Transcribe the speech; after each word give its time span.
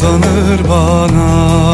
Uzanır 0.00 0.68
bana 0.68 1.69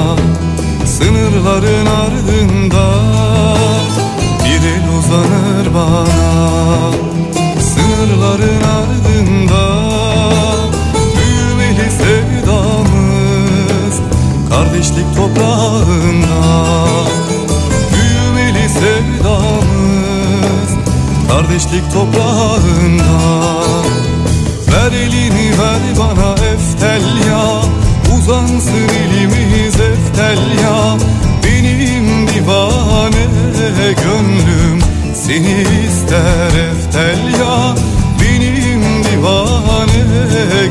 Seni 35.27 35.62
ister 35.87 36.53
eftelya 36.69 37.75
Benim 38.20 39.05
divane 39.05 40.03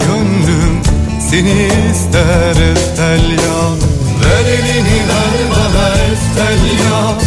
gönlüm. 0.05 0.81
Seni 1.29 1.67
ister 1.91 2.55
eftelya 2.71 3.57
Ver 4.21 4.45
elini 4.55 4.99
ver 5.09 5.35
bana 5.51 5.87
eftelya 5.89 7.17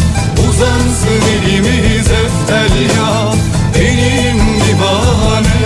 Uzansın 0.49 1.21
elimiz 1.35 2.07
eftelya 2.07 3.33
Benim 3.75 4.39
divane 4.67 5.59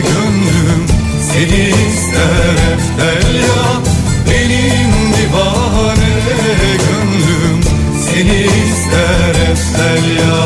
gönlüm. 0.00 0.86
Seni 1.32 1.62
ister 1.88 2.56
eftelya 2.72 3.62
Benim 4.30 4.92
divane 5.16 6.14
gönlüm. 6.78 7.60
Seni 8.06 8.42
ister 8.42 9.50
eftelya 9.50 10.36
Aynı 10.36 10.45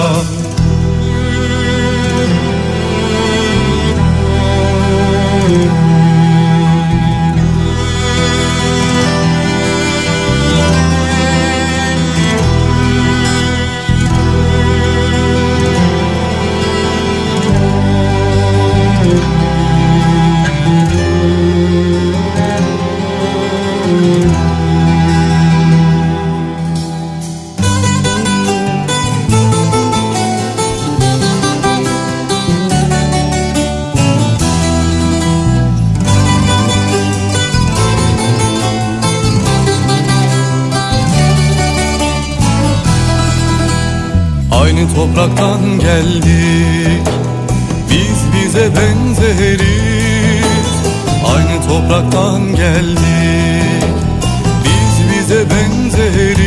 topraktan 45.21 45.79
geldik. 45.79 47.09
Biz 47.91 48.19
bize 48.35 48.69
benzeriz. 48.77 49.65
Aynı 51.35 51.69
topraktan 51.69 52.57
geldik. 52.57 53.85
Biz 54.65 55.19
bize 55.19 55.45
benzeriz. 55.51 56.41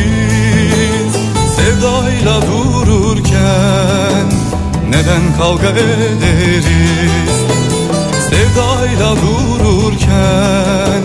Sevdayla 1.56 2.41
dururken 2.41 4.28
Neden 4.90 5.38
kavga 5.38 5.69
ederiz? 5.69 6.66
Sevdayla 8.29 9.16
dururken 9.16 11.03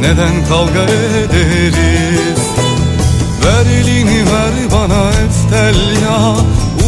Neden 0.00 0.46
kavga 0.48 0.82
ederiz? 0.82 2.40
Ver 3.44 3.66
elini 3.66 4.24
ver 4.24 4.72
bana 4.72 5.08
eftelya 5.08 6.36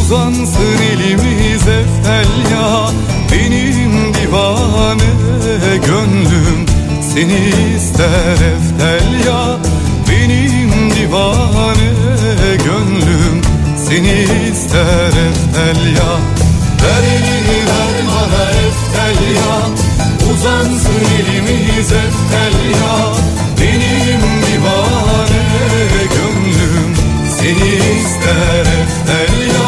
Uzansın 0.09 0.79
elimiz 0.93 1.63
eftelya 1.63 2.91
Benim 3.33 4.15
divane 4.15 5.05
gönlüm 5.87 6.67
Seni 7.15 7.53
ister 7.77 8.33
eftelya 8.33 9.59
Benim 10.09 10.91
divane 10.91 11.91
gönlüm 12.65 13.43
Seni 13.89 14.23
ister 14.53 15.09
eftelya 15.09 16.11
Ver 16.83 17.03
elini 17.03 17.61
ver 17.67 17.95
bana 18.09 18.45
eftelya 18.51 19.57
Uzansın 20.33 21.05
elimiz 21.19 21.93
eftelya 21.93 23.15
Benim 23.61 24.21
divane 24.21 25.43
gönlüm 26.15 26.95
Seni 27.39 27.75
ister 27.75 28.61
eftelya 28.61 29.68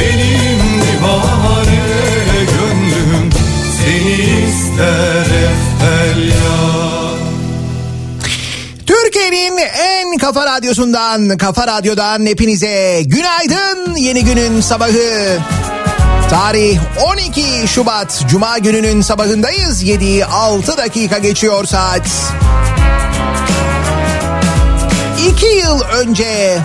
Benim 0.00 0.60
divane 0.82 1.80
gönlüm 2.44 3.30
Seni 3.78 4.12
ister 4.48 5.30
Türkiye'nin 8.86 9.56
en 9.58 10.18
kafa 10.18 10.46
radyosundan, 10.46 11.38
kafa 11.38 11.66
radyodan 11.66 12.26
hepinize 12.26 13.02
günaydın. 13.06 13.96
Yeni 13.96 14.24
günün 14.24 14.60
sabahı. 14.60 15.38
Tarih 16.30 16.78
12 17.04 17.68
Şubat 17.68 18.24
Cuma 18.28 18.58
gününün 18.58 19.02
sabahındayız. 19.02 19.82
7'yi 19.82 20.24
6 20.24 20.76
dakika 20.76 21.18
geçiyor 21.18 21.64
saat. 21.64 22.08
İki 25.28 25.46
yıl 25.46 25.80
önce 25.80 26.58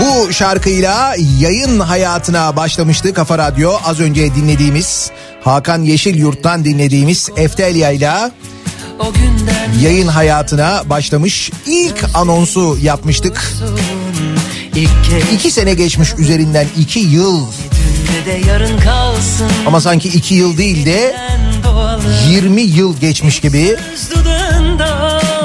bu 0.00 0.32
şarkıyla 0.32 1.14
yayın 1.38 1.80
hayatına 1.80 2.56
başlamıştı 2.56 3.14
Kafa 3.14 3.38
Radyo. 3.38 3.72
Az 3.84 4.00
önce 4.00 4.34
dinlediğimiz 4.34 5.10
Hakan 5.44 5.82
Yeşilyurt'tan 5.82 6.64
dinlediğimiz 6.64 7.30
Eftelya 7.36 7.90
ile 7.90 8.10
yayın 9.80 10.08
hayatına 10.08 10.82
başlamış. 10.86 11.50
İlk 11.66 12.04
anonsu 12.14 12.78
yapmıştık. 12.82 13.52
İki 15.32 15.50
sene 15.50 15.74
geçmiş 15.74 16.14
üzerinden 16.18 16.66
iki 16.78 17.00
yıl. 17.00 17.46
Ama 19.66 19.80
sanki 19.80 20.08
iki 20.08 20.34
yıl 20.34 20.58
değil 20.58 20.86
de 20.86 21.16
En 21.30 21.64
doğalı 21.64 22.02
20 22.30 22.60
yıl 22.62 22.96
geçmiş 22.96 23.40
gibi. 23.40 23.76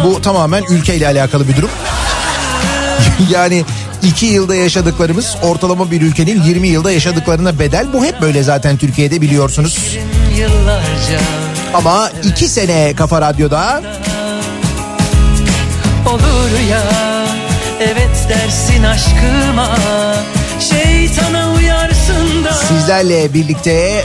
Bu 0.03 0.21
tamamen 0.21 0.63
ülkeyle 0.69 1.07
alakalı 1.07 1.47
bir 1.47 1.55
durum. 1.57 1.69
yani 3.29 3.65
iki 4.03 4.25
yılda 4.25 4.55
yaşadıklarımız 4.55 5.37
ortalama 5.43 5.91
bir 5.91 6.01
ülkenin 6.01 6.43
20 6.43 6.67
yılda 6.67 6.91
yaşadıklarına 6.91 7.59
bedel. 7.59 7.87
Bu 7.93 8.05
hep 8.05 8.21
böyle 8.21 8.43
zaten 8.43 8.77
Türkiye'de 8.77 9.21
biliyorsunuz. 9.21 9.97
Ama 11.73 12.09
iki 12.23 12.49
sene 12.49 12.93
Kafa 12.95 13.21
Radyo'da 13.21 13.81
olur 16.05 16.69
ya 16.71 16.83
Evet 17.79 18.27
dersin 18.29 18.83
aşkıma 18.83 19.77
Şeytana 20.59 21.53
uyarsın 21.53 22.43
da 22.43 22.53
sizlerle 22.53 23.33
birlikte 23.33 24.03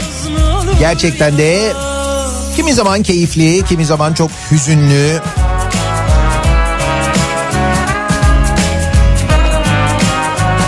gerçekten 0.79 1.37
de 1.37 1.73
kimi 2.55 2.73
zaman 2.73 3.03
keyifli, 3.03 3.65
kimi 3.65 3.85
zaman 3.85 4.13
çok 4.13 4.31
hüzünlü, 4.51 5.21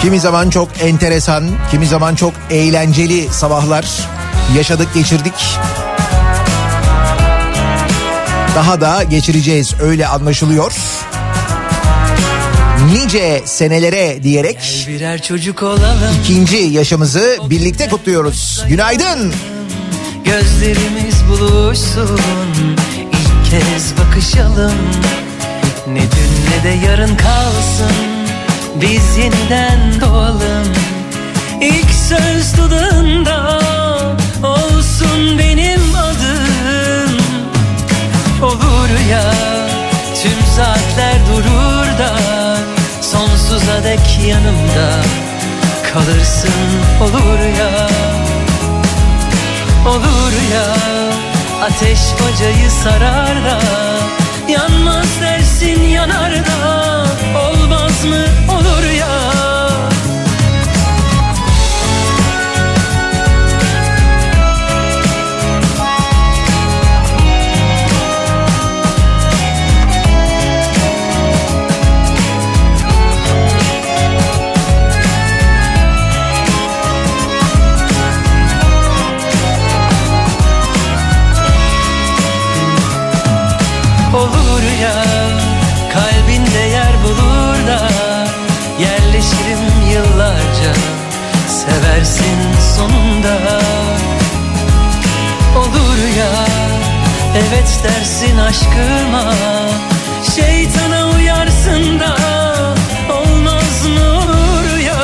kimi 0.04 0.20
zaman 0.20 0.50
çok 0.50 0.70
enteresan, 0.82 1.44
kimi 1.72 1.88
zaman 1.88 2.16
çok 2.16 2.34
eğlenceli 2.50 3.28
sabahlar 3.34 3.86
yaşadık, 4.56 4.94
geçirdik. 4.94 5.34
Daha 8.56 8.82
da 8.82 9.04
geçireceğiz 9.04 9.74
öyle 9.82 10.08
anlaşılıyor. 10.08 10.74
Nice 12.94 13.42
senelere 13.46 14.24
diyerek 14.24 14.88
ikinci 16.22 16.58
yaşımızı 16.58 17.38
birlikte 17.50 17.90
kutluyoruz. 17.90 18.66
Günaydın. 18.68 19.34
Gözlerimiz 20.26 21.16
buluşsun 21.30 22.20
İlk 23.12 23.52
kez 23.52 23.94
bakışalım 23.98 24.74
Ne 25.88 26.02
dün 26.02 26.58
ne 26.58 26.64
de 26.64 26.86
yarın 26.86 27.18
kalsın 27.18 28.13
Biz 28.84 29.18
yeniden 29.18 30.02
doğalım. 30.02 30.74
İlk 31.62 31.92
söz 31.92 32.58
dudağında 32.58 33.60
Olsun 34.44 35.40
benim 35.40 35.96
adım. 35.96 37.18
Ya 39.12 39.34
tüm 40.24 40.46
saatler 40.56 41.16
durur 41.30 42.00
da 42.00 42.16
sonsuza 43.02 43.84
dek 43.84 44.20
yanımda 44.28 45.04
kalırsın. 45.94 46.52
Olur 47.02 47.40
ya 47.60 47.88
olur 49.88 50.34
ya 50.54 50.66
ateş 51.64 52.00
bacayı 52.00 52.72
sarar 52.72 53.36
da 53.36 53.60
yanmaz 54.50 55.08
dersin 55.22 55.82
yanar 55.82 56.32
da 56.32 56.93
olmaz 57.94 58.06
mı? 58.06 58.26
Olur 58.54 58.84
ya 59.00 59.33
seversin 91.48 92.40
sonunda. 92.78 93.38
Olur 95.58 95.98
ya 96.18 96.46
evet 97.36 97.80
dersin 97.84 98.38
aşkıma. 98.38 99.34
Şeytana 100.36 101.10
uyarsın 101.16 102.00
da 102.00 102.18
olmaz 103.14 103.86
mı 103.88 104.20
olur 104.20 104.78
ya? 104.78 105.04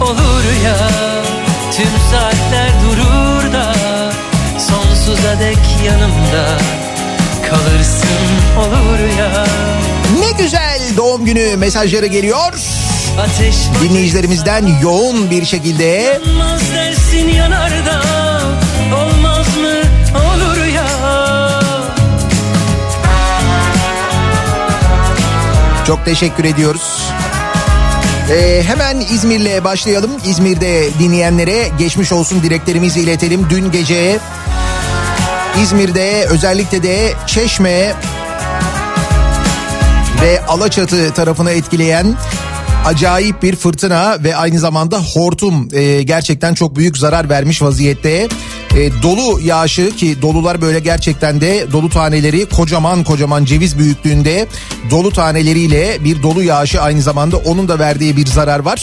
Olur 0.00 0.44
ya 0.64 0.76
tüm 1.76 1.92
saatler 2.10 2.70
durur 2.84 3.52
da 3.52 3.74
Sonsuza 4.58 5.40
dek 5.40 5.58
yanımda 5.86 6.58
kalırsın 7.50 8.58
olur 8.58 9.18
ya. 9.18 9.46
Ne 10.20 10.42
güzel 10.44 10.80
doğum 10.96 11.24
günü 11.24 11.56
mesajları 11.56 12.06
geliyor. 12.06 12.81
Dinleyicilerimizden 13.82 14.66
yoğun 14.82 15.30
bir 15.30 15.44
şekilde 15.44 16.20
Çok 25.86 26.04
teşekkür 26.04 26.44
ediyoruz. 26.44 27.02
Ee, 28.30 28.62
hemen 28.66 29.00
İzmir'le 29.00 29.64
başlayalım. 29.64 30.10
İzmir'de 30.24 30.98
dinleyenlere 30.98 31.68
geçmiş 31.78 32.12
olsun 32.12 32.42
dileklerimizi 32.42 33.00
iletelim. 33.00 33.46
Dün 33.50 33.70
gece 33.70 34.18
İzmir'de 35.62 36.26
özellikle 36.30 36.82
de 36.82 37.12
Çeşme 37.26 37.94
ve 40.22 40.40
Alaçatı 40.48 41.14
tarafını 41.14 41.50
etkileyen 41.50 42.16
acayip 42.84 43.42
bir 43.42 43.56
fırtına 43.56 44.16
ve 44.24 44.36
aynı 44.36 44.58
zamanda 44.58 45.02
hortum 45.02 45.68
e, 45.72 46.02
gerçekten 46.02 46.54
çok 46.54 46.76
büyük 46.76 46.98
zarar 46.98 47.28
vermiş 47.28 47.62
vaziyette. 47.62 48.28
E, 48.76 49.02
dolu 49.02 49.40
yağışı 49.40 49.96
ki 49.96 50.22
dolular 50.22 50.62
böyle 50.62 50.80
gerçekten 50.80 51.40
de 51.40 51.72
dolu 51.72 51.90
taneleri 51.90 52.46
kocaman 52.46 53.04
kocaman 53.04 53.44
ceviz 53.44 53.78
büyüklüğünde 53.78 54.46
dolu 54.90 55.12
taneleriyle 55.12 56.04
bir 56.04 56.22
dolu 56.22 56.42
yağışı 56.42 56.82
aynı 56.82 57.02
zamanda 57.02 57.36
onun 57.36 57.68
da 57.68 57.78
verdiği 57.78 58.16
bir 58.16 58.26
zarar 58.26 58.58
var. 58.58 58.82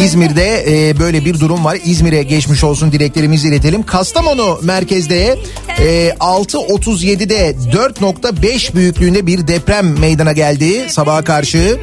İzmir'de 0.00 0.64
e, 0.68 0.98
böyle 0.98 1.24
bir 1.24 1.40
durum 1.40 1.64
var. 1.64 1.78
İzmir'e 1.84 2.22
geçmiş 2.22 2.64
olsun 2.64 2.92
dileklerimizi 2.92 3.48
iletelim. 3.48 3.82
Kastamonu 3.82 4.58
merkezde 4.62 5.38
e, 5.78 6.08
6.37'de 6.20 7.50
4.5 7.50 8.74
büyüklüğünde 8.74 9.26
bir 9.26 9.48
deprem 9.48 9.98
meydana 9.98 10.32
geldi 10.32 10.86
sabaha 10.90 11.24
karşı. 11.24 11.80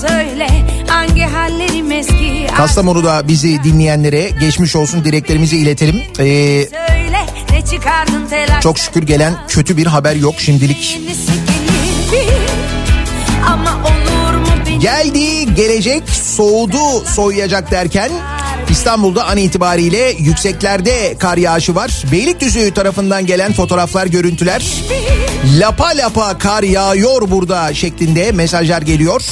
Söyle 0.00 0.48
hangi 0.88 1.22
hallerim 1.22 1.92
eski. 1.92 2.46
Kastamonu'da 2.56 3.28
bizi 3.28 3.64
dinleyenlere 3.64 4.30
geçmiş 4.40 4.76
olsun 4.76 5.04
dileklerimizi 5.04 5.56
iletelim. 5.56 6.02
Ee, 6.18 6.68
çok 8.60 8.78
şükür 8.78 9.02
gelen 9.02 9.34
kötü 9.48 9.76
bir 9.76 9.86
haber 9.86 10.16
yok 10.16 10.34
şimdilik. 10.38 11.00
Geldi 14.80 15.54
gelecek 15.54 16.10
soğudu 16.10 17.04
soğuyacak 17.06 17.70
derken 17.70 18.10
İstanbul'da 18.70 19.24
an 19.24 19.36
itibariyle 19.36 20.14
yükseklerde 20.18 21.16
kar 21.18 21.36
yağışı 21.36 21.74
var. 21.74 22.04
Beylikdüzü 22.12 22.74
tarafından 22.74 23.26
gelen 23.26 23.52
fotoğraflar, 23.52 24.06
görüntüler. 24.06 24.64
Lapa 25.58 25.88
lapa 25.96 26.38
kar 26.38 26.62
yağıyor 26.62 27.30
burada 27.30 27.74
şeklinde 27.74 28.32
mesajlar 28.32 28.82
geliyor. 28.82 29.22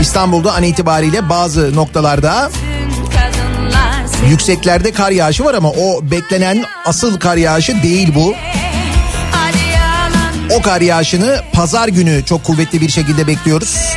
İstanbul'da 0.00 0.54
an 0.54 0.62
itibariyle 0.62 1.28
bazı 1.28 1.76
noktalarda 1.76 2.50
yükseklerde 4.28 4.92
kar 4.92 5.10
yağışı 5.10 5.44
var 5.44 5.54
ama 5.54 5.70
o 5.70 6.00
beklenen 6.02 6.64
asıl 6.84 7.18
kar 7.18 7.36
yağışı 7.36 7.82
değil 7.82 8.14
bu. 8.14 8.34
O 10.58 10.62
kar 10.62 10.80
yağışını 10.80 11.40
pazar 11.52 11.88
günü 11.88 12.24
çok 12.24 12.44
kuvvetli 12.44 12.80
bir 12.80 12.88
şekilde 12.88 13.26
bekliyoruz. 13.26 13.96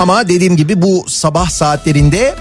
Ama 0.00 0.28
dediğim 0.28 0.56
gibi 0.56 0.82
bu 0.82 1.04
sabah 1.08 1.50
saatlerinde 1.50 2.34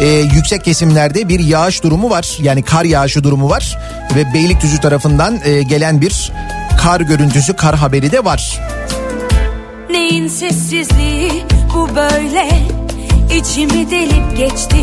e, 0.00 0.06
yüksek 0.06 0.64
kesimlerde 0.64 1.28
bir 1.28 1.40
yağış 1.40 1.82
durumu 1.82 2.10
var. 2.10 2.38
Yani 2.42 2.62
kar 2.62 2.84
yağışı 2.84 3.24
durumu 3.24 3.50
var. 3.50 3.78
Ve 4.14 4.34
Beylikdüzü 4.34 4.80
tarafından 4.80 5.40
e, 5.44 5.62
gelen 5.62 6.00
bir 6.00 6.32
kar 6.78 7.00
görüntüsü, 7.00 7.56
kar 7.56 7.76
haberi 7.76 8.12
de 8.12 8.24
var. 8.24 8.60
Neyin 9.92 10.28
sessizliği 10.28 11.32
bu 11.74 11.96
böyle 11.96 12.48
içimi 13.36 13.90
delip 13.90 14.36
geçti. 14.36 14.76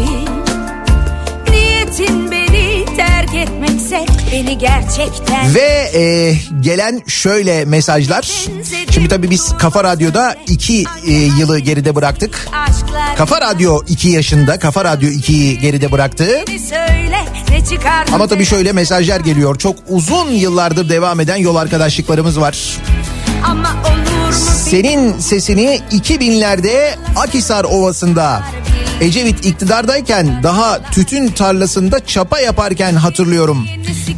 Niyetin 1.49 2.31
beni 2.31 2.85
terk 2.95 3.35
etmekse 3.35 4.05
beni 4.31 4.57
gerçekten... 4.57 5.55
Ve 5.55 5.91
e, 5.99 6.35
gelen 6.59 7.01
şöyle 7.07 7.65
mesajlar. 7.65 8.47
Şimdi 8.91 9.07
tabii 9.07 9.29
biz 9.29 9.57
Kafa 9.57 9.83
Radyo'da 9.83 10.35
iki 10.47 10.83
e, 11.07 11.11
yılı 11.11 11.59
geride 11.59 11.95
bıraktık. 11.95 12.47
Kafa 13.17 13.41
Radyo 13.41 13.81
iki 13.87 14.09
yaşında, 14.09 14.59
Kafa 14.59 14.85
Radyo 14.85 15.09
ikiyi 15.09 15.59
geride 15.59 15.91
bıraktı. 15.91 16.45
Ama 18.13 18.27
tabii 18.27 18.45
şöyle 18.45 18.71
mesajlar 18.71 19.19
geliyor. 19.19 19.57
Çok 19.57 19.75
uzun 19.89 20.29
yıllardır 20.31 20.89
devam 20.89 21.19
eden 21.19 21.37
yol 21.37 21.55
arkadaşlıklarımız 21.55 22.39
var. 22.39 22.77
Senin 24.69 25.19
sesini 25.19 25.81
2000'lerde 25.91 26.95
Akisar 27.15 27.63
Ovası'nda 27.63 28.43
Ecevit 29.01 29.45
iktidardayken 29.45 30.43
daha 30.43 30.81
tütün 30.91 31.27
tarlasında 31.27 32.05
çapa 32.05 32.39
yaparken 32.39 32.93
hatırlıyorum. 32.93 33.67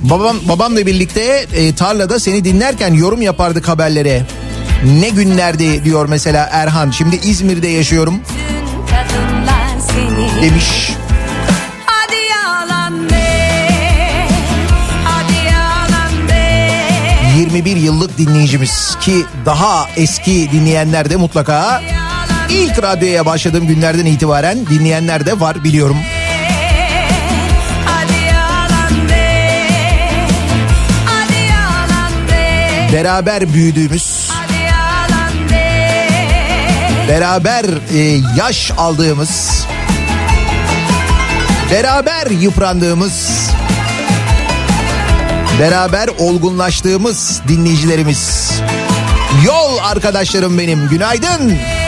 Babam 0.04 0.38
babamla 0.50 0.86
birlikte 0.86 1.46
e, 1.54 1.76
tarlada 1.76 2.20
seni 2.20 2.46
dinlerken 2.46 2.94
yorum 2.94 3.22
yapardık 3.22 3.68
haberlere. 3.68 4.26
Ne 5.00 5.10
günlerdi 5.10 5.84
diyor 5.84 6.06
mesela 6.10 6.50
Erhan. 6.52 6.92
Şimdi 6.92 7.16
İzmir'de 7.16 7.68
yaşıyorum. 7.68 8.22
Demiş. 10.42 10.94
21 17.52 17.76
yıllık 17.76 18.18
dinleyicimiz 18.18 18.98
ki 19.02 19.26
daha 19.46 19.88
eski 19.98 20.52
dinleyenler 20.52 21.10
de 21.10 21.16
mutlaka 21.16 21.82
ilk 22.50 22.84
radyoya 22.84 23.26
başladığım 23.26 23.68
günlerden 23.68 24.06
itibaren 24.06 24.66
dinleyenler 24.70 25.26
de 25.26 25.40
var 25.40 25.64
biliyorum. 25.64 25.98
Beraber 32.94 33.54
büyüdüğümüz 33.54 34.32
beraber 37.08 37.66
e, 37.96 38.00
yaş 38.38 38.72
aldığımız 38.78 39.66
beraber 41.72 42.28
yıprandığımız 42.28 43.41
beraber 45.62 46.10
olgunlaştığımız 46.20 47.42
dinleyicilerimiz 47.48 48.52
yol 49.46 49.78
arkadaşlarım 49.78 50.58
benim 50.58 50.90
günaydın. 50.90 51.48
Günaydın. 51.48 51.81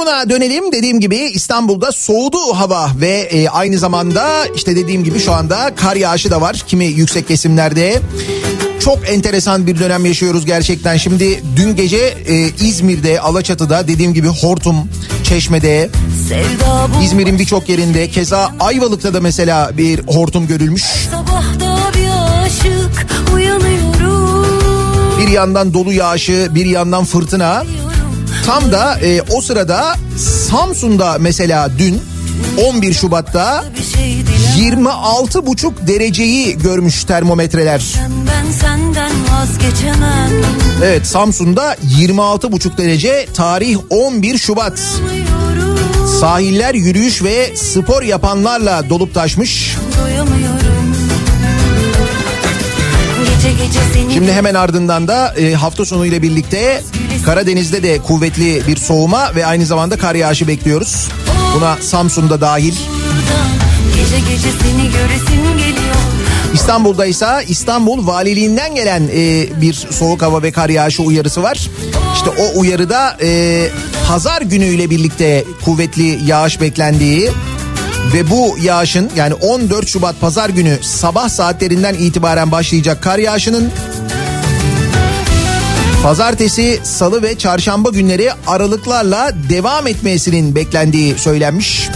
İstanbul'a 0.00 0.30
dönelim. 0.30 0.72
Dediğim 0.72 1.00
gibi 1.00 1.16
İstanbul'da 1.16 1.92
soğudu 1.92 2.38
hava 2.54 2.90
ve 3.00 3.10
e, 3.10 3.48
aynı 3.48 3.78
zamanda 3.78 4.46
işte 4.54 4.76
dediğim 4.76 5.04
gibi 5.04 5.18
şu 5.20 5.32
anda 5.32 5.74
kar 5.76 5.96
yağışı 5.96 6.30
da 6.30 6.40
var. 6.40 6.64
Kimi 6.66 6.84
yüksek 6.84 7.28
kesimlerde. 7.28 8.00
Çok 8.80 8.98
enteresan 9.08 9.66
bir 9.66 9.78
dönem 9.78 10.04
yaşıyoruz 10.04 10.46
gerçekten. 10.46 10.96
Şimdi 10.96 11.42
dün 11.56 11.76
gece 11.76 11.96
e, 11.96 12.48
İzmir'de, 12.66 13.20
Alaçatı'da 13.20 13.88
dediğim 13.88 14.14
gibi 14.14 14.28
Hortum, 14.28 14.76
Çeşme'de, 15.24 15.90
İzmir'in 17.04 17.38
birçok 17.38 17.68
yerinde 17.68 18.08
keza 18.10 18.52
Ayvalık'ta 18.60 19.14
da 19.14 19.20
mesela 19.20 19.76
bir 19.78 20.06
hortum 20.06 20.46
görülmüş. 20.46 20.84
Bir 21.94 22.10
aşık. 22.46 23.06
Bir 25.20 25.28
yandan 25.28 25.74
dolu 25.74 25.92
yağışı, 25.92 26.48
bir 26.54 26.66
yandan 26.66 27.04
fırtına. 27.04 27.64
Tam 28.46 28.72
da 28.72 28.98
e, 29.00 29.22
o 29.22 29.40
sırada 29.40 29.96
Samsun'da 30.48 31.16
mesela 31.20 31.70
dün 31.78 32.02
11 32.68 32.94
Şubat'ta 32.94 33.64
26 34.56 35.46
buçuk 35.46 35.86
dereceyi 35.86 36.58
görmüş 36.58 37.04
termometreler. 37.04 37.82
Evet 40.84 41.06
Samsun'da 41.06 41.76
26 41.98 42.52
buçuk 42.52 42.78
derece 42.78 43.26
tarih 43.34 43.76
11 43.90 44.38
Şubat. 44.38 44.78
Sahiller 46.20 46.74
yürüyüş 46.74 47.22
ve 47.22 47.56
spor 47.56 48.02
yapanlarla 48.02 48.88
dolup 48.90 49.14
taşmış. 49.14 49.76
Şimdi 54.14 54.32
hemen 54.32 54.54
ardından 54.54 55.08
da 55.08 55.34
e, 55.34 55.54
hafta 55.54 55.84
sonu 55.84 56.06
ile 56.06 56.22
birlikte 56.22 56.82
Karadeniz'de 57.24 57.82
de 57.82 57.98
kuvvetli 58.02 58.62
bir 58.66 58.76
soğuma 58.76 59.34
ve 59.34 59.46
aynı 59.46 59.66
zamanda 59.66 59.98
kar 59.98 60.14
yağışı 60.14 60.48
bekliyoruz. 60.48 61.08
Buna 61.56 61.76
Samsun'da 61.76 62.40
dahil. 62.40 62.74
Gece 63.96 64.18
gece 64.18 64.48
seni 64.62 64.92
göresim 64.92 65.58
geliyor. 65.58 65.94
İstanbul'da 66.54 67.06
ise 67.06 67.26
İstanbul 67.48 68.06
Valiliğinden 68.06 68.74
gelen 68.74 69.02
e, 69.14 69.48
bir 69.60 69.74
soğuk 69.74 70.22
hava 70.22 70.42
ve 70.42 70.52
kar 70.52 70.68
yağışı 70.68 71.02
uyarısı 71.02 71.42
var. 71.42 71.70
İşte 72.14 72.30
o 72.30 72.60
uyarıda 72.60 73.16
e, 73.22 73.68
pazar 74.08 74.42
günüyle 74.42 74.90
birlikte 74.90 75.44
kuvvetli 75.64 76.18
yağış 76.26 76.60
beklendiği 76.60 77.30
ve 78.14 78.30
bu 78.30 78.56
yağışın 78.62 79.10
yani 79.16 79.34
14 79.34 79.88
Şubat 79.88 80.20
pazar 80.20 80.48
günü 80.48 80.78
sabah 80.82 81.28
saatlerinden 81.28 81.94
itibaren 81.94 82.52
başlayacak 82.52 83.02
kar 83.02 83.18
yağışının 83.18 83.70
Pazartesi, 86.02 86.80
salı 86.82 87.22
ve 87.22 87.38
çarşamba 87.38 87.90
günleri 87.90 88.30
aralıklarla 88.46 89.32
devam 89.48 89.86
etmesinin 89.86 90.54
beklendiği 90.54 91.18
söylenmiş. 91.18 91.88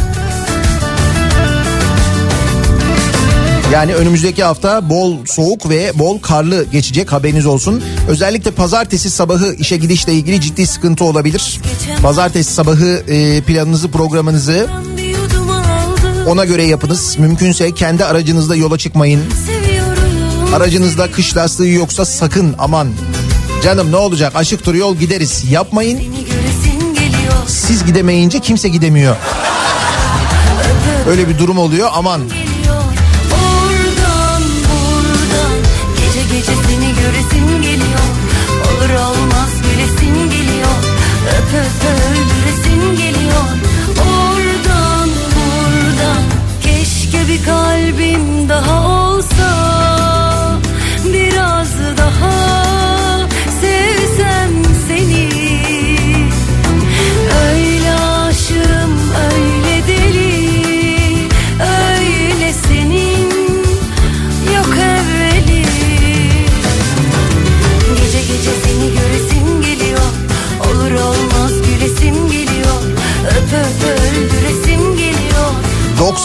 Yani 3.73 3.95
önümüzdeki 3.95 4.45
hafta 4.45 4.91
bol 4.91 5.27
soğuk 5.27 5.69
ve 5.69 5.93
bol 5.95 6.19
karlı 6.19 6.65
geçecek 6.65 7.13
haberiniz 7.13 7.47
olsun. 7.47 7.85
Özellikle 8.09 8.51
pazartesi 8.51 9.11
sabahı 9.11 9.55
işe 9.55 9.77
gidişle 9.77 10.13
ilgili 10.13 10.41
ciddi 10.41 10.67
sıkıntı 10.67 11.05
olabilir. 11.05 11.61
Pazartesi 12.03 12.53
sabahı 12.53 13.03
e, 13.09 13.41
planınızı 13.41 13.91
programınızı 13.91 14.67
ona 16.29 16.45
göre 16.45 16.65
yapınız. 16.65 17.17
Mümkünse 17.19 17.75
kendi 17.75 18.05
aracınızda 18.05 18.57
yola 18.57 18.79
çıkmayın. 18.79 19.21
Aracınızda 20.55 21.11
kış 21.11 21.37
lastiği 21.37 21.75
yoksa 21.75 22.05
sakın 22.05 22.55
aman 22.59 22.89
Canım 23.65 23.93
ne 23.93 23.97
olacak 23.97 24.37
aşık 24.37 24.67
yol 24.75 24.97
gideriz 24.97 25.45
yapmayın. 25.51 26.01
Siz 27.47 27.85
gidemeyince 27.85 28.41
kimse 28.41 28.69
gidemiyor. 28.69 29.17
Öyle 31.09 31.29
bir 31.29 31.39
durum 31.39 31.59
oluyor 31.59 31.89
aman. 31.93 32.21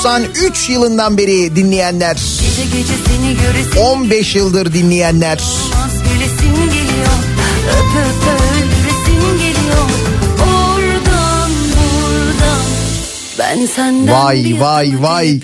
93 0.10 0.70
yılından 0.70 1.18
beri 1.18 1.56
dinleyenler. 1.56 2.18
15 3.80 4.36
yıldır 4.36 4.74
dinleyenler. 4.74 5.44
Vay 14.08 14.56
vay 14.60 14.94
vay. 15.00 15.42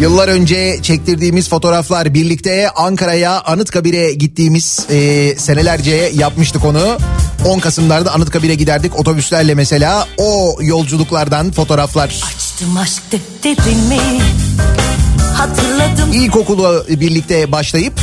Yıllar 0.00 0.28
önce 0.28 0.78
çektirdiğimiz 0.82 1.48
fotoğraflar 1.48 2.14
birlikte 2.14 2.70
Ankara'ya 2.70 3.40
Anıtkabir'e 3.40 4.12
gittiğimiz 4.12 4.86
e, 4.90 5.34
senelerce 5.36 6.10
yapmıştık 6.14 6.64
onu. 6.64 6.98
10 7.44 7.58
Kasım'larda 7.58 8.12
Anıtkabir'e 8.12 8.54
giderdik 8.54 8.98
otobüslerle 8.98 9.54
mesela 9.54 10.08
o 10.16 10.56
yolculuklardan 10.60 11.52
fotoğraflar. 11.52 12.20
Açtım 12.34 12.76
aşk 12.76 13.02
defterimi 13.12 13.98
hatırladım. 15.34 16.12
İlkokulu 16.12 16.86
birlikte 16.88 17.52
başlayıp 17.52 18.00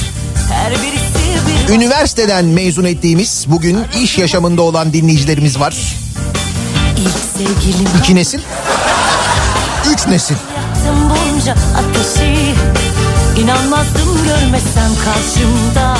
bir... 1.67 1.73
üniversiteden 1.73 2.45
mezun 2.45 2.83
ettiğimiz 2.83 3.45
bugün 3.47 3.77
iş 4.01 4.17
yaşamında 4.17 4.61
olan 4.61 4.93
dinleyicilerimiz 4.93 5.59
var. 5.59 5.75
İki 8.01 8.15
nesil. 8.15 8.39
Üç 9.93 10.07
nesil. 10.07 10.35
Bunca 11.09 11.53
ateşi 11.53 12.53
inanmazdım 13.41 14.23
görmesem 14.25 14.91
karşımda 15.05 15.97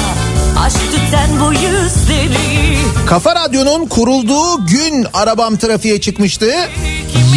aşk 0.66 0.78
tüten 0.92 1.30
bu 1.40 1.54
yüzleri. 1.54 2.78
Kafa 3.06 3.36
Radyo'nun 3.36 3.86
kurulduğu 3.86 4.66
gün 4.66 5.08
arabam 5.14 5.58
trafiğe 5.58 6.02
çıkmıştı. 6.02 6.52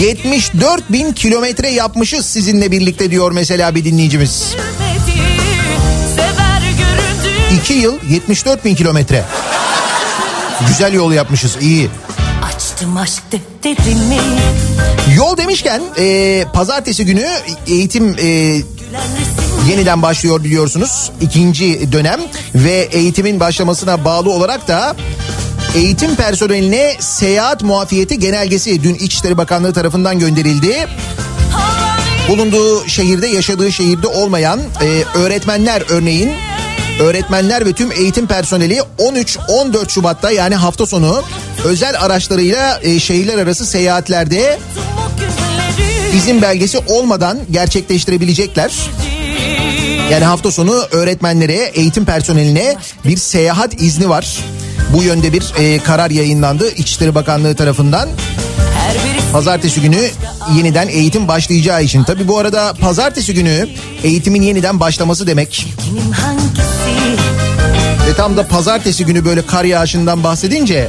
74 0.01 0.93
bin 0.93 1.13
kilometre 1.13 1.69
yapmışız 1.71 2.27
sizinle 2.27 2.71
birlikte 2.71 3.11
diyor 3.11 3.33
mesela 3.33 3.75
bir 3.75 3.85
dinleyicimiz. 3.85 4.55
İki 7.61 7.73
yıl 7.73 7.99
74 8.11 8.65
bin 8.65 8.75
kilometre. 8.75 9.25
Güzel 10.69 10.93
yol 10.93 11.13
yapmışız 11.13 11.57
iyi. 11.61 11.91
Açtım 12.55 12.97
aşk 12.97 13.23
defterimi. 13.33 14.19
Yol 15.17 15.37
demişken 15.37 15.83
e, 15.99 16.45
pazartesi 16.53 17.05
günü 17.07 17.27
eğitim 17.67 18.17
e, 18.19 18.61
yeniden 19.69 20.03
başlıyor 20.03 20.45
biliyorsunuz. 20.45 21.11
ikinci 21.21 21.93
dönem 21.93 22.21
ve 22.55 22.89
eğitimin 22.93 23.41
başlamasına 23.41 24.05
bağlı 24.05 24.31
olarak 24.31 24.69
da 24.69 24.97
eğitim 25.75 26.15
personeline 26.15 26.97
seyahat 27.01 27.63
muafiyeti 27.63 28.19
genelgesi 28.19 28.83
dün 28.83 28.95
İçişleri 28.95 29.39
Bakanlığı 29.39 29.73
tarafından 29.73 30.19
gönderildi. 30.19 30.89
Bulunduğu 32.29 32.89
şehirde 32.89 33.27
yaşadığı 33.27 33.73
şehirde 33.73 34.07
olmayan 34.07 34.61
e, 34.83 35.19
öğretmenler 35.19 35.83
örneğin 35.89 36.33
öğretmenler 37.01 37.67
ve 37.67 37.73
tüm 37.73 37.93
eğitim 37.93 38.27
personeli 38.27 38.81
13-14 38.99 39.89
Şubat'ta 39.91 40.31
yani 40.31 40.55
hafta 40.55 40.87
sonu 40.87 41.23
özel 41.65 42.01
araçlarıyla 42.01 42.81
e, 42.83 43.01
şehirler 43.01 43.39
arası 43.39 43.67
seyahatlerde 43.67 44.59
izin 46.17 46.43
belgesi 46.43 46.79
olmadan 46.79 47.39
gerçekleştirebilecekler. 47.51 48.73
Yani 50.11 50.25
hafta 50.25 50.51
sonu 50.51 50.75
öğretmenlere, 50.91 51.55
eğitim 51.55 52.05
personeline 52.05 52.77
bir 53.05 53.17
seyahat 53.17 53.83
izni 53.83 54.09
var. 54.09 54.39
Bu 54.95 55.03
yönde 55.03 55.33
bir 55.33 55.53
e, 55.59 55.79
karar 55.79 56.11
yayınlandı 56.11 56.71
İçişleri 56.71 57.15
Bakanlığı 57.15 57.55
tarafından. 57.55 58.09
Pazartesi 59.33 59.81
günü 59.81 60.11
yeniden 60.57 60.89
eğitim 60.89 61.29
başlayacağı 61.29 61.83
için. 61.83 62.05
Tabi 62.05 62.29
bu 62.29 62.39
arada 62.39 62.73
pazartesi 62.81 63.35
günü 63.35 63.69
eğitimin 64.05 64.43
yeniden 64.43 64.81
başlaması 64.81 65.27
demek. 65.27 65.67
Ve 68.09 68.15
tam 68.17 68.37
da 68.37 68.47
pazartesi 68.49 69.05
günü 69.05 69.25
böyle 69.25 69.47
kar 69.47 69.65
yağışından 69.65 70.25
bahsedince 70.25 70.89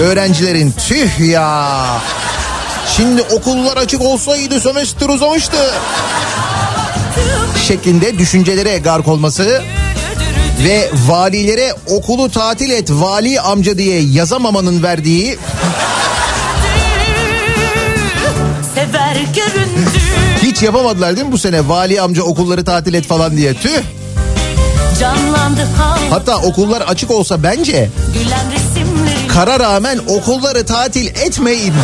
Öğrencilerin 0.00 0.74
tüh 0.88 1.28
ya. 1.28 1.76
Şimdi 2.96 3.22
okullar 3.22 3.76
açık 3.76 4.02
olsaydı 4.02 4.60
sömestr 4.60 5.08
uzamıştı. 5.08 5.56
Şeklinde 7.66 8.18
düşüncelere 8.18 8.78
gark 8.78 9.08
olması 9.08 9.62
ve 10.64 10.90
valilere 11.06 11.74
okulu 11.86 12.30
tatil 12.30 12.70
et 12.70 12.90
vali 12.90 13.40
amca 13.40 13.78
diye 13.78 14.00
yazamamanın 14.00 14.82
verdiği 14.82 15.38
hiç 20.42 20.62
yapamadılar 20.62 21.16
değil 21.16 21.26
mi 21.26 21.32
bu 21.32 21.38
sene? 21.38 21.68
Vali 21.68 22.00
amca 22.00 22.22
okulları 22.22 22.64
tatil 22.64 22.94
et 22.94 23.06
falan 23.06 23.36
diye. 23.36 23.54
Tüh. 23.54 23.82
Hatta 26.10 26.36
okullar 26.36 26.80
açık 26.80 27.10
olsa 27.10 27.42
bence 27.42 27.90
kara 29.28 29.60
rağmen 29.60 30.00
okulları 30.08 30.66
tatil 30.66 31.06
etmeyin 31.06 31.74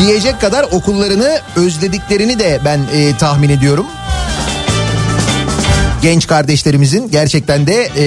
diyecek 0.00 0.40
kadar 0.40 0.62
okullarını 0.62 1.40
özlediklerini 1.56 2.38
de 2.38 2.60
ben 2.64 2.80
e, 2.94 3.16
tahmin 3.16 3.48
ediyorum. 3.48 3.86
Genç 6.02 6.26
kardeşlerimizin 6.26 7.10
gerçekten 7.10 7.66
de 7.66 7.90
e, 7.98 8.04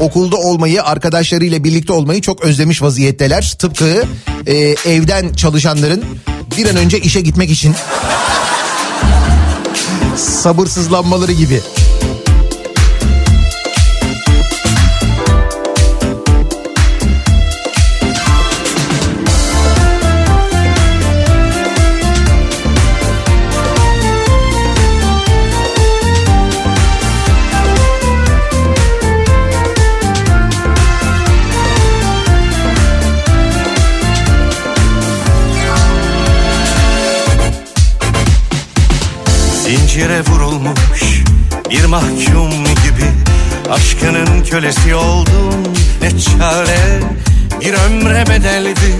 okulda 0.00 0.36
olmayı, 0.36 0.82
arkadaşlarıyla 0.82 1.64
birlikte 1.64 1.92
olmayı 1.92 2.20
çok 2.20 2.44
özlemiş 2.44 2.82
vaziyetteler. 2.82 3.54
Tıpkı 3.58 4.02
e, 4.46 4.54
evden 4.86 5.32
çalışanların 5.32 6.04
bir 6.56 6.70
an 6.70 6.76
önce 6.76 7.00
işe 7.00 7.20
gitmek 7.20 7.50
için 7.50 7.74
sabırsızlanmaları 10.16 11.32
gibi. 11.32 11.60
Zincire 39.94 40.20
vurulmuş 40.20 41.22
bir 41.70 41.84
mahkum 41.84 42.50
gibi. 42.50 43.10
Aşkının 43.70 44.44
kölesi 44.44 44.94
oldum 44.94 45.54
ne 46.02 46.10
çare? 46.10 47.00
Bir 47.60 47.74
ömre 47.74 48.24
bedeldi 48.28 48.96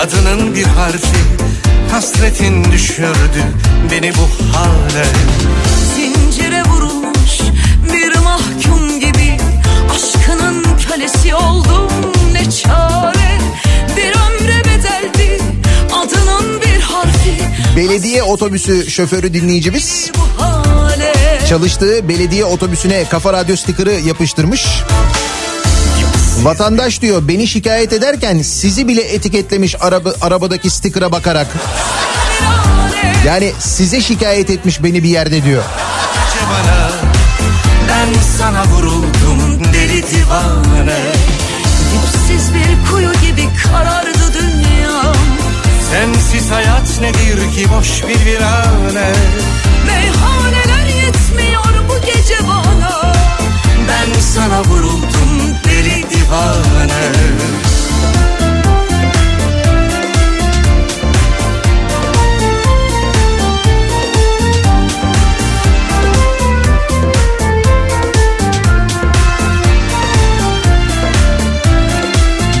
adının 0.00 0.54
bir 0.54 0.64
harfi. 0.64 1.18
Hasretin 1.90 2.72
düşürdü 2.72 3.42
beni 3.90 4.12
bu 4.14 4.56
hale 4.56 5.06
Zincire 5.96 6.62
vurulmuş 6.62 7.40
bir 7.92 8.18
mahkum 8.18 9.00
gibi. 9.00 9.38
Aşkının 9.94 10.64
kölesi 10.88 11.34
oldum 11.34 11.88
ne 12.32 12.50
çare 12.50 13.11
Belediye 17.76 18.22
otobüsü 18.22 18.90
şoförü 18.90 19.34
dinleyicimiz 19.34 20.10
çalıştığı 21.48 22.08
belediye 22.08 22.44
otobüsüne 22.44 23.04
kafa 23.04 23.32
radyo 23.32 23.56
stikeri 23.56 24.08
yapıştırmış. 24.08 24.66
Vatandaş 26.42 27.02
diyor 27.02 27.28
beni 27.28 27.46
şikayet 27.46 27.92
ederken 27.92 28.42
sizi 28.42 28.88
bile 28.88 29.02
etiketlemiş 29.02 29.76
araba, 29.80 30.14
arabadaki 30.20 30.70
stikere 30.70 31.12
bakarak. 31.12 31.46
Yani 33.26 33.52
size 33.58 34.00
şikayet 34.00 34.50
etmiş 34.50 34.82
beni 34.82 35.02
bir 35.02 35.08
yerde 35.08 35.44
diyor. 35.44 35.62
Ben 37.88 38.08
sana 38.38 38.64
vuruldum 38.64 39.64
deli 39.74 40.02
divane 40.02 40.98
Dipsiz 41.92 42.54
bir 42.54 42.90
kuyu 42.90 43.12
gibi 43.12 43.48
karardı 43.62 44.32
dünyam 44.34 45.16
Sensiz 45.90 46.50
hayat 46.50 46.81
nedir 47.02 47.52
ki 47.54 47.66
boş 47.78 48.02
bir 48.02 48.26
virane? 48.26 49.12
Meyhaneler 49.86 50.86
yetmiyor 50.86 51.88
bu 51.88 52.06
gece 52.06 52.38
bana. 52.48 53.12
Ben 53.88 54.20
sana 54.20 54.64
vuruldum 54.64 55.56
deli 55.64 56.04
divane. 56.10 57.12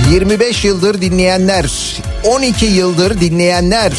Cık, 0.04 0.12
25 0.12 0.64
yıldır 0.64 1.00
dinleyenler, 1.00 1.96
12 2.24 2.66
yıldır 2.66 3.20
dinleyenler, 3.20 3.92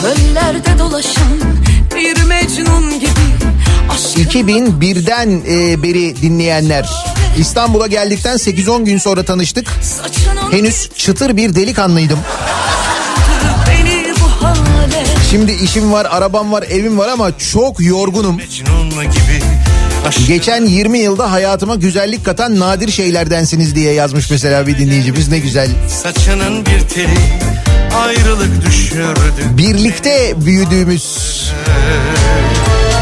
Çöllerde 0.00 0.78
dolaşan 0.78 1.40
bir 1.96 2.22
mecnun 2.22 3.00
gibi 3.00 3.10
Aşkın 3.90 4.24
2001'den 4.24 5.42
e, 5.48 5.82
beri 5.82 6.22
dinleyenler. 6.22 6.90
İstanbul'a 7.38 7.86
geldikten 7.86 8.36
8-10 8.36 8.84
gün 8.84 8.98
sonra 8.98 9.22
tanıştık. 9.22 9.66
Henüz 10.50 10.90
çıtır 10.96 11.36
bir 11.36 11.54
delikanlıydım. 11.54 12.18
Şimdi 15.30 15.52
işim 15.52 15.92
var, 15.92 16.06
arabam 16.10 16.52
var, 16.52 16.62
evim 16.62 16.98
var 16.98 17.08
ama 17.08 17.38
çok 17.38 17.80
yorgunum. 17.80 18.36
Mecnun 18.36 18.90
gibi 18.90 19.43
Geçen 20.28 20.66
20 20.66 20.98
yılda 20.98 21.32
hayatıma 21.32 21.74
güzellik 21.74 22.24
katan 22.24 22.60
nadir 22.60 22.90
şeylerdensiniz 22.90 23.74
diye 23.74 23.92
yazmış 23.92 24.30
mesela 24.30 24.66
bir 24.66 24.78
dinleyicimiz 24.78 25.28
ne 25.28 25.38
güzel. 25.38 25.68
saçının 25.88 26.66
bir 26.66 26.80
teli 26.80 27.18
ayrılık 27.96 28.66
düşürdü 28.66 29.20
Birlikte 29.58 30.34
büyüdüğümüz 30.36 31.14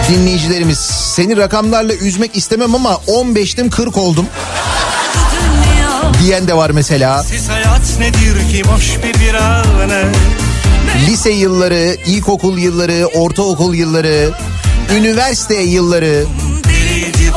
dinleyicilerimiz. 0.09 0.79
Seni 1.15 1.37
rakamlarla 1.37 1.95
üzmek 1.95 2.37
istemem 2.37 2.75
ama 2.75 2.93
15'tim 2.93 3.71
40 3.71 3.97
oldum 3.97 4.27
diyen 6.23 6.49
de 6.49 6.57
var 6.57 6.71
mesela. 6.71 7.23
Siz 7.23 7.49
hayat 7.49 7.99
nedir 7.99 8.51
ki 8.51 8.62
boş 8.75 8.97
bir 9.03 9.21
virane 9.21 10.05
Lise 11.07 11.31
yılları, 11.31 11.97
ilkokul 12.07 12.59
yılları, 12.59 13.07
ortaokul 13.07 13.75
yılları, 13.75 14.31
üniversite 14.95 15.62
yılları, 15.62 16.25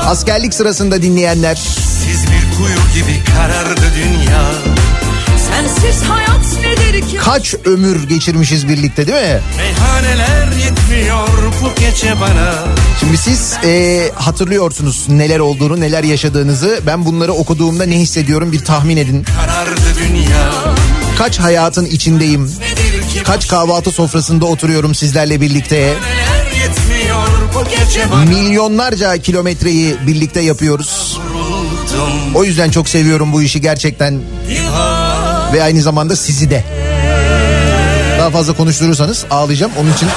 askerlik 0.05 0.53
sırasında 0.53 1.01
dinleyenler. 1.01 1.55
Siz 1.55 2.23
bir 2.23 2.57
kuyu 2.57 2.75
gibi 2.93 3.23
karardı 3.35 3.81
dünya 3.95 4.51
Sensiz 5.51 6.03
hayat 6.03 6.45
nedir 6.61 7.01
ki 7.09 7.17
Kaç 7.17 7.55
ömür 7.65 8.09
geçirmişiz 8.09 8.67
birlikte 8.69 9.07
değil 9.07 9.17
mi? 9.33 9.41
Meyhaneler 9.57 10.47
yetmiyor 10.65 11.27
bu 11.61 11.81
gece 11.81 12.13
bana 12.21 12.53
Şimdi 12.99 13.17
siz 13.17 13.53
e, 13.63 14.01
hatırlıyorsunuz 14.15 15.09
neler 15.09 15.39
olduğunu, 15.39 15.79
neler 15.81 16.03
yaşadığınızı. 16.03 16.79
Ben 16.87 17.05
bunları 17.05 17.33
okuduğumda 17.33 17.85
ne 17.85 17.97
hissediyorum 17.99 18.51
bir 18.51 18.59
tahmin 18.59 18.97
edin. 18.97 19.23
Karardı 19.23 19.81
dünya 19.99 20.51
Kaç 21.17 21.39
hayatın 21.39 21.85
içindeyim, 21.85 22.51
kaç 23.23 23.47
kahvaltı 23.47 23.91
sofrasında 23.91 24.45
oturuyorum 24.45 24.95
sizlerle 24.95 25.41
birlikte. 25.41 25.75
Meyhaneler 25.77 26.54
Milyonlarca 28.29 29.17
kilometreyi 29.17 29.95
birlikte 30.07 30.41
yapıyoruz. 30.41 31.19
O 32.35 32.43
yüzden 32.43 32.69
çok 32.71 32.89
seviyorum 32.89 33.33
bu 33.33 33.41
işi 33.41 33.61
gerçekten 33.61 34.21
ve 35.53 35.63
aynı 35.63 35.81
zamanda 35.81 36.15
sizi 36.15 36.49
de. 36.49 36.63
Daha 38.19 38.29
fazla 38.29 38.53
konuşturursanız 38.53 39.25
ağlayacağım 39.31 39.71
onun 39.81 39.93
için. 39.93 40.09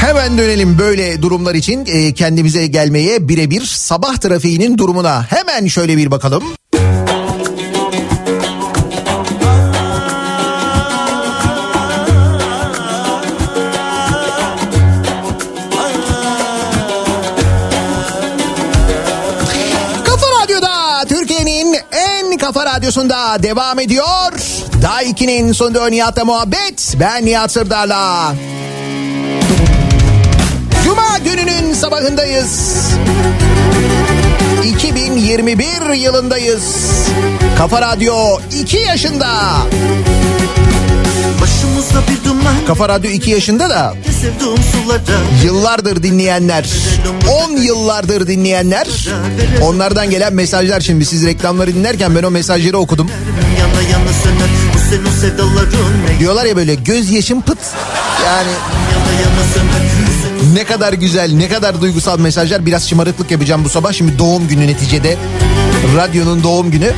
Hemen 0.00 0.38
dönelim 0.38 0.78
böyle 0.78 1.22
durumlar 1.22 1.54
için 1.54 1.86
e, 1.86 2.14
kendimize 2.14 2.66
gelmeye 2.66 3.28
birebir 3.28 3.62
sabah 3.64 4.16
trafiğinin 4.16 4.78
durumuna 4.78 5.26
hemen 5.30 5.66
şöyle 5.66 5.96
bir 5.96 6.10
bakalım. 6.10 6.42
Radyosunda 22.78 23.42
devam 23.42 23.78
ediyor. 23.78 24.32
Daha 24.82 25.02
2'nin 25.02 25.52
sonunda 25.52 25.88
Nihat'la 25.88 26.24
muhabbet. 26.24 26.96
Ben 27.00 27.26
Nihat 27.26 27.52
Sırdar'la. 27.52 28.34
Cuma 30.84 31.18
gününün 31.24 31.74
sabahındayız. 31.74 32.84
2021 34.64 35.92
yılındayız. 35.94 36.62
Kafa 37.58 37.80
Radyo 37.82 38.14
2 38.60 38.76
yaşında. 38.76 39.28
Kafa 42.66 42.88
Radyo 42.88 43.10
2 43.10 43.30
yaşında 43.30 43.70
da 43.70 43.94
yıllardır 45.44 46.02
dinleyenler, 46.02 46.66
10 47.48 47.56
yıllardır 47.56 48.26
dinleyenler, 48.26 48.86
onlardan 49.62 50.10
gelen 50.10 50.34
mesajlar 50.34 50.80
şimdi 50.80 51.04
siz 51.04 51.26
reklamları 51.26 51.74
dinlerken 51.74 52.16
ben 52.16 52.22
o 52.22 52.30
mesajları 52.30 52.78
okudum. 52.78 53.10
Diyorlar 56.18 56.44
ya 56.44 56.56
böyle 56.56 56.74
göz 56.74 57.10
yaşım 57.10 57.40
pıt. 57.42 57.58
Yani 58.26 58.50
ne 60.54 60.64
kadar 60.64 60.92
güzel, 60.92 61.32
ne 61.32 61.48
kadar 61.48 61.80
duygusal 61.80 62.18
mesajlar. 62.18 62.66
Biraz 62.66 62.88
şımarıklık 62.88 63.30
yapacağım 63.30 63.64
bu 63.64 63.68
sabah. 63.68 63.92
Şimdi 63.92 64.18
doğum 64.18 64.48
günü 64.48 64.66
neticede. 64.66 65.16
Radyonun 65.96 66.42
doğum 66.42 66.70
günü. 66.70 66.92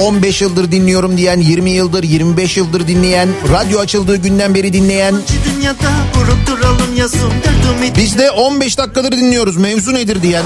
15 0.00 0.42
yıldır 0.42 0.72
dinliyorum 0.72 1.16
diyen, 1.16 1.40
20 1.40 1.70
yıldır, 1.70 2.02
25 2.02 2.56
yıldır 2.56 2.88
dinleyen, 2.88 3.28
radyo 3.52 3.78
açıldığı 3.80 4.16
günden 4.16 4.54
beri 4.54 4.72
dinleyen. 4.72 5.14
Biz 7.96 8.18
de 8.18 8.30
15 8.30 8.78
dakikadır 8.78 9.12
dinliyoruz. 9.12 9.56
Mevzu 9.56 9.94
nedir 9.94 10.22
diyen. 10.22 10.44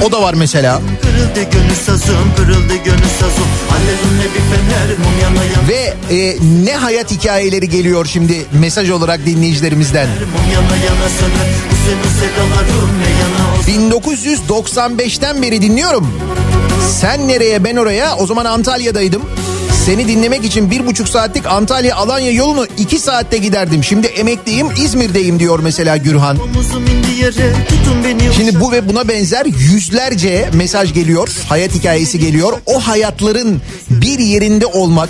O 0.00 0.12
da 0.12 0.22
var 0.22 0.34
mesela. 0.34 0.80
Ve 5.68 5.94
e, 6.16 6.36
ne 6.64 6.76
hayat 6.76 7.10
hikayeleri 7.10 7.68
geliyor 7.68 8.06
şimdi 8.06 8.46
mesaj 8.52 8.90
olarak 8.90 9.26
dinleyicilerimizden. 9.26 10.08
Mum 10.08 10.52
yana 10.54 10.76
yana 10.84 11.08
söner 11.18 11.48
bu 11.70 11.74
senin 11.84 12.20
sevdaların 12.20 12.88
ne 12.98 13.10
yana 13.20 13.58
olsun 13.58 14.48
1995'ten 14.48 15.42
beri 15.42 15.62
dinliyorum. 15.62 16.08
Sen 17.00 17.28
nereye 17.28 17.64
ben 17.64 17.76
oraya 17.76 18.16
o 18.16 18.26
zaman 18.26 18.44
Antalya'daydım. 18.44 19.22
Seni 19.86 20.08
dinlemek 20.08 20.44
için 20.44 20.70
bir 20.70 20.86
buçuk 20.86 21.08
saatlik 21.08 21.46
Antalya 21.46 21.96
Alanya 21.96 22.30
yolunu 22.30 22.66
iki 22.78 22.98
saatte 22.98 23.38
giderdim. 23.38 23.84
Şimdi 23.84 24.06
emekliyim 24.06 24.66
İzmir'deyim 24.76 25.38
diyor 25.38 25.58
mesela 25.62 25.96
Gürhan. 25.96 26.38
Şimdi 28.36 28.60
bu 28.60 28.72
ve 28.72 28.88
buna 28.88 29.08
benzer 29.08 29.46
yüzlerce 29.46 30.50
mesaj 30.52 30.94
geliyor. 30.94 31.28
Hayat 31.48 31.74
hikayesi 31.74 32.18
geliyor. 32.18 32.52
O 32.66 32.80
hayatların 32.80 33.62
bir 33.90 34.18
yerinde 34.18 34.66
olmak 34.66 35.08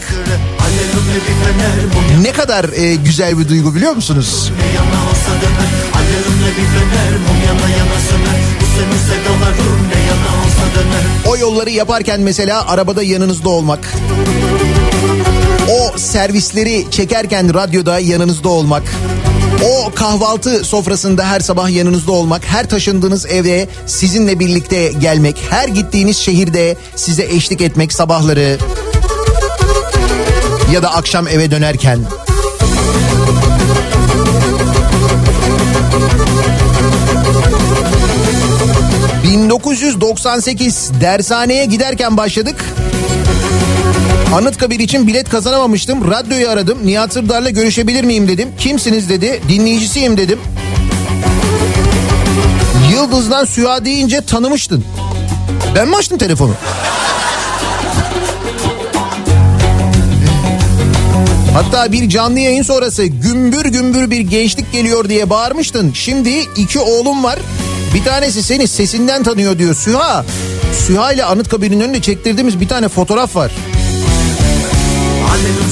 ne 2.23 2.33
kadar 2.33 2.65
e, 2.65 2.95
güzel 2.95 3.39
bir 3.39 3.49
duygu 3.49 3.75
biliyor 3.75 3.93
musunuz? 3.93 4.53
yana 4.75 5.11
olsa 5.11 5.33
döner 5.43 5.73
Alevimle 5.95 6.51
bir 6.51 6.67
fener 6.75 7.13
mum 7.19 7.39
yana 7.47 7.71
yana 7.71 8.01
söner 8.11 8.41
Bu 8.61 8.65
senin 8.65 8.99
sevdaların 9.09 9.89
ne 9.89 10.01
yana 10.11 10.45
olsa 10.45 10.65
döner 10.75 11.12
O 11.33 11.37
yolları 11.37 11.71
yaparken 11.71 12.21
mesela 12.21 12.69
arabada 12.69 13.03
yanınızda 13.03 13.49
olmak. 13.49 13.93
O 15.71 15.99
servisleri 15.99 16.87
çekerken 16.91 17.55
radyoda 17.55 17.99
yanınızda 17.99 18.49
olmak. 18.49 18.83
O 19.65 19.91
kahvaltı 19.95 20.65
sofrasında 20.65 21.27
her 21.27 21.41
sabah 21.41 21.71
yanınızda 21.71 22.13
olmak, 22.13 22.45
her 22.45 22.69
taşındığınız 22.69 23.27
eve 23.27 23.69
sizinle 23.87 24.39
birlikte 24.39 24.93
gelmek, 24.93 25.37
her 25.51 25.69
gittiğiniz 25.69 26.17
şehirde 26.17 26.77
size 26.97 27.23
eşlik 27.23 27.61
etmek 27.61 27.93
sabahları 27.93 28.59
ya 30.73 30.83
da 30.83 30.95
akşam 30.95 31.29
eve 31.29 31.51
dönerken. 31.51 32.01
...1998 39.33 41.01
dershaneye 41.01 41.65
giderken 41.65 42.17
başladık. 42.17 42.65
Anıtkabir 44.35 44.79
için 44.79 45.07
bilet 45.07 45.29
kazanamamıştım. 45.29 46.11
Radyoyu 46.11 46.49
aradım. 46.49 46.79
Nihat 46.85 47.13
Sırdar'la 47.13 47.51
görüşebilir 47.51 48.05
miyim 48.05 48.29
dedim. 48.29 48.49
Kimsiniz 48.59 49.09
dedi. 49.09 49.41
Dinleyicisiyim 49.49 50.17
dedim. 50.17 50.39
Yıldız'dan 52.93 53.45
Süha 53.45 53.85
deyince 53.85 54.21
tanımıştın. 54.21 54.85
Ben 55.75 55.89
mi 55.89 55.97
açtım 55.97 56.19
telefonu? 56.19 56.53
Hatta 61.55 61.93
bir 61.93 62.09
canlı 62.09 62.39
yayın 62.39 62.63
sonrası 62.63 63.05
gümbür 63.05 63.65
gümbür 63.65 64.11
bir 64.11 64.21
gençlik 64.21 64.73
geliyor 64.73 65.09
diye 65.09 65.31
bağırmıştın. 65.31 65.93
Şimdi 65.93 66.31
iki 66.57 66.79
oğlum 66.79 67.25
var. 67.25 67.39
Bir 67.95 68.05
tanesi 68.05 68.43
seni 68.43 68.69
sesinden 68.69 69.23
tanıyor 69.23 69.59
diyor 69.59 69.75
Süha. 69.75 70.25
Süha 70.87 71.13
ile 71.13 71.25
Anıtkabir'in 71.25 71.81
önünde 71.81 72.01
çektirdiğimiz 72.01 72.61
bir 72.61 72.69
tane 72.69 72.89
fotoğraf 72.89 73.37
var. 73.37 73.53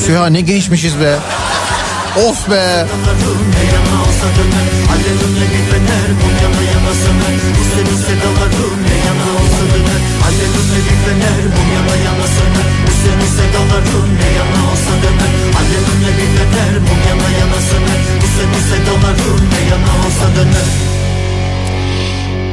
Süha 0.06 0.26
ne 0.26 0.40
gençmişiz 0.40 1.00
be. 1.00 1.16
Of 2.16 2.50
be. 2.50 2.86
Alevimle 4.92 5.46
bir 5.52 5.70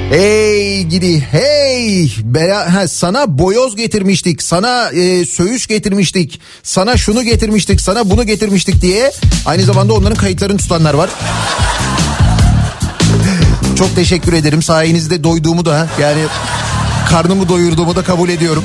Hey 0.10 0.84
gidi 0.84 1.20
hey 1.20 2.12
Bela, 2.24 2.74
ha, 2.74 2.88
sana 2.88 3.38
boyoz 3.38 3.76
getirmiştik 3.76 4.44
sana 4.44 4.90
e, 4.90 5.26
söğüş 5.26 5.68
getirmiştik 5.68 6.40
sana 6.64 6.98
şunu 6.98 7.24
getirmiştik 7.24 7.82
sana 7.82 8.10
bunu 8.10 8.24
getirmiştik 8.24 8.82
diye 8.82 9.12
aynı 9.46 9.64
zamanda 9.64 9.94
onların 9.94 10.18
kayıtlarını 10.18 10.58
tutanlar 10.58 10.94
var. 10.94 11.10
Çok 13.78 13.96
teşekkür 13.96 14.34
ederim 14.34 14.62
sayenizde 14.62 15.24
doyduğumu 15.24 15.66
da 15.66 15.88
yani 16.02 16.22
karnımı 17.10 17.50
doyurduğumu 17.50 17.96
da 17.96 18.04
kabul 18.04 18.30
ediyorum. 18.30 18.64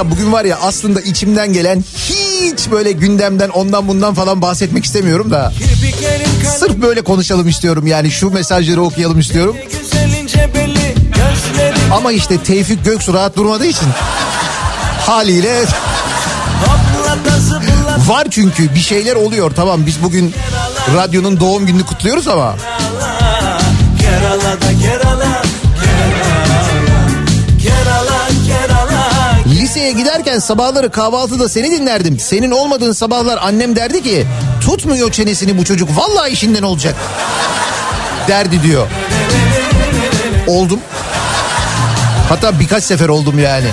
Ya 0.00 0.10
bugün 0.10 0.32
var 0.32 0.44
ya 0.44 0.58
aslında 0.62 1.00
içimden 1.00 1.52
gelen 1.52 1.84
hiç 1.96 2.70
böyle 2.70 2.92
gündemden 2.92 3.48
ondan 3.48 3.88
bundan 3.88 4.14
falan 4.14 4.42
bahsetmek 4.42 4.84
istemiyorum 4.84 5.30
da. 5.30 5.52
Sırf 6.58 6.76
böyle 6.76 7.02
konuşalım 7.02 7.48
istiyorum 7.48 7.86
yani 7.86 8.10
şu 8.10 8.30
mesajları 8.30 8.82
okuyalım 8.82 9.18
istiyorum. 9.18 9.56
Ama 11.92 12.12
işte 12.12 12.38
Tevfik 12.38 12.84
Göksu 12.84 13.14
rahat 13.14 13.36
durmadığı 13.36 13.66
için 13.66 13.88
haliyle 15.06 15.64
var 18.06 18.26
çünkü 18.30 18.74
bir 18.74 18.80
şeyler 18.80 19.16
oluyor 19.16 19.50
tamam 19.56 19.86
biz 19.86 20.02
bugün 20.02 20.34
radyonun 20.96 21.40
doğum 21.40 21.66
gününü 21.66 21.86
kutluyoruz 21.86 22.28
ama 22.28 22.56
giderken 30.30 30.46
sabahları 30.46 30.90
kahvaltıda 30.90 31.48
seni 31.48 31.70
dinlerdim. 31.70 32.18
Senin 32.18 32.50
olmadığın 32.50 32.92
sabahlar 32.92 33.38
annem 33.42 33.76
derdi 33.76 34.02
ki 34.02 34.26
tutmuyor 34.60 35.12
çenesini 35.12 35.58
bu 35.58 35.64
çocuk 35.64 35.88
vallahi 35.96 36.32
işinden 36.32 36.62
olacak 36.62 36.94
derdi 38.28 38.62
diyor. 38.62 38.86
Oldum. 40.46 40.80
Hatta 42.28 42.60
birkaç 42.60 42.84
sefer 42.84 43.08
oldum 43.08 43.38
yani. 43.38 43.66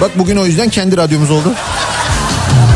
Bak 0.00 0.10
bugün 0.18 0.36
o 0.36 0.46
yüzden 0.46 0.68
kendi 0.68 0.96
radyomuz 0.96 1.30
oldu. 1.30 1.52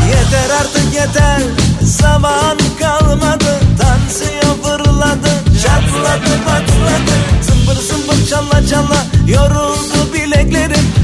Yeter 0.07 0.55
artık 0.61 0.93
yeter 0.93 1.41
Zaman 1.81 2.57
kalmadı 2.79 3.59
Tansiyon 3.81 4.57
fırladı 4.63 5.29
Çatladı 5.63 6.43
patladı 6.45 7.15
Zımbır 7.41 7.81
zımbır 7.81 8.27
çalla 8.29 8.67
çalla 8.67 9.05
Yoruldu 9.27 9.92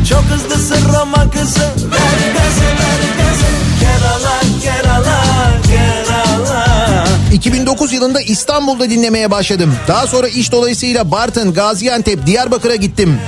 Çok 0.09 0.23
hızlısın 0.23 0.77
Roma 0.93 1.31
kızı 1.31 1.59
Ver 1.59 2.33
gazı 2.33 2.61
ver 2.61 3.01
gazı 3.17 3.45
Kerala 3.79 4.41
Kerala 4.63 5.21
Kerala 5.67 7.05
2009 7.33 7.93
yılında 7.93 8.21
İstanbul'da 8.21 8.89
dinlemeye 8.89 9.31
başladım. 9.31 9.75
Daha 9.87 10.07
sonra 10.07 10.27
iş 10.27 10.51
dolayısıyla 10.51 11.11
Bartın, 11.11 11.53
Gaziantep, 11.53 12.25
Diyarbakır'a 12.25 12.75
gittim. 12.75 13.19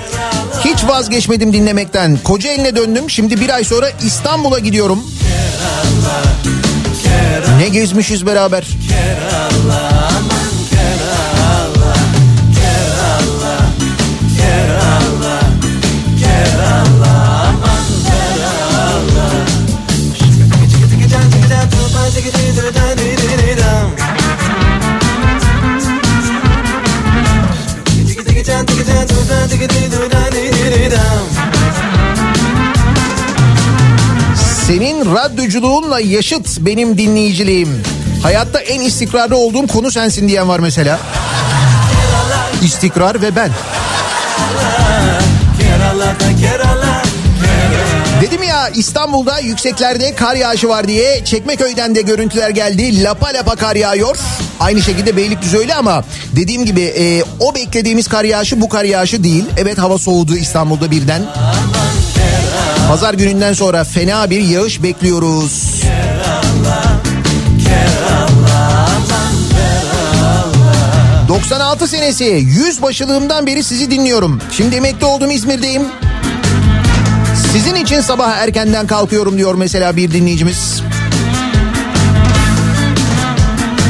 Hiç 0.66 0.84
vazgeçmedim 0.88 1.54
dinlemekten. 1.54 2.20
Kocaeli'ne 2.24 2.76
döndüm. 2.76 3.10
Şimdi 3.10 3.42
bir 3.42 3.50
ay 3.50 3.64
sonra 3.64 3.90
İstanbul'a 4.06 4.60
gidiyorum. 4.60 5.04
Ne 7.58 7.70
gezmişiz 7.70 8.26
beraber. 8.26 8.68
Radyoculuğunla 35.14 36.00
yaşıt 36.00 36.60
benim 36.60 36.98
dinleyiciliğim. 36.98 37.84
Hayatta 38.24 38.60
en 38.60 38.82
istikrarlı 38.82 39.38
olduğum 39.38 39.68
konu 39.68 39.92
sensin 39.92 40.28
diyen 40.28 40.48
var 40.50 40.60
mesela. 40.60 41.00
İstikrar 42.64 43.22
ve 43.22 43.36
ben. 43.36 43.50
Dedim 48.22 48.44
ya 48.44 48.70
İstanbul'da 48.70 49.40
yükseklerde 49.40 50.16
kar 50.16 50.36
yağışı 50.36 50.70
var 50.70 50.88
diye 50.88 51.26
Çekmeköy'den 51.26 51.96
de 51.96 52.02
görüntüler 52.02 52.50
geldi. 52.50 53.04
Lapa 53.04 53.28
lapa 53.28 53.56
kar 53.56 53.76
yağıyor. 53.76 54.18
Aynı 54.60 54.82
şekilde 54.82 55.18
Beylikdüzü 55.18 55.58
öyle 55.58 55.76
ama 55.76 56.04
dediğim 56.36 56.66
gibi 56.66 56.82
e, 56.82 57.24
o 57.40 57.56
beklediğimiz 57.56 58.08
kar 58.08 58.24
yağışı 58.24 58.62
bu 58.62 58.70
kar 58.70 58.84
yağışı 58.84 59.24
değil. 59.24 59.46
Evet 59.58 59.78
hava 59.78 59.98
soğudu 59.98 60.36
İstanbul'da 60.36 60.92
birden. 60.92 61.22
Pazar 62.88 63.14
gününden 63.14 63.54
sonra 63.54 63.84
fena 63.84 64.30
bir 64.30 64.42
yağış 64.42 64.84
bekliyoruz. 64.84 65.82
96 71.28 71.88
senesi 71.88 72.24
100 72.24 72.82
başılığımdan 72.82 73.48
beri 73.48 73.64
sizi 73.64 73.92
dinliyorum. 73.92 74.42
Şimdi 74.52 74.76
emekli 74.76 75.06
oldum 75.06 75.32
İzmir'deyim. 75.32 75.84
Sizin 77.52 77.76
için 77.76 78.02
sabah 78.02 78.38
erkenden 78.38 78.88
kalkıyorum 78.88 79.38
diyor 79.38 79.56
mesela 79.56 79.96
bir 79.96 80.12
dinleyicimiz. 80.12 80.82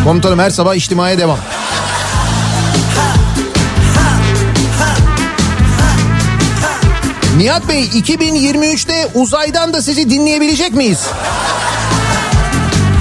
Komutanım 0.04 0.40
her 0.40 0.50
sabah 0.50 0.76
içtimaya 0.76 1.18
devam. 1.18 1.38
Nihat 7.42 7.70
Bey 7.70 7.84
2023'te 7.84 9.08
uzaydan 9.16 9.74
da 9.74 9.82
sizi 9.82 10.10
dinleyebilecek 10.10 10.74
miyiz? 10.74 11.00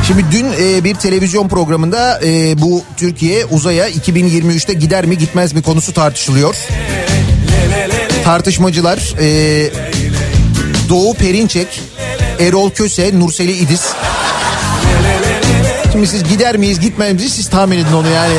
Şimdi 0.07 0.25
dün 0.33 0.47
e, 0.61 0.85
bir 0.85 0.95
televizyon 0.95 1.49
programında 1.49 2.21
e, 2.25 2.61
bu 2.61 2.85
Türkiye 2.97 3.45
uzaya 3.45 3.89
2023'te 3.89 4.73
gider 4.73 5.05
mi 5.05 5.19
gitmez 5.19 5.53
mi 5.53 5.63
konusu 5.63 5.93
tartışılıyor. 5.93 6.57
Tartışmacılar 8.25 9.15
e, 9.21 9.71
Doğu 10.89 11.15
Perinçek, 11.15 11.81
Erol 12.39 12.71
Köse, 12.71 13.19
Nurseli 13.19 13.53
İdiz. 13.53 13.93
Şimdi 15.93 16.07
siz 16.07 16.25
gider 16.25 16.57
miyiz 16.57 16.81
gitmez 16.81 17.15
miyiz 17.15 17.33
siz 17.33 17.49
tahmin 17.49 17.79
edin 17.79 17.93
onu 17.93 18.09
yani. 18.09 18.35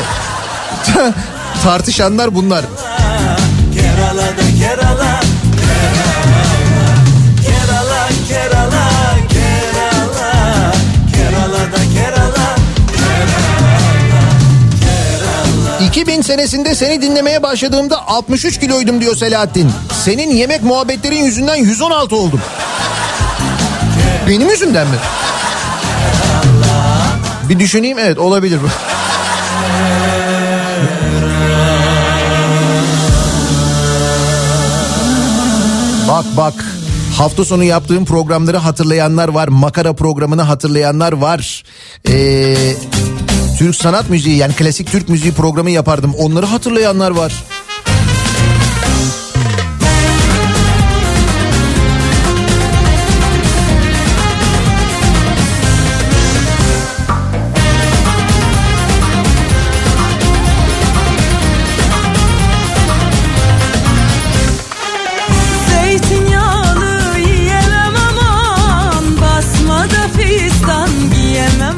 Tartışanlar 1.64 2.34
bunlar. 2.34 2.64
2000 15.92 16.22
senesinde 16.22 16.74
seni 16.74 17.02
dinlemeye 17.02 17.42
başladığımda 17.42 18.08
63 18.08 18.60
kiloydum 18.60 19.00
diyor 19.00 19.16
Selahattin. 19.16 19.70
Senin 20.04 20.30
yemek 20.30 20.62
muhabbetlerin 20.62 21.24
yüzünden 21.24 21.56
116 21.56 22.16
oldum. 22.16 22.40
Benim 24.28 24.50
yüzümden 24.50 24.86
mi? 24.88 24.96
Bir 27.48 27.58
düşüneyim 27.58 27.98
evet 27.98 28.18
olabilir 28.18 28.58
bu. 28.62 28.66
Bak 36.08 36.24
bak 36.36 36.64
hafta 37.16 37.44
sonu 37.44 37.64
yaptığım 37.64 38.04
programları 38.04 38.56
hatırlayanlar 38.56 39.28
var. 39.28 39.48
Makara 39.48 39.92
programını 39.92 40.42
hatırlayanlar 40.42 41.12
var. 41.12 41.62
Ee, 42.08 42.74
Türk 43.58 43.76
sanat 43.76 44.10
müziği 44.10 44.36
yani 44.36 44.52
klasik 44.52 44.90
Türk 44.90 45.08
müziği 45.08 45.32
programı 45.32 45.70
yapardım. 45.70 46.14
Onları 46.14 46.46
hatırlayanlar 46.46 47.10
var. 47.10 47.44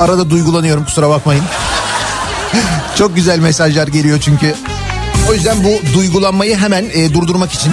Arada 0.00 0.30
duygulanıyorum 0.30 0.84
kusura 0.84 1.08
bakmayın. 1.08 1.44
Çok 2.96 3.16
güzel 3.16 3.38
mesajlar 3.38 3.88
geliyor 3.88 4.20
çünkü. 4.20 4.54
O 5.30 5.34
yüzden 5.34 5.56
bu 5.64 5.94
duygulanmayı 5.94 6.56
hemen 6.56 6.84
e, 6.92 7.14
durdurmak 7.14 7.52
için 7.52 7.72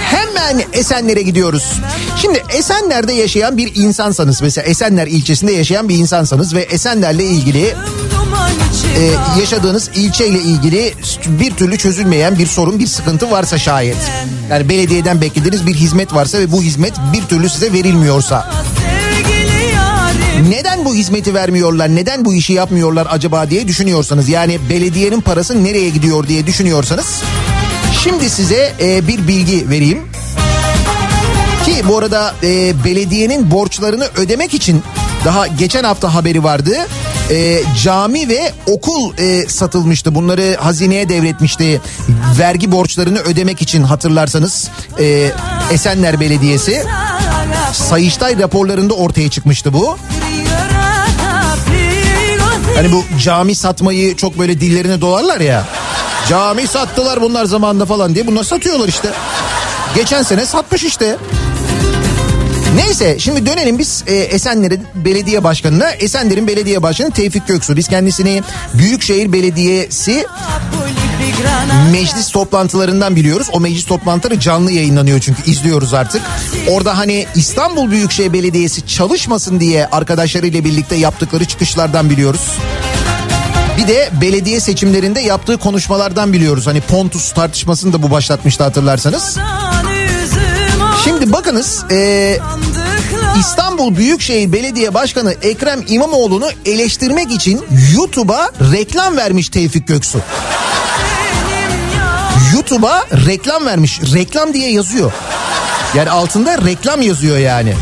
hemen 0.00 0.64
Esenler'e 0.72 1.22
gidiyoruz. 1.22 1.72
Şimdi 2.16 2.42
Esenler'de 2.48 3.12
yaşayan 3.12 3.56
bir 3.56 3.72
insansanız 3.74 4.42
mesela 4.42 4.66
Esenler 4.66 5.06
ilçesinde 5.06 5.52
yaşayan 5.52 5.88
bir 5.88 5.96
insansanız 5.96 6.54
ve 6.54 6.60
Esenler'le 6.60 7.20
ilgili 7.20 7.74
e, 8.96 9.10
yaşadığınız 9.40 9.90
ilçeyle 9.94 10.38
ilgili 10.38 10.94
bir 11.26 11.54
türlü 11.54 11.78
çözülmeyen 11.78 12.38
bir 12.38 12.46
sorun, 12.46 12.78
bir 12.78 12.86
sıkıntı 12.86 13.30
varsa 13.30 13.58
şayet. 13.58 13.96
Yani 14.50 14.68
belediyeden 14.68 15.20
beklediğiniz 15.20 15.66
bir 15.66 15.74
hizmet 15.74 16.14
varsa 16.14 16.38
ve 16.38 16.52
bu 16.52 16.62
hizmet 16.62 16.94
bir 17.12 17.22
türlü 17.22 17.48
size 17.48 17.72
verilmiyorsa. 17.72 18.50
Neden 20.48 20.84
bu 20.84 20.94
hizmeti 20.94 21.34
vermiyorlar, 21.34 21.96
neden 21.96 22.24
bu 22.24 22.34
işi 22.34 22.52
yapmıyorlar 22.52 23.06
acaba 23.10 23.50
diye 23.50 23.68
düşünüyorsanız 23.68 24.28
yani 24.28 24.58
belediyenin 24.70 25.20
parası 25.20 25.64
nereye 25.64 25.90
gidiyor 25.90 26.28
diye 26.28 26.46
düşünüyorsanız 26.46 27.22
şimdi 28.02 28.30
size 28.30 28.72
e, 28.80 29.08
bir 29.08 29.28
bilgi 29.28 29.70
vereyim. 29.70 30.08
Ki 31.64 31.74
bu 31.88 31.98
arada 31.98 32.34
e, 32.42 32.84
belediyenin 32.84 33.50
borçlarını 33.50 34.08
ödemek 34.16 34.54
için 34.54 34.82
daha 35.24 35.46
geçen 35.46 35.84
hafta 35.84 36.14
haberi 36.14 36.44
vardı. 36.44 36.76
E, 37.30 37.62
cami 37.82 38.28
ve 38.28 38.52
okul 38.66 39.18
e, 39.18 39.48
satılmıştı. 39.48 40.14
Bunları 40.14 40.56
hazineye 40.60 41.08
devretmişti. 41.08 41.80
Vergi 42.38 42.72
borçlarını 42.72 43.18
ödemek 43.18 43.62
için 43.62 43.82
hatırlarsanız 43.82 44.68
e, 45.00 45.30
Esenler 45.72 46.20
Belediyesi. 46.20 46.82
Sayıştay 47.74 48.38
raporlarında 48.38 48.94
ortaya 48.94 49.30
çıkmıştı 49.30 49.72
bu. 49.72 49.98
Hani 52.76 52.92
bu 52.92 53.04
cami 53.22 53.54
satmayı 53.54 54.16
çok 54.16 54.38
böyle 54.38 54.60
dillerine 54.60 55.00
dolarlar 55.00 55.40
ya. 55.40 55.64
Cami 56.28 56.66
sattılar 56.66 57.22
bunlar 57.22 57.44
zamanında 57.44 57.86
falan 57.86 58.14
diye. 58.14 58.26
Bunlar 58.26 58.44
satıyorlar 58.44 58.88
işte. 58.88 59.08
Geçen 59.94 60.22
sene 60.22 60.46
satmış 60.46 60.84
işte. 60.84 61.16
Neyse 62.76 63.18
şimdi 63.18 63.46
dönelim 63.46 63.78
biz 63.78 64.04
e, 64.06 64.14
Esenler'in 64.14 64.86
belediye 64.94 65.44
başkanına. 65.44 65.90
Esenler'in 65.90 66.46
belediye 66.46 66.82
başkanı 66.82 67.10
Tevfik 67.10 67.46
Göksu. 67.46 67.76
Biz 67.76 67.88
kendisini 67.88 68.42
Büyükşehir 68.74 69.32
Belediyesi 69.32 70.26
meclis 71.92 72.30
toplantılarından 72.30 73.16
biliyoruz. 73.16 73.48
O 73.52 73.60
meclis 73.60 73.86
toplantıları 73.86 74.40
canlı 74.40 74.72
yayınlanıyor 74.72 75.20
çünkü 75.20 75.50
izliyoruz 75.50 75.94
artık. 75.94 76.22
Orada 76.70 76.98
hani 76.98 77.26
İstanbul 77.34 77.90
Büyükşehir 77.90 78.32
Belediyesi 78.32 78.86
çalışmasın 78.86 79.60
diye 79.60 79.86
arkadaşlarıyla 79.86 80.64
birlikte 80.64 80.96
yaptıkları 80.96 81.44
çıkışlardan 81.44 82.10
biliyoruz. 82.10 82.50
Bir 83.78 83.88
de 83.88 84.10
belediye 84.20 84.60
seçimlerinde 84.60 85.20
yaptığı 85.20 85.58
konuşmalardan 85.58 86.32
biliyoruz. 86.32 86.66
Hani 86.66 86.80
Pontus 86.80 87.32
tartışmasını 87.32 87.92
da 87.92 88.02
bu 88.02 88.10
başlatmıştı 88.10 88.64
hatırlarsanız. 88.64 89.38
Şimdi 91.04 91.32
bakınız 91.32 91.84
e, 91.90 92.38
İstanbul 93.40 93.96
Büyükşehir 93.96 94.52
Belediye 94.52 94.94
Başkanı 94.94 95.32
Ekrem 95.32 95.84
İmamoğlu'nu 95.88 96.48
eleştirmek 96.64 97.30
için 97.30 97.64
YouTube'a 97.94 98.50
reklam 98.72 99.16
vermiş 99.16 99.48
Tevfik 99.48 99.88
Göksu. 99.88 100.18
YouTube'a 102.64 103.04
reklam 103.26 103.66
vermiş. 103.66 104.00
Reklam 104.14 104.54
diye 104.54 104.70
yazıyor. 104.70 105.12
Yani 105.94 106.10
altında 106.10 106.58
reklam 106.58 107.02
yazıyor 107.02 107.38
yani. 107.38 107.74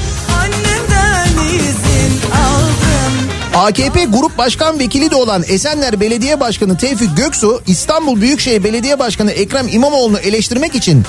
AKP 3.54 4.04
Grup 4.04 4.38
Başkan 4.38 4.78
Vekili 4.78 5.10
de 5.10 5.16
olan 5.16 5.44
Esenler 5.48 6.00
Belediye 6.00 6.40
Başkanı 6.40 6.76
Tevfik 6.76 7.16
Göksu 7.16 7.62
İstanbul 7.66 8.20
Büyükşehir 8.20 8.64
Belediye 8.64 8.98
Başkanı 8.98 9.30
Ekrem 9.30 9.68
İmamoğlu'nu 9.68 10.18
eleştirmek 10.18 10.74
için 10.74 11.04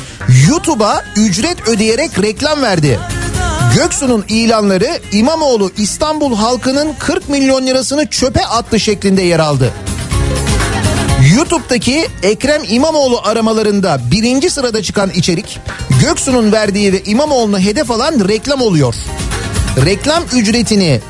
YouTube'a 0.48 1.04
ücret 1.16 1.68
ödeyerek 1.68 2.12
reklam 2.22 2.62
verdi. 2.62 3.00
Göksu'nun 3.76 4.26
ilanları 4.30 5.00
İmamoğlu 5.12 5.72
İstanbul 5.78 6.36
halkının 6.36 6.94
40 7.00 7.30
milyon 7.30 7.68
lirasını 7.68 8.08
çöpe 8.08 8.46
attı 8.46 8.80
şeklinde 8.80 9.22
yer 9.22 9.40
aldı. 9.40 9.74
YouTube'daki 11.36 12.08
Ekrem 12.24 12.62
İmamoğlu 12.70 13.20
aramalarında 13.24 14.02
birinci 14.12 14.50
sırada 14.50 14.84
çıkan 14.84 15.10
içerik 15.10 15.60
Göksu'nun 16.02 16.52
verdiği 16.52 16.94
ve 16.94 17.04
İmamoğlu'na 17.04 17.60
hedef 17.60 17.92
alan 17.92 18.28
reklam 18.28 18.62
oluyor. 18.62 18.96
reklam 19.86 20.24
ücretini 20.34 21.02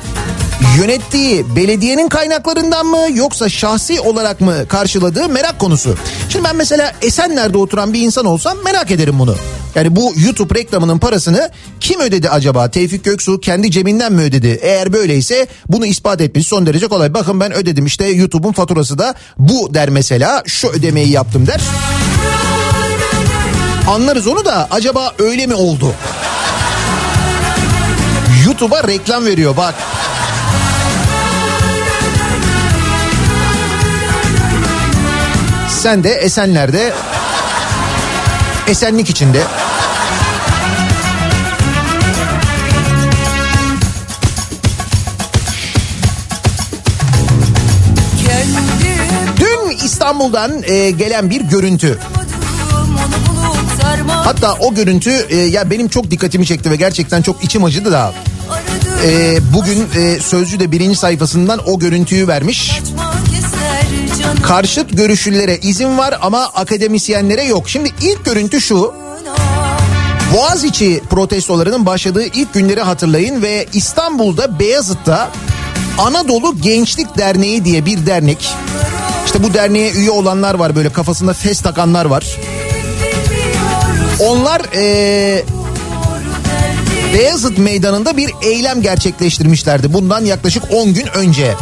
yönettiği 0.78 1.56
belediyenin 1.56 2.08
kaynaklarından 2.08 2.86
mı 2.86 3.06
yoksa 3.14 3.48
şahsi 3.48 4.00
olarak 4.00 4.40
mı 4.40 4.68
karşıladığı 4.68 5.28
merak 5.28 5.58
konusu. 5.58 5.96
Şimdi 6.28 6.44
ben 6.44 6.56
mesela 6.56 6.92
Esenler'de 7.02 7.58
oturan 7.58 7.92
bir 7.92 8.00
insan 8.00 8.24
olsam 8.24 8.58
merak 8.64 8.90
ederim 8.90 9.18
bunu. 9.18 9.36
Yani 9.74 9.96
bu 9.96 10.12
YouTube 10.16 10.54
reklamının 10.58 10.98
parasını 10.98 11.50
kim 11.80 12.00
ödedi 12.00 12.30
acaba? 12.30 12.70
Tevfik 12.70 13.04
Göksu 13.04 13.40
kendi 13.40 13.70
cebinden 13.70 14.12
mi 14.12 14.22
ödedi? 14.22 14.58
Eğer 14.62 14.92
böyleyse 14.92 15.46
bunu 15.68 15.86
ispat 15.86 16.20
etmesi 16.20 16.48
son 16.48 16.66
derece 16.66 16.86
kolay. 16.86 17.14
Bakın 17.14 17.40
ben 17.40 17.52
ödedim 17.52 17.86
işte 17.86 18.06
YouTube'un 18.06 18.52
faturası 18.52 18.98
da 18.98 19.14
bu 19.38 19.74
der 19.74 19.88
mesela. 19.88 20.42
Şu 20.46 20.68
ödemeyi 20.68 21.10
yaptım 21.10 21.46
der. 21.46 21.60
Anlarız 23.88 24.26
onu 24.26 24.44
da 24.44 24.68
acaba 24.70 25.12
öyle 25.18 25.46
mi 25.46 25.54
oldu? 25.54 25.94
YouTube'a 28.46 28.88
reklam 28.88 29.26
veriyor 29.26 29.56
bak. 29.56 29.74
Sen 35.68 36.04
de 36.04 36.10
Esenler'de 36.10 36.92
esenlik 38.66 39.10
içinde 39.10 39.42
İstanbul'dan 50.04 50.62
e, 50.62 50.90
gelen 50.90 51.30
bir 51.30 51.40
görüntü. 51.40 51.98
Hatta 54.08 54.54
o 54.54 54.74
görüntü 54.74 55.26
e, 55.28 55.36
ya 55.36 55.70
benim 55.70 55.88
çok 55.88 56.10
dikkatimi 56.10 56.46
çekti 56.46 56.70
ve 56.70 56.76
gerçekten 56.76 57.22
çok 57.22 57.44
içim 57.44 57.64
acıdı 57.64 57.92
da. 57.92 58.14
E, 59.06 59.38
bugün 59.54 59.86
e, 59.96 60.20
Sözcü 60.20 60.60
de 60.60 60.72
birinci 60.72 60.96
sayfasından 60.96 61.60
o 61.66 61.78
görüntüyü 61.78 62.28
vermiş. 62.28 62.80
Karşıt 64.42 64.96
görüşlülere 64.96 65.58
izin 65.58 65.98
var 65.98 66.18
ama 66.22 66.44
akademisyenlere 66.44 67.44
yok. 67.44 67.68
Şimdi 67.68 67.90
ilk 68.02 68.24
görüntü 68.24 68.60
şu. 68.60 68.94
Boğaziçi 70.34 71.00
protestolarının 71.10 71.86
başladığı 71.86 72.24
ilk 72.24 72.54
günleri 72.54 72.80
hatırlayın 72.80 73.42
ve 73.42 73.66
İstanbul'da 73.72 74.58
Beyazıt'ta 74.58 75.30
Anadolu 75.98 76.60
Gençlik 76.60 77.18
Derneği 77.18 77.64
diye 77.64 77.86
bir 77.86 78.06
dernek. 78.06 78.54
İşte 79.34 79.46
bu 79.46 79.54
derneğe 79.54 79.92
üye 79.92 80.10
olanlar 80.10 80.54
var 80.54 80.76
böyle 80.76 80.92
kafasında 80.92 81.32
fes 81.32 81.60
takanlar 81.60 82.04
var. 82.04 82.38
Onlar 84.20 84.62
ee, 84.74 85.44
Beyazıt 87.14 87.58
Meydanı'nda 87.58 88.16
bir 88.16 88.30
eylem 88.42 88.82
gerçekleştirmişlerdi. 88.82 89.92
Bundan 89.92 90.24
yaklaşık 90.24 90.62
10 90.72 90.94
gün 90.94 91.06
önce. 91.06 91.54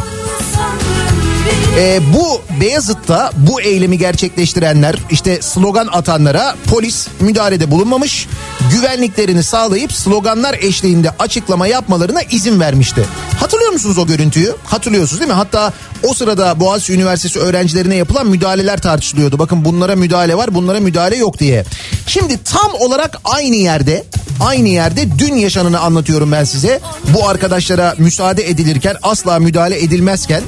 Ee, 1.77 1.99
bu 2.13 2.41
Beyazıt'ta 2.61 3.31
bu 3.37 3.61
eylemi 3.61 3.97
gerçekleştirenler 3.97 4.95
işte 5.11 5.41
slogan 5.41 5.87
atanlara 5.91 6.55
polis 6.69 7.07
müdahalede 7.19 7.71
bulunmamış. 7.71 8.27
Güvenliklerini 8.71 9.43
sağlayıp 9.43 9.93
sloganlar 9.93 10.53
eşliğinde 10.61 11.11
açıklama 11.19 11.67
yapmalarına 11.67 12.21
izin 12.21 12.59
vermişti. 12.59 13.05
Hatırlıyor 13.39 13.71
musunuz 13.71 13.97
o 13.97 14.07
görüntüyü? 14.07 14.55
Hatırlıyorsunuz 14.63 15.19
değil 15.19 15.31
mi? 15.31 15.35
Hatta 15.35 15.73
o 16.03 16.13
sırada 16.13 16.59
Boğaziçi 16.59 16.93
Üniversitesi 16.93 17.39
öğrencilerine 17.39 17.95
yapılan 17.95 18.27
müdahaleler 18.27 18.81
tartışılıyordu. 18.81 19.39
Bakın 19.39 19.65
bunlara 19.65 19.95
müdahale 19.95 20.37
var 20.37 20.55
bunlara 20.55 20.79
müdahale 20.79 21.15
yok 21.15 21.39
diye. 21.39 21.65
Şimdi 22.07 22.43
tam 22.43 22.73
olarak 22.79 23.17
aynı 23.23 23.55
yerde 23.55 24.03
aynı 24.39 24.69
yerde 24.69 25.19
dün 25.19 25.35
yaşananı 25.35 25.79
anlatıyorum 25.79 26.31
ben 26.31 26.43
size. 26.43 26.79
Bu 27.13 27.29
arkadaşlara 27.29 27.95
müsaade 27.97 28.49
edilirken 28.49 28.95
asla 29.03 29.39
müdahale 29.39 29.83
edilmezken 29.83 30.41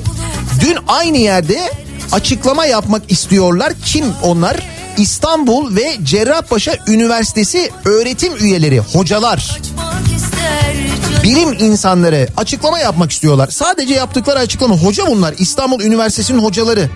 dün 0.62 0.78
aynı 0.88 1.18
yerde 1.18 1.60
açıklama 2.12 2.66
yapmak 2.66 3.12
istiyorlar. 3.12 3.74
Kim 3.86 4.06
onlar? 4.24 4.75
İstanbul 4.98 5.76
ve 5.76 5.98
Cerrahpaşa 6.04 6.74
Üniversitesi 6.88 7.70
öğretim 7.86 8.36
üyeleri, 8.38 8.80
hocalar, 8.80 9.60
bilim 11.24 11.54
insanları 11.54 12.28
açıklama 12.38 12.80
yapmak 12.80 13.12
istiyorlar. 13.12 13.48
Sadece 13.48 13.94
yaptıkları 13.94 14.40
açıklama 14.40 14.78
hoca 14.78 15.08
bunlar. 15.08 15.36
İstanbul 15.38 15.82
Üniversitesi'nin 15.82 16.40
hocaları, 16.40 16.90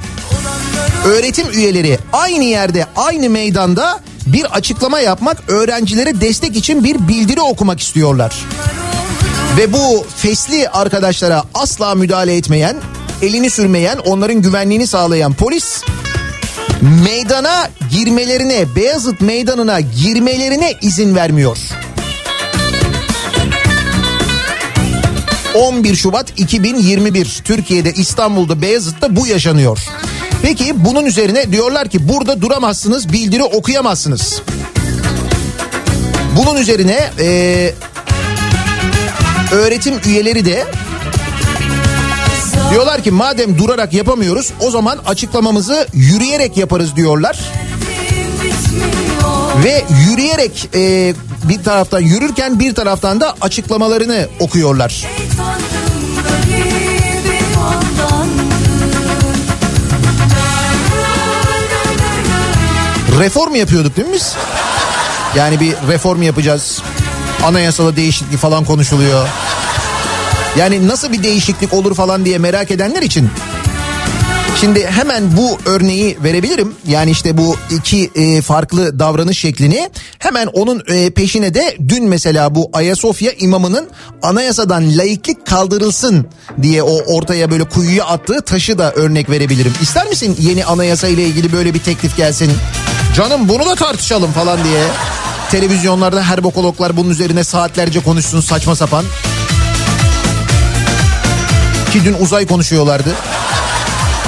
öğretim 1.05 1.47
üyeleri 1.53 1.99
aynı 2.13 2.43
yerde, 2.43 2.85
aynı 2.95 3.29
meydanda 3.29 3.99
bir 4.25 4.45
açıklama 4.45 4.99
yapmak, 4.99 5.37
öğrencilere 5.47 6.21
destek 6.21 6.55
için 6.55 6.83
bir 6.83 7.07
bildiri 7.07 7.41
okumak 7.41 7.79
istiyorlar. 7.79 8.35
Ve 9.57 9.73
bu 9.73 10.05
fesli 10.15 10.69
arkadaşlara 10.69 11.43
asla 11.53 11.95
müdahale 11.95 12.35
etmeyen, 12.37 12.75
elini 13.21 13.49
sürmeyen, 13.49 13.97
onların 13.97 14.41
güvenliğini 14.41 14.87
sağlayan 14.87 15.33
polis 15.33 15.83
meydana 16.81 17.69
girmelerine, 17.91 18.75
Beyazıt 18.75 19.21
meydanına 19.21 19.79
girmelerine 19.79 20.73
izin 20.81 21.15
vermiyor. 21.15 21.57
11 25.55 25.95
Şubat 25.95 26.39
2021 26.39 27.41
Türkiye'de 27.43 27.93
İstanbul'da 27.93 28.61
Beyazıt'ta 28.61 29.15
bu 29.15 29.27
yaşanıyor. 29.27 29.79
Peki 30.41 30.85
bunun 30.85 31.05
üzerine 31.05 31.51
diyorlar 31.51 31.89
ki 31.89 32.09
burada 32.09 32.41
duramazsınız 32.41 33.13
bildiri 33.13 33.43
okuyamazsınız. 33.43 34.41
Bunun 36.37 36.57
üzerine 36.57 37.09
e, 37.19 37.73
öğretim 39.51 39.95
üyeleri 40.05 40.45
de 40.45 40.65
diyorlar 42.71 43.03
ki 43.03 43.11
madem 43.11 43.57
durarak 43.57 43.93
yapamıyoruz 43.93 44.53
o 44.59 44.71
zaman 44.71 44.99
açıklamamızı 45.07 45.87
yürüyerek 45.93 46.57
yaparız 46.57 46.95
diyorlar. 46.95 47.39
Ve 49.63 49.83
yürüyerek 50.09 50.69
e, 50.75 51.13
bir 51.43 51.63
taraftan 51.63 51.99
yürürken 51.99 52.59
bir 52.59 52.75
taraftan 52.75 53.21
da 53.21 53.35
açıklamalarını 53.41 54.27
okuyorlar. 54.39 55.05
Reform 63.19 63.55
yapıyorduk 63.55 63.97
değil 63.97 64.07
mi 64.07 64.13
biz? 64.13 64.35
Yani 65.35 65.59
bir 65.59 65.73
reform 65.87 66.21
yapacağız. 66.21 66.81
Anayasada 67.43 67.95
değişiklik 67.95 68.39
falan 68.39 68.65
konuşuluyor. 68.65 69.27
Yani 70.57 70.87
nasıl 70.87 71.13
bir 71.13 71.23
değişiklik 71.23 71.73
olur 71.73 71.95
falan 71.95 72.25
diye 72.25 72.37
merak 72.37 72.71
edenler 72.71 73.01
için 73.01 73.29
Şimdi 74.61 74.85
hemen 74.85 75.37
bu 75.37 75.57
örneği 75.65 76.17
verebilirim. 76.23 76.75
Yani 76.87 77.11
işte 77.11 77.37
bu 77.37 77.55
iki 77.71 78.11
e, 78.15 78.41
farklı 78.41 78.99
davranış 78.99 79.39
şeklini 79.39 79.89
hemen 80.19 80.47
onun 80.47 80.83
e, 80.87 81.09
peşine 81.09 81.53
de 81.53 81.77
dün 81.87 82.03
mesela 82.03 82.55
bu 82.55 82.69
Ayasofya 82.73 83.31
imamının 83.31 83.87
anayasadan 84.21 84.97
laiklik 84.97 85.45
kaldırılsın 85.45 86.27
diye 86.61 86.83
o 86.83 87.15
ortaya 87.15 87.51
böyle 87.51 87.63
kuyuya 87.63 88.05
attığı 88.05 88.41
taşı 88.41 88.77
da 88.77 88.91
örnek 88.91 89.29
verebilirim. 89.29 89.73
İster 89.81 90.07
misin 90.07 90.37
yeni 90.39 90.65
anayasa 90.65 91.07
ile 91.07 91.23
ilgili 91.23 91.53
böyle 91.53 91.73
bir 91.73 91.79
teklif 91.79 92.17
gelsin? 92.17 92.51
Canım 93.15 93.49
bunu 93.49 93.65
da 93.65 93.75
tartışalım 93.75 94.31
falan 94.31 94.63
diye. 94.63 94.83
Televizyonlarda 95.51 96.23
herbokologlar 96.23 96.97
bunun 96.97 97.09
üzerine 97.09 97.43
saatlerce 97.43 97.99
konuşsun 97.99 98.41
saçma 98.41 98.75
sapan. 98.75 99.05
Ki 101.91 102.05
dün 102.05 102.13
uzay 102.13 102.45
konuşuyorlardı. 102.45 103.15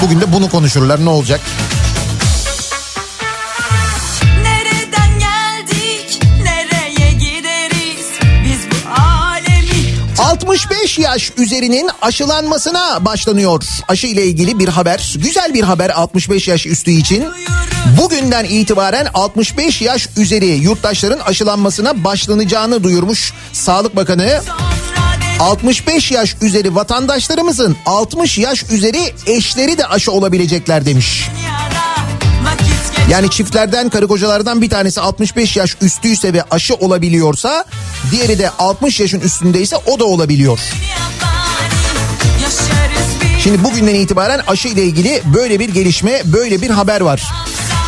Bugün 0.01 0.21
de 0.21 0.33
bunu 0.33 0.49
konuşurlar 0.49 1.05
ne 1.05 1.09
olacak? 1.09 1.41
Geldik, 5.19 6.19
nereye 6.43 7.11
gideriz? 7.11 8.05
Biz 8.45 8.59
bu 8.71 9.01
alemi 9.01 9.95
65 10.19 10.99
yaş 10.99 11.31
üzerinin 11.37 11.89
aşılanmasına 12.01 13.05
başlanıyor. 13.05 13.63
Aşı 13.87 14.07
ile 14.07 14.25
ilgili 14.25 14.59
bir 14.59 14.67
haber. 14.67 15.15
Güzel 15.23 15.53
bir 15.53 15.63
haber 15.63 15.89
65 15.89 16.47
yaş 16.47 16.65
üstü 16.65 16.91
için. 16.91 17.25
Bugünden 18.01 18.45
itibaren 18.45 19.07
65 19.13 19.81
yaş 19.81 20.09
üzeri 20.17 20.45
yurttaşların 20.47 21.19
aşılanmasına 21.19 22.03
başlanacağını 22.03 22.83
duyurmuş 22.83 23.33
Sağlık 23.53 23.95
Bakanı. 23.95 24.41
sonra 24.47 24.70
65 25.41 26.11
yaş 26.11 26.35
üzeri 26.41 26.75
vatandaşlarımızın 26.75 27.77
60 27.85 28.37
yaş 28.37 28.63
üzeri 28.71 29.13
eşleri 29.25 29.77
de 29.77 29.85
aşı 29.85 30.11
olabilecekler 30.11 30.85
demiş. 30.85 31.29
Yani 33.09 33.29
çiftlerden 33.29 33.89
karı 33.89 34.07
kocalardan 34.07 34.61
bir 34.61 34.69
tanesi 34.69 35.01
65 35.01 35.57
yaş 35.57 35.77
üstüyse 35.81 36.33
ve 36.33 36.43
aşı 36.51 36.75
olabiliyorsa 36.75 37.65
diğeri 38.11 38.39
de 38.39 38.49
60 38.49 38.99
yaşın 38.99 39.19
üstündeyse 39.19 39.75
o 39.75 39.99
da 39.99 40.05
olabiliyor. 40.05 40.59
Şimdi 43.43 43.63
bugünden 43.63 43.95
itibaren 43.95 44.41
aşı 44.47 44.67
ile 44.67 44.83
ilgili 44.83 45.21
böyle 45.33 45.59
bir 45.59 45.69
gelişme, 45.69 46.21
böyle 46.25 46.61
bir 46.61 46.69
haber 46.69 47.01
var. 47.01 47.23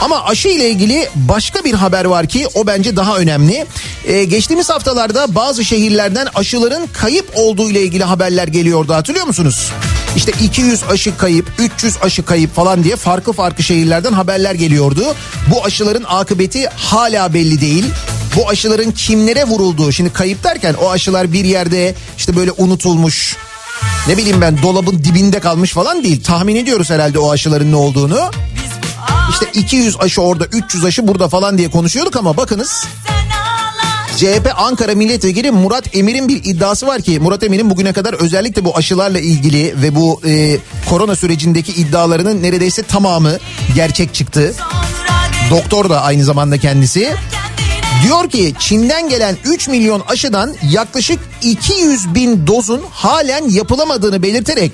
Ama 0.04 0.24
aşı 0.24 0.48
ile 0.48 0.70
ilgili 0.70 1.10
başka 1.16 1.64
bir 1.64 1.74
haber 1.74 2.06
var 2.06 2.28
ki 2.28 2.48
o 2.54 2.68
bence 2.68 2.96
daha 2.96 3.18
önemli. 3.18 3.66
Ee, 4.06 4.24
geçtiğimiz 4.24 4.70
haftalarda 4.70 5.36
bazı 5.36 5.66
şehirlerden 5.66 6.28
aşıların 6.36 6.88
kayıp 6.94 7.32
olduğu 7.36 7.70
ile 7.70 7.82
ilgili 7.82 8.04
haberler 8.04 8.48
geliyordu 8.48 8.94
hatırlıyor 8.94 9.26
musunuz? 9.26 9.72
İşte 10.16 10.32
200 10.44 10.84
aşı 10.84 11.18
kayıp, 11.18 11.52
300 11.60 11.98
aşı 12.02 12.26
kayıp 12.26 12.56
falan 12.56 12.84
diye 12.84 12.96
farklı 12.96 13.34
farklı 13.34 13.64
şehirlerden 13.64 14.14
haberler 14.14 14.54
geliyordu. 14.54 15.16
Bu 15.52 15.66
aşıların 15.66 16.06
akıbeti 16.08 16.68
hala 16.76 17.34
belli 17.34 17.62
değil. 17.62 17.86
Bu 18.36 18.50
aşıların 18.50 18.92
kimlere 18.92 19.44
vurulduğu 19.44 19.92
şimdi 19.92 20.14
kayıp 20.14 20.44
derken 20.44 20.74
o 20.74 20.90
aşılar 20.90 21.34
bir 21.34 21.46
yerde 21.46 21.96
işte 22.18 22.36
böyle 22.36 22.52
unutulmuş 22.52 23.38
ne 24.08 24.18
bileyim 24.18 24.42
ben 24.42 24.62
dolabın 24.62 25.04
dibinde 25.04 25.40
kalmış 25.40 25.72
falan 25.72 26.04
değil. 26.04 26.24
Tahmin 26.24 26.56
ediyoruz 26.56 26.90
herhalde 26.90 27.20
o 27.20 27.32
aşıların 27.32 27.72
ne 27.72 27.76
olduğunu. 27.76 28.32
İşte 29.30 29.46
200 29.54 30.00
aşı 30.00 30.22
orada 30.22 30.46
300 30.46 30.86
aşı 30.86 31.08
burada 31.08 31.28
falan 31.28 31.58
diye 31.58 31.72
konuşuyorduk 31.72 32.16
ama 32.16 32.38
bakınız 32.38 32.86
CHP 34.18 34.54
Ankara 34.58 34.96
Milletvekili 34.96 35.52
Murat 35.52 35.96
Emir'in 35.96 36.28
bir 36.28 36.44
iddiası 36.44 36.88
var 36.88 37.02
ki 37.02 37.20
Murat 37.20 37.44
Emir'in 37.44 37.70
bugüne 37.70 37.94
kadar 37.94 38.14
özellikle 38.14 38.66
bu 38.66 38.78
aşılarla 38.78 39.20
ilgili 39.20 39.82
ve 39.82 39.96
bu 39.96 40.22
e, 40.26 40.58
korona 40.90 41.16
sürecindeki 41.16 41.72
iddialarının 41.72 42.44
neredeyse 42.44 42.84
tamamı 42.84 43.38
gerçek 43.76 44.14
çıktı. 44.14 44.54
Doktor 45.50 45.90
da 45.90 46.02
aynı 46.02 46.24
zamanda 46.24 46.58
kendisi. 46.58 47.16
Diyor 48.04 48.30
ki 48.30 48.54
Çin'den 48.60 49.10
gelen 49.10 49.38
3 49.46 49.68
milyon 49.68 50.04
aşıdan 50.08 50.54
yaklaşık 50.72 51.20
200 51.42 52.16
bin 52.16 52.48
dozun 52.48 52.82
halen 52.92 53.50
yapılamadığını 53.50 54.24
belirterek 54.24 54.72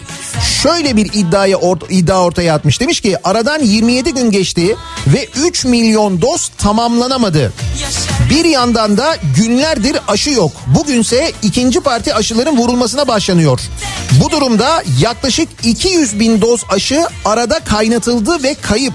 şöyle 0.61 0.95
bir 0.95 1.05
iddiaya 1.13 1.57
or- 1.57 1.93
iddia 1.93 2.23
ortaya 2.23 2.55
atmış. 2.55 2.79
Demiş 2.81 3.01
ki 3.01 3.17
aradan 3.23 3.59
27 3.59 4.13
gün 4.13 4.31
geçti 4.31 4.75
ve 5.07 5.27
3 5.47 5.65
milyon 5.65 6.21
doz 6.21 6.51
tamamlanamadı. 6.57 7.53
Bir 8.29 8.45
yandan 8.45 8.97
da 8.97 9.17
günlerdir 9.37 9.97
aşı 10.07 10.29
yok. 10.29 10.51
Bugünse 10.67 11.31
ikinci 11.43 11.79
parti 11.79 12.13
aşıların 12.13 12.57
vurulmasına 12.57 13.07
başlanıyor. 13.07 13.59
Bu 14.23 14.31
durumda 14.31 14.83
yaklaşık 15.01 15.49
200 15.63 16.19
bin 16.19 16.41
doz 16.41 16.63
aşı 16.69 17.05
arada 17.25 17.59
kaynatıldı 17.59 18.43
ve 18.43 18.55
kayıp. 18.61 18.93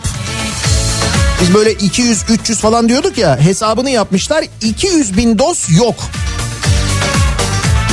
Biz 1.40 1.54
böyle 1.54 1.72
200-300 1.72 2.54
falan 2.54 2.88
diyorduk 2.88 3.18
ya 3.18 3.40
hesabını 3.40 3.90
yapmışlar 3.90 4.44
200 4.62 5.16
bin 5.16 5.38
doz 5.38 5.66
yok. 5.78 5.94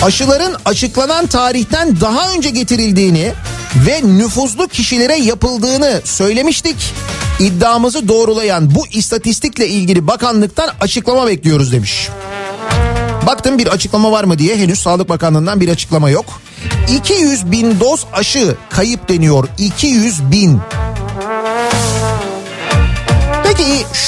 Aşıların 0.04 0.56
açıklanan 0.66 1.28
tarihten 1.28 2.02
daha 2.02 2.34
önce 2.34 2.50
getirildiğini 2.50 3.32
ve 3.88 4.02
nüfuzlu 4.04 4.68
kişilere 4.68 5.16
yapıldığını 5.18 6.02
söylemiştik. 6.04 6.94
İddiamızı 7.40 8.08
doğrulayan 8.08 8.76
bu 8.76 8.88
istatistikle 8.88 9.68
ilgili 9.68 10.08
bakanlıktan 10.08 10.70
açıklama 10.82 11.28
bekliyoruz 11.28 11.72
demiş. 11.72 12.10
Baktım 13.28 13.58
bir 13.58 13.68
açıklama 13.68 14.12
var 14.12 14.24
mı 14.24 14.40
diye 14.40 14.58
henüz 14.58 14.80
Sağlık 14.80 15.10
Bakanlığı'ndan 15.10 15.62
bir 15.62 15.70
açıklama 15.70 16.10
yok. 16.10 16.26
200 16.98 17.52
bin 17.52 17.80
doz 17.80 18.06
aşı 18.14 18.56
kayıp 18.70 19.10
deniyor 19.10 19.48
200 19.58 20.32
bin. 20.32 20.60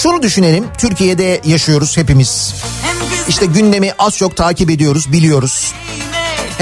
Şunu 0.03 0.21
düşünelim 0.21 0.65
Türkiye'de 0.77 1.41
yaşıyoruz 1.45 1.97
hepimiz. 1.97 2.53
İşte 3.29 3.45
gündemi 3.45 3.91
az 3.99 4.17
çok 4.17 4.37
takip 4.37 4.69
ediyoruz 4.69 5.11
biliyoruz. 5.11 5.73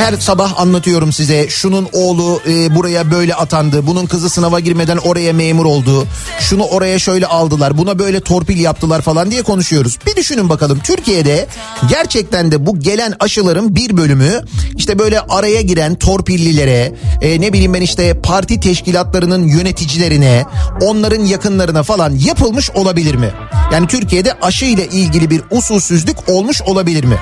Her 0.02 0.18
sabah 0.18 0.60
anlatıyorum 0.60 1.14
size 1.14 1.50
şunun 1.50 1.88
oğlu 1.94 2.42
e, 2.48 2.76
buraya 2.76 3.12
böyle 3.12 3.36
atandı. 3.36 3.88
Bunun 3.88 4.06
kızı 4.06 4.30
sınava 4.30 4.60
girmeden 4.60 4.98
oraya 4.98 5.34
memur 5.34 5.66
oldu. 5.66 6.08
Şunu 6.40 6.64
oraya 6.64 7.00
şöyle 7.00 7.26
aldılar. 7.26 7.78
Buna 7.78 8.00
böyle 8.00 8.20
torpil 8.20 8.60
yaptılar 8.60 9.02
falan 9.02 9.32
diye 9.32 9.42
konuşuyoruz. 9.42 10.00
Bir 10.06 10.16
düşünün 10.16 10.50
bakalım 10.50 10.80
Türkiye'de 10.84 11.48
gerçekten 11.90 12.52
de 12.52 12.66
bu 12.66 12.80
gelen 12.80 13.14
aşıların 13.20 13.76
bir 13.76 13.98
bölümü 13.98 14.42
işte 14.78 15.00
böyle 15.00 15.20
araya 15.20 15.62
giren 15.62 15.96
torpillilere 15.96 16.96
e, 17.22 17.42
ne 17.42 17.54
bileyim 17.54 17.74
ben 17.74 17.82
işte 17.82 18.22
parti 18.22 18.60
teşkilatlarının 18.60 19.48
yöneticilerine 19.48 20.46
onların 20.82 21.26
yakınlarına 21.26 21.84
falan 21.84 22.16
yapılmış 22.16 22.70
olabilir 22.70 23.16
mi? 23.16 23.30
Yani 23.74 23.88
Türkiye'de 23.88 24.34
aşı 24.42 24.66
ile 24.66 24.88
ilgili 24.88 25.30
bir 25.30 25.42
usulsüzlük 25.52 26.30
olmuş 26.30 26.62
olabilir 26.62 27.04
mi? 27.04 27.18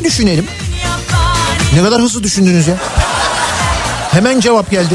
Bir 0.00 0.04
düşünelim. 0.04 0.46
Ne 1.74 1.82
kadar 1.82 2.02
hızlı 2.02 2.22
düşündünüz 2.22 2.66
ya. 2.66 2.74
Hemen 4.10 4.40
cevap 4.40 4.70
geldi. 4.70 4.94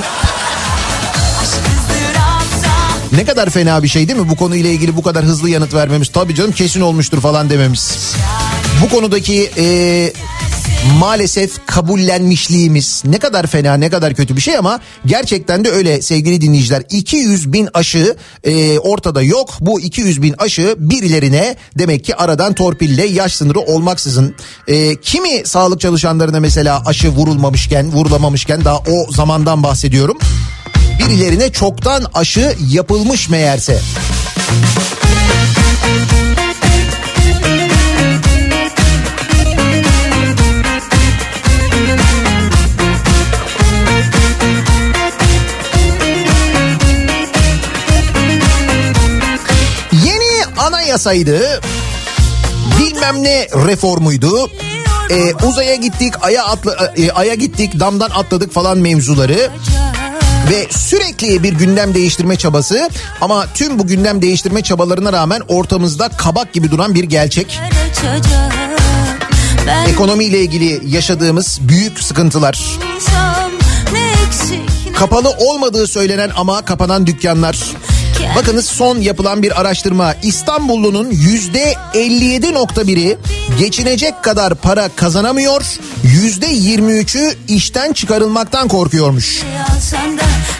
Ne 3.11 3.25
kadar 3.25 3.49
fena 3.49 3.83
bir 3.83 3.87
şey 3.87 4.07
değil 4.07 4.19
mi 4.19 4.29
bu 4.29 4.35
konuyla 4.35 4.69
ilgili 4.69 4.95
bu 4.97 5.03
kadar 5.03 5.25
hızlı 5.25 5.49
yanıt 5.49 5.73
vermemiz? 5.73 6.07
Tabii 6.07 6.35
canım 6.35 6.51
kesin 6.51 6.81
olmuştur 6.81 7.21
falan 7.21 7.49
dememiz. 7.49 8.15
Bu 8.83 8.89
konudaki 8.89 9.51
e, 9.57 9.65
maalesef 10.93 11.65
kabullenmişliğimiz 11.65 13.03
ne 13.05 13.19
kadar 13.19 13.47
fena 13.47 13.73
ne 13.73 13.89
kadar 13.89 14.13
kötü 14.13 14.35
bir 14.35 14.41
şey 14.41 14.57
ama 14.57 14.79
gerçekten 15.05 15.65
de 15.65 15.71
öyle 15.71 16.01
sevgili 16.01 16.41
dinleyiciler. 16.41 16.83
200 16.89 17.53
bin 17.53 17.69
aşı 17.73 18.15
e, 18.43 18.79
ortada 18.79 19.21
yok. 19.21 19.53
Bu 19.59 19.81
200 19.81 20.21
bin 20.21 20.35
aşı 20.37 20.75
birilerine 20.79 21.55
demek 21.77 22.05
ki 22.05 22.15
aradan 22.15 22.53
torpille 22.53 23.05
yaş 23.05 23.33
sınırı 23.33 23.59
olmaksızın. 23.59 24.35
E, 24.67 24.95
kimi 24.95 25.45
sağlık 25.45 25.81
çalışanlarına 25.81 26.39
mesela 26.39 26.83
aşı 26.85 27.09
vurulmamışken 27.09 27.91
vurulamamışken 27.91 28.65
daha 28.65 28.77
o 28.77 29.11
zamandan 29.11 29.63
bahsediyorum. 29.63 30.17
Birilerine 30.99 31.51
çoktan 31.51 32.05
aşı 32.13 32.55
yapılmış 32.71 33.29
meğerse. 33.29 33.79
Yeni 50.95 51.01
anayasaydı 51.01 51.61
bilmem 52.79 53.23
ne 53.23 53.47
reformuydu. 53.67 54.49
Ee, 55.09 55.33
uzaya 55.47 55.75
gittik, 55.75 56.13
aya 56.21 56.45
atla, 56.45 56.93
e, 56.97 57.11
aya 57.11 57.35
gittik, 57.35 57.79
damdan 57.79 58.09
atladık 58.09 58.53
falan 58.53 58.77
mevzuları 58.77 59.49
ve 60.49 60.67
sürekli 60.71 61.43
bir 61.43 61.53
gündem 61.53 61.93
değiştirme 61.93 62.35
çabası 62.35 62.89
ama 63.21 63.45
tüm 63.53 63.79
bu 63.79 63.87
gündem 63.87 64.21
değiştirme 64.21 64.61
çabalarına 64.61 65.13
rağmen 65.13 65.41
ortamızda 65.47 66.09
kabak 66.09 66.53
gibi 66.53 66.71
duran 66.71 66.95
bir 66.95 67.03
gerçek. 67.03 67.59
Ekonomiyle 69.87 70.39
ilgili 70.39 70.81
yaşadığımız 70.95 71.59
büyük 71.61 72.03
sıkıntılar. 72.03 72.59
Kapalı 74.99 75.29
olmadığı 75.29 75.87
söylenen 75.87 76.31
ama 76.35 76.65
kapanan 76.65 77.07
dükkanlar. 77.07 77.57
Bakınız 78.35 78.65
son 78.65 78.99
yapılan 78.99 79.43
bir 79.43 79.61
araştırma 79.61 80.15
İstanbullunun 80.23 81.11
yüzde 81.11 81.73
57.1'i 81.93 83.17
geçinecek 83.59 84.23
kadar 84.23 84.55
para 84.55 84.89
kazanamıyor. 84.95 85.79
Yüzde 86.03 86.47
23'ü 86.47 87.35
işten 87.47 87.93
çıkarılmaktan 87.93 88.67
korkuyormuş. 88.67 89.43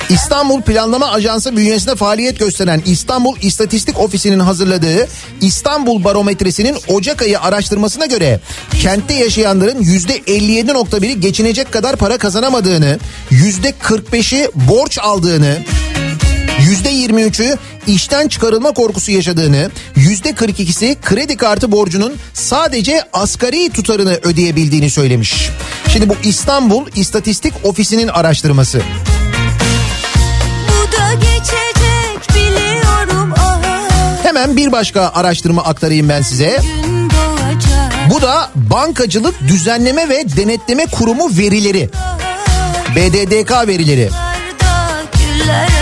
İstanbul 0.09 0.61
Planlama 0.61 1.11
Ajansı 1.11 1.57
bünyesinde 1.57 1.95
faaliyet 1.95 2.39
gösteren 2.39 2.82
İstanbul 2.86 3.36
İstatistik 3.41 3.99
Ofisi'nin 3.99 4.39
hazırladığı 4.39 5.07
İstanbul 5.41 6.03
Barometresi'nin 6.03 6.78
Ocak 6.88 7.22
ayı 7.22 7.39
araştırmasına 7.39 8.05
göre 8.05 8.39
kentte 8.82 9.13
yaşayanların 9.13 9.82
yüzde 9.82 10.18
57.1'i 10.18 11.20
geçinecek 11.20 11.72
kadar 11.72 11.95
para 11.95 12.18
kazanamadığını, 12.18 12.99
yüzde 13.30 13.70
45'i 13.70 14.49
borç 14.55 14.97
aldığını, 14.99 15.57
%23'ü 16.66 17.57
işten 17.88 18.28
çıkarılma 18.28 18.72
korkusu 18.72 19.11
yaşadığını, 19.11 19.72
%42'si 19.97 20.95
kredi 21.01 21.38
kartı 21.38 21.72
borcunun 21.72 22.13
sadece 22.34 23.01
asgari 23.13 23.70
tutarını 23.70 24.20
ödeyebildiğini 24.24 24.89
söylemiş. 24.89 25.49
Şimdi 25.89 26.09
bu 26.09 26.16
İstanbul 26.24 26.88
İstatistik 26.95 27.53
Ofisi'nin 27.63 28.07
araştırması. 28.07 28.82
Ah 33.38 33.63
Hemen 34.24 34.57
bir 34.57 34.72
başka 34.72 35.11
araştırma 35.13 35.63
aktarayım 35.63 36.09
ben 36.09 36.22
size. 36.22 36.61
Bu 38.09 38.22
da 38.22 38.51
Bankacılık 38.55 39.47
Düzenleme 39.47 40.09
ve 40.09 40.26
Denetleme 40.38 40.86
Kurumu 40.86 41.30
verileri. 41.38 41.89
BDDK 42.95 43.68
verileri. 43.68 44.09
Güller 45.13 45.74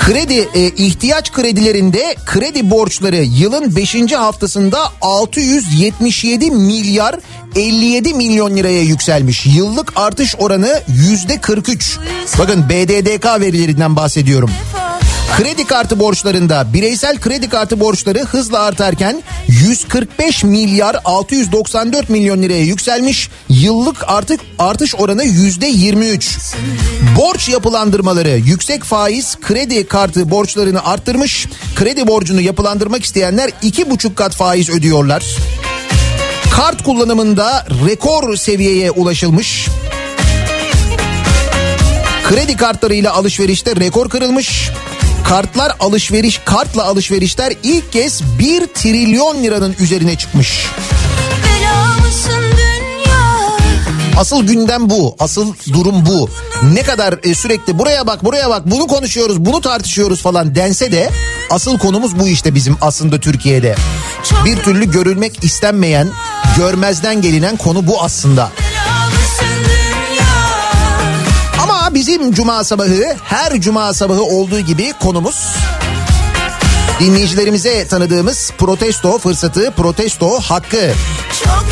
Kredi 0.00 0.48
e, 0.54 0.66
ihtiyaç 0.66 1.32
kredilerinde 1.32 2.14
kredi 2.26 2.70
borçları 2.70 3.16
yılın 3.16 3.76
5. 3.76 4.12
haftasında 4.12 4.78
677 5.00 6.50
milyar 6.50 7.16
57 7.56 8.14
milyon 8.14 8.56
liraya 8.56 8.82
yükselmiş. 8.82 9.46
Yıllık 9.46 9.92
artış 9.96 10.34
oranı 10.38 10.82
yüzde 10.88 11.40
43. 11.40 11.98
Bakın 12.38 12.68
BDDK 12.68 13.40
verilerinden 13.40 13.96
bahsediyorum. 13.96 14.50
Kredi 15.36 15.66
kartı 15.66 16.00
borçlarında 16.00 16.72
bireysel 16.72 17.20
kredi 17.20 17.48
kartı 17.48 17.80
borçları 17.80 18.18
hızla 18.18 18.60
artarken 18.60 19.22
145 19.48 20.44
milyar 20.44 20.96
694 21.04 22.10
milyon 22.10 22.42
liraya 22.42 22.62
yükselmiş. 22.62 23.28
Yıllık 23.48 23.96
artık 24.06 24.40
artış 24.58 24.94
oranı 24.94 25.24
yüzde 25.24 25.66
23. 25.66 26.38
Borç 27.16 27.48
yapılandırmaları 27.48 28.28
yüksek 28.28 28.84
faiz 28.84 29.36
kredi 29.40 29.86
kartı 29.86 30.30
borçlarını 30.30 30.84
arttırmış. 30.84 31.46
Kredi 31.76 32.06
borcunu 32.06 32.40
yapılandırmak 32.40 33.04
isteyenler 33.04 33.50
iki 33.62 33.90
buçuk 33.90 34.16
kat 34.16 34.34
faiz 34.34 34.70
ödüyorlar. 34.70 35.24
Kart 36.50 36.84
kullanımında 36.84 37.66
rekor 37.88 38.36
seviyeye 38.36 38.90
ulaşılmış. 38.90 39.68
Kredi 42.28 42.56
kartlarıyla 42.56 43.12
alışverişte 43.12 43.76
rekor 43.76 44.08
kırılmış. 44.08 44.70
Kartlar 45.28 45.72
alışveriş, 45.80 46.40
kartla 46.44 46.84
alışverişler 46.84 47.52
ilk 47.62 47.92
kez 47.92 48.22
1 48.38 48.66
trilyon 48.66 49.42
liranın 49.42 49.76
üzerine 49.80 50.16
çıkmış. 50.16 50.66
Asıl 54.16 54.42
gündem 54.42 54.90
bu. 54.90 55.16
Asıl 55.18 55.54
durum 55.72 56.06
bu. 56.06 56.30
Ne 56.74 56.82
kadar 56.82 57.18
e, 57.22 57.34
sürekli 57.34 57.78
buraya 57.78 58.06
bak 58.06 58.24
buraya 58.24 58.50
bak 58.50 58.70
bunu 58.70 58.86
konuşuyoruz 58.86 59.44
bunu 59.44 59.60
tartışıyoruz 59.60 60.22
falan 60.22 60.54
dense 60.54 60.92
de 60.92 61.10
asıl 61.50 61.78
konumuz 61.78 62.18
bu 62.18 62.28
işte 62.28 62.54
bizim 62.54 62.76
aslında 62.80 63.20
Türkiye'de. 63.20 63.74
Bir 64.44 64.56
türlü 64.56 64.90
görülmek 64.90 65.44
istenmeyen, 65.44 66.08
görmezden 66.56 67.22
gelinen 67.22 67.56
konu 67.56 67.86
bu 67.86 68.02
aslında. 68.02 68.50
Bizim 71.98 72.32
cuma 72.32 72.64
sabahı 72.64 73.16
her 73.24 73.60
cuma 73.60 73.94
sabahı 73.94 74.22
olduğu 74.22 74.60
gibi 74.60 74.92
konumuz 75.00 75.56
dinleyicilerimize 77.00 77.86
tanıdığımız 77.86 78.52
protesto 78.58 79.18
fırsatı, 79.18 79.70
protesto 79.70 80.40
hakkı. 80.40 80.92
Çok 81.44 81.66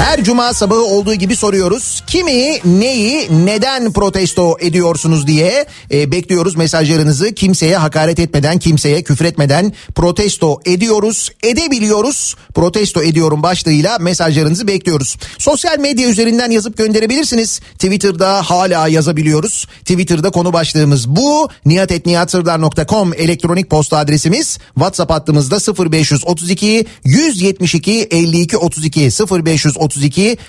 Her 0.00 0.24
cuma 0.24 0.54
sabahı 0.54 0.82
olduğu 0.82 1.14
gibi 1.14 1.36
soruyoruz. 1.36 2.02
Kimi, 2.06 2.58
neyi, 2.64 3.28
neden 3.46 3.92
protesto 3.92 4.56
ediyorsunuz 4.60 5.26
diye 5.26 5.66
e, 5.92 6.12
bekliyoruz 6.12 6.56
mesajlarınızı. 6.56 7.34
Kimseye 7.34 7.76
hakaret 7.76 8.18
etmeden, 8.18 8.58
kimseye 8.58 9.02
küfür 9.02 9.24
etmeden 9.24 9.72
protesto 9.94 10.60
ediyoruz, 10.66 11.30
edebiliyoruz. 11.42 12.36
Protesto 12.54 13.02
ediyorum 13.02 13.42
başlığıyla 13.42 13.98
mesajlarınızı 13.98 14.66
bekliyoruz. 14.66 15.16
Sosyal 15.38 15.78
medya 15.78 16.08
üzerinden 16.08 16.50
yazıp 16.50 16.76
gönderebilirsiniz. 16.76 17.60
Twitter'da 17.72 18.42
hala 18.42 18.88
yazabiliyoruz. 18.88 19.66
Twitter'da 19.80 20.30
konu 20.30 20.52
başlığımız 20.52 21.08
bu. 21.08 21.48
nihatetnihatsırdar.com 21.66 23.14
elektronik 23.14 23.70
posta 23.70 23.98
adresimiz. 23.98 24.58
WhatsApp 24.74 25.12
hattımızda 25.12 25.56
0532 25.90 26.86
172 27.04 28.08
52 28.10 28.56
32 28.56 29.00
0532 29.00 29.89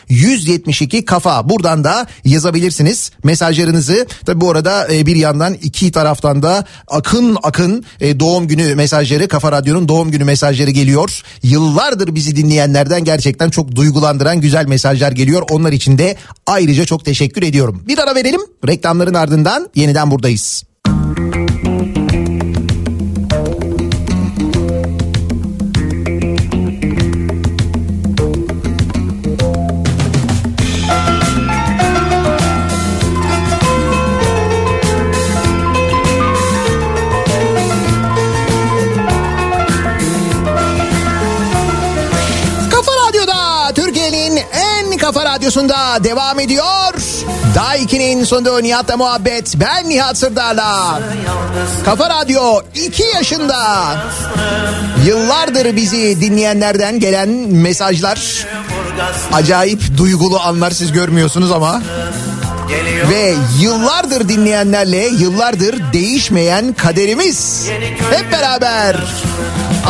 172 0.09 1.05
kafa. 1.05 1.49
Buradan 1.49 1.83
da 1.83 2.07
yazabilirsiniz 2.25 3.11
mesajlarınızı. 3.23 4.07
Tabi 4.25 4.41
bu 4.41 4.51
arada 4.51 4.93
e, 4.93 5.05
bir 5.05 5.15
yandan 5.15 5.53
iki 5.53 5.91
taraftan 5.91 6.43
da 6.43 6.65
akın 6.87 7.37
akın 7.43 7.85
e, 8.01 8.19
doğum 8.19 8.47
günü 8.47 8.75
mesajları 8.75 9.27
Kafa 9.27 9.51
Radyo'nun 9.51 9.87
doğum 9.87 10.11
günü 10.11 10.23
mesajları 10.23 10.71
geliyor. 10.71 11.21
Yıllardır 11.43 12.15
bizi 12.15 12.35
dinleyenlerden 12.35 13.03
gerçekten 13.03 13.49
çok 13.49 13.75
duygulandıran 13.75 14.41
güzel 14.41 14.65
mesajlar 14.67 15.11
geliyor. 15.11 15.43
Onlar 15.49 15.71
için 15.71 15.97
de 15.97 16.15
ayrıca 16.45 16.85
çok 16.85 17.05
teşekkür 17.05 17.43
ediyorum. 17.43 17.83
Bir 17.87 17.97
ara 17.97 18.15
verelim. 18.15 18.41
Reklamların 18.67 19.13
ardından 19.13 19.69
yeniden 19.75 20.11
buradayız. 20.11 20.70
Radyosunda 45.52 46.04
devam 46.04 46.39
ediyor. 46.39 46.93
Daha 47.56 47.78
2'nin 47.78 48.24
sonunda 48.24 48.62
Nihat'la 48.62 48.97
muhabbet. 48.97 49.54
Ben 49.60 49.89
Nihat 49.89 50.18
Sırdar'la. 50.18 50.99
Kafa 51.86 52.10
Radyo 52.10 52.62
2 52.76 53.04
yaşında. 53.16 53.95
Yıllardır 55.06 55.76
bizi 55.76 56.22
dinleyenlerden 56.22 56.99
gelen 56.99 57.30
mesajlar. 57.49 58.47
Acayip 59.34 59.97
duygulu 59.97 60.39
anlar 60.39 60.72
siz 60.72 60.91
görmüyorsunuz 60.91 61.52
ama. 61.52 61.82
Ve 63.10 63.36
yıllardır 63.60 64.30
dinleyenlerle 64.30 65.08
yıllardır 65.08 65.93
değişmeyen 65.93 66.74
kaderimiz. 66.74 67.68
Hep 68.12 68.32
beraber. 68.32 68.95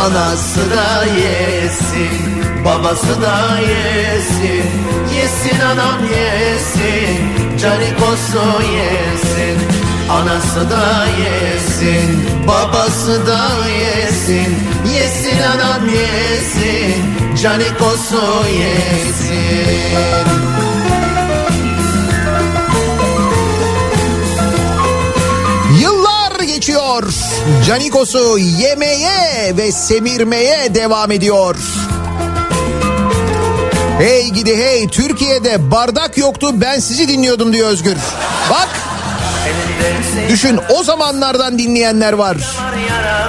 Anası 0.06 0.60
da 0.60 1.06
yesin, 1.06 2.66
babası 2.66 3.22
da 3.22 3.60
yesin. 3.60 5.01
Yesin 5.16 5.60
anam 5.60 6.02
yesin, 6.04 7.20
canikosu 7.62 8.46
yesin. 8.78 9.58
Anası 10.12 10.70
da 10.70 11.06
yesin, 11.06 12.30
babası 12.48 13.28
da 13.28 13.68
yesin. 13.68 14.58
Yesin 14.94 15.42
anam 15.44 15.90
yesin, 15.90 16.96
canikosu 17.42 18.46
yesin. 18.48 20.42
Geçiyor. 26.62 27.04
Canikos'u 27.68 28.38
yemeye 28.38 29.58
ve 29.58 29.72
semirmeye 29.72 30.76
devam 30.76 31.12
ediyor. 31.12 31.56
Hey 34.02 34.30
gidi 34.30 34.58
hey 34.58 34.88
Türkiye'de 34.88 35.72
bardak 35.72 36.18
yoktu 36.18 36.48
ben 36.54 36.80
sizi 36.80 37.08
dinliyordum 37.08 37.54
diyor 37.54 37.70
Özgür. 37.70 37.98
Bak 38.50 38.70
düşün 40.30 40.60
o 40.70 40.84
zamanlardan 40.84 41.60
dinleyenler 41.60 42.14
var. 42.14 42.38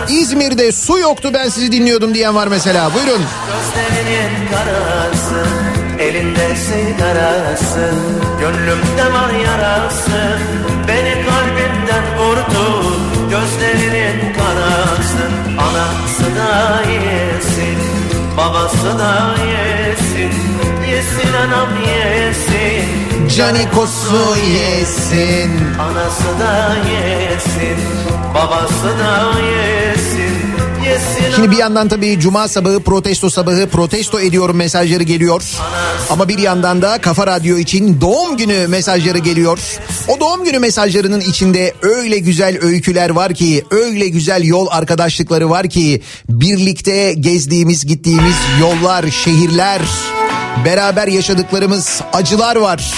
İzmir'de 0.08 0.72
su 0.72 0.98
yoktu 0.98 1.30
ben 1.34 1.48
sizi 1.48 1.72
dinliyordum 1.72 2.14
diyen 2.14 2.34
var 2.34 2.46
mesela 2.46 2.94
buyurun. 2.94 3.22
Gözlerinin 3.46 4.48
karası 4.50 5.46
Elinde 5.98 6.56
sigarası 6.56 7.90
Gönlümde 8.40 9.12
var 9.12 9.30
yarası 9.44 10.38
Beni 10.88 11.26
kalbimden 11.26 12.18
vurdu 12.18 12.84
Gözlerinin 13.30 14.34
karası 14.34 15.30
Anası 15.58 16.36
da 16.36 16.82
yesin 16.90 18.11
Babası 18.36 18.98
da 18.98 19.34
yesin 19.46 20.32
Yesin 20.90 21.32
anam 21.32 21.68
yesin 21.86 23.28
Canikos'u 23.36 24.36
yesin. 24.36 25.50
Anası 25.80 26.38
da 26.40 26.76
yesin 26.92 27.78
Babası 28.34 28.88
da 28.98 29.40
yesin 29.40 29.72
Yesin 29.92 30.71
Şimdi 31.34 31.50
bir 31.50 31.56
yandan 31.56 31.88
tabii 31.88 32.20
cuma 32.20 32.48
sabahı 32.48 32.80
protesto 32.80 33.30
sabahı 33.30 33.68
protesto 33.68 34.20
ediyorum 34.20 34.56
mesajları 34.56 35.02
geliyor. 35.02 35.42
Ama 36.10 36.28
bir 36.28 36.38
yandan 36.38 36.82
da 36.82 36.98
Kafa 37.00 37.26
Radyo 37.26 37.58
için 37.58 38.00
doğum 38.00 38.36
günü 38.36 38.66
mesajları 38.66 39.18
geliyor. 39.18 39.58
O 40.08 40.20
doğum 40.20 40.44
günü 40.44 40.58
mesajlarının 40.58 41.20
içinde 41.20 41.74
öyle 41.82 42.18
güzel 42.18 42.58
öyküler 42.62 43.10
var 43.10 43.34
ki, 43.34 43.64
öyle 43.70 44.08
güzel 44.08 44.44
yol 44.44 44.66
arkadaşlıkları 44.70 45.50
var 45.50 45.68
ki 45.68 46.02
birlikte 46.28 47.14
gezdiğimiz, 47.14 47.86
gittiğimiz 47.86 48.36
yollar, 48.60 49.10
şehirler, 49.10 49.80
beraber 50.64 51.08
yaşadıklarımız 51.08 52.00
acılar 52.12 52.56
var. 52.56 52.94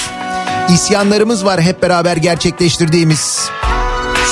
İsyanlarımız 0.75 1.45
var 1.45 1.61
hep 1.61 1.83
beraber 1.83 2.17
gerçekleştirdiğimiz. 2.17 3.49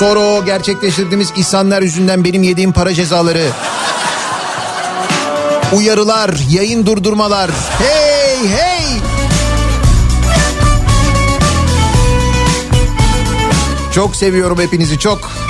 Sonra 0.03 0.21
o 0.21 0.45
gerçekleştirdiğimiz 0.45 1.33
isyanlar 1.37 1.83
yüzünden 1.83 2.25
benim 2.25 2.43
yediğim 2.43 2.73
para 2.73 2.95
cezaları. 2.95 3.49
Uyarılar, 5.77 6.31
yayın 6.51 6.87
durdurmalar. 6.87 7.51
Hey 7.79 8.49
hey! 8.49 9.01
Çok 13.95 14.17
seviyorum 14.17 14.61
hepinizi 14.61 14.99
çok. 14.99 15.42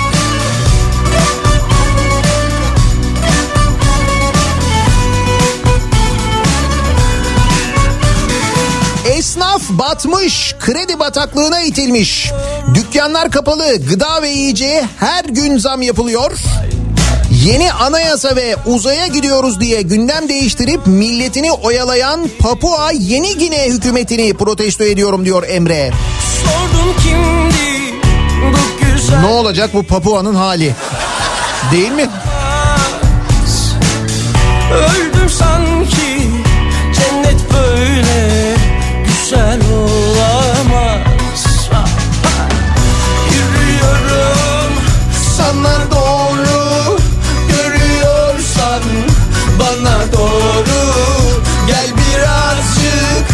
Esnaf 9.33 9.69
batmış, 9.69 10.55
kredi 10.59 10.99
bataklığına 10.99 11.61
itilmiş. 11.61 12.31
Dükkanlar 12.73 13.31
kapalı, 13.31 13.85
gıda 13.89 14.21
ve 14.21 14.29
yiyeceğe 14.29 14.85
her 14.99 15.25
gün 15.25 15.57
zam 15.57 15.81
yapılıyor. 15.81 16.31
Yeni 17.45 17.73
anayasa 17.73 18.35
ve 18.35 18.55
uzaya 18.65 19.07
gidiyoruz 19.07 19.59
diye 19.59 19.81
gündem 19.81 20.29
değiştirip 20.29 20.87
milletini 20.87 21.51
oyalayan 21.51 22.29
Papua 22.39 22.91
Yeni 22.91 23.37
Gine 23.37 23.65
hükümetini 23.65 24.33
protesto 24.33 24.83
ediyorum 24.83 25.25
diyor 25.25 25.43
Emre. 25.47 25.91
Sordum 26.43 26.93
kimdi 27.03 27.93
bu 28.41 28.85
güzel 28.85 29.19
Ne 29.19 29.27
olacak 29.27 29.69
bu 29.73 29.83
Papua'nın 29.83 30.35
hali? 30.35 30.75
Değil 31.71 31.91
mi? 31.91 32.09
Öldüm 34.73 35.29
sanki 35.29 35.92
güzel 39.33 39.61
olamaz. 39.73 41.45
Yürüyorum 43.33 44.73
sana 45.37 45.91
doğru 45.91 46.97
Görüyorsan 47.47 48.83
bana 49.59 50.11
doğru. 50.13 50.93
Gel 51.67 51.87
birazcık 51.87 53.27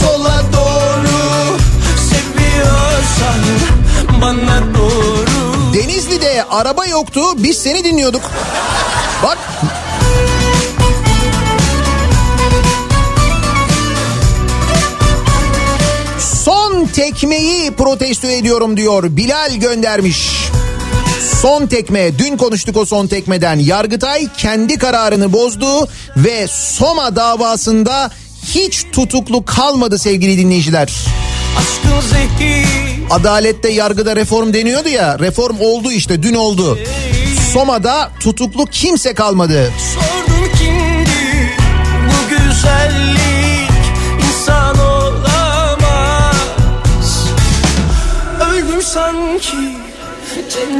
sola 0.00 0.42
doğru 0.52 1.58
Seviyorsan 1.96 3.40
bana 4.20 4.74
doğru. 4.74 5.74
Denizli'de 5.74 6.44
araba 6.50 6.86
yoktu 6.86 7.20
biz 7.36 7.58
seni 7.58 7.84
dinliyorduk. 7.84 8.22
Bak 9.22 9.38
tekmeyi 16.92 17.70
protesto 17.70 18.26
ediyorum 18.26 18.76
diyor 18.76 19.16
Bilal 19.16 19.54
göndermiş. 19.54 20.28
Son 21.42 21.66
tekme 21.66 22.18
dün 22.18 22.36
konuştuk 22.36 22.76
o 22.76 22.84
son 22.84 23.06
tekmeden 23.06 23.58
Yargıtay 23.58 24.28
kendi 24.36 24.78
kararını 24.78 25.32
bozdu 25.32 25.88
ve 26.16 26.46
Soma 26.48 27.16
davasında 27.16 28.10
hiç 28.54 28.84
tutuklu 28.92 29.44
kalmadı 29.44 29.98
sevgili 29.98 30.38
dinleyiciler. 30.38 30.92
Adalette 33.10 33.68
yargıda 33.68 34.16
reform 34.16 34.52
deniyordu 34.52 34.88
ya 34.88 35.18
reform 35.18 35.56
oldu 35.60 35.92
işte 35.92 36.22
dün 36.22 36.34
oldu. 36.34 36.78
Soma'da 37.52 38.10
tutuklu 38.20 38.66
kimse 38.66 39.14
kalmadı. 39.14 39.72
Sordum 39.94 40.50
kimdi 40.58 41.50
bu 42.06 42.28
güzellik 42.28 43.31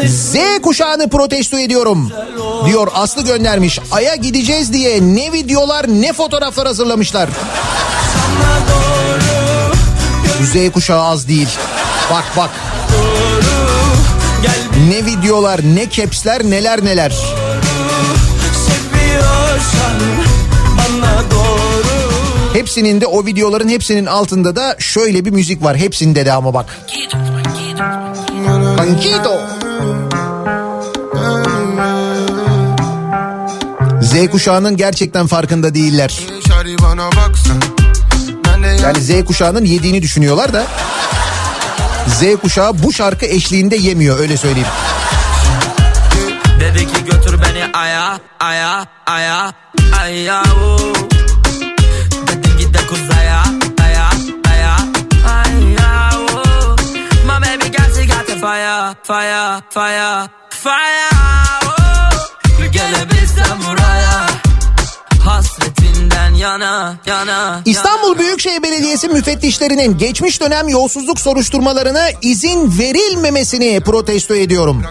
Z 0.08 0.36
kuşağını 0.62 1.10
protesto 1.10 1.58
ediyorum 1.58 2.10
diyor 2.66 2.88
Aslı 2.94 3.24
göndermiş. 3.24 3.78
Ay'a 3.90 4.14
gideceğiz 4.14 4.72
diye 4.72 5.02
ne 5.02 5.32
videolar 5.32 5.88
ne 5.88 6.12
fotoğraflar 6.12 6.66
hazırlamışlar. 6.66 7.28
doğru 8.68 9.74
Z 10.46 10.72
kuşağı 10.72 11.02
az 11.02 11.28
değil. 11.28 11.48
Bak 12.10 12.24
bak 12.36 12.50
Gel 14.42 14.60
ne 14.88 15.06
videolar 15.06 15.60
ne 15.74 15.90
capsler 15.90 16.44
neler 16.44 16.84
neler. 16.84 17.12
doğru 21.30 22.02
Hepsinin 22.52 23.00
de 23.00 23.06
o 23.06 23.26
videoların 23.26 23.68
hepsinin 23.68 24.06
altında 24.06 24.56
da 24.56 24.76
şöyle 24.78 25.24
bir 25.24 25.30
müzik 25.30 25.62
var. 25.62 25.76
Hepsinde 25.76 26.26
de 26.26 26.32
ama 26.32 26.54
bak. 26.54 26.78
Pankito. 28.76 29.40
Z 34.02 34.30
kuşağının 34.30 34.76
gerçekten 34.76 35.26
farkında 35.26 35.74
değiller. 35.74 36.20
Yani 38.82 39.00
Z 39.00 39.24
kuşağının 39.24 39.64
yediğini 39.64 40.02
düşünüyorlar 40.02 40.52
da 40.52 40.66
Z 42.06 42.40
kuşağı 42.42 42.82
bu 42.82 42.92
şarkı 42.92 43.26
eşliğinde 43.26 43.76
yemiyor 43.76 44.18
öyle 44.18 44.36
söyleyeyim. 44.36 44.68
Dedi 46.60 46.78
ki 46.78 47.04
götür 47.04 47.40
beni 47.42 47.76
aya 47.76 48.18
aya 48.40 48.86
aya 49.06 49.52
aya 50.00 50.42
fire 58.42 58.94
fire 59.02 59.62
fire 59.70 60.28
fire 60.50 61.10
oh. 61.66 62.72
Gelebilsem 62.72 63.58
buraya 63.68 64.26
Hasretinden 65.24 66.34
yana 66.34 66.96
yana 67.06 67.62
İstanbul 67.64 68.18
Büyükşehir 68.18 68.62
Belediyesi 68.62 69.08
müfettişlerinin 69.08 69.98
geçmiş 69.98 70.40
dönem 70.40 70.68
yolsuzluk 70.68 71.20
soruşturmalarına 71.20 72.08
izin 72.22 72.78
verilmemesini 72.78 73.80
protesto 73.80 74.34
ediyorum. 74.34 74.82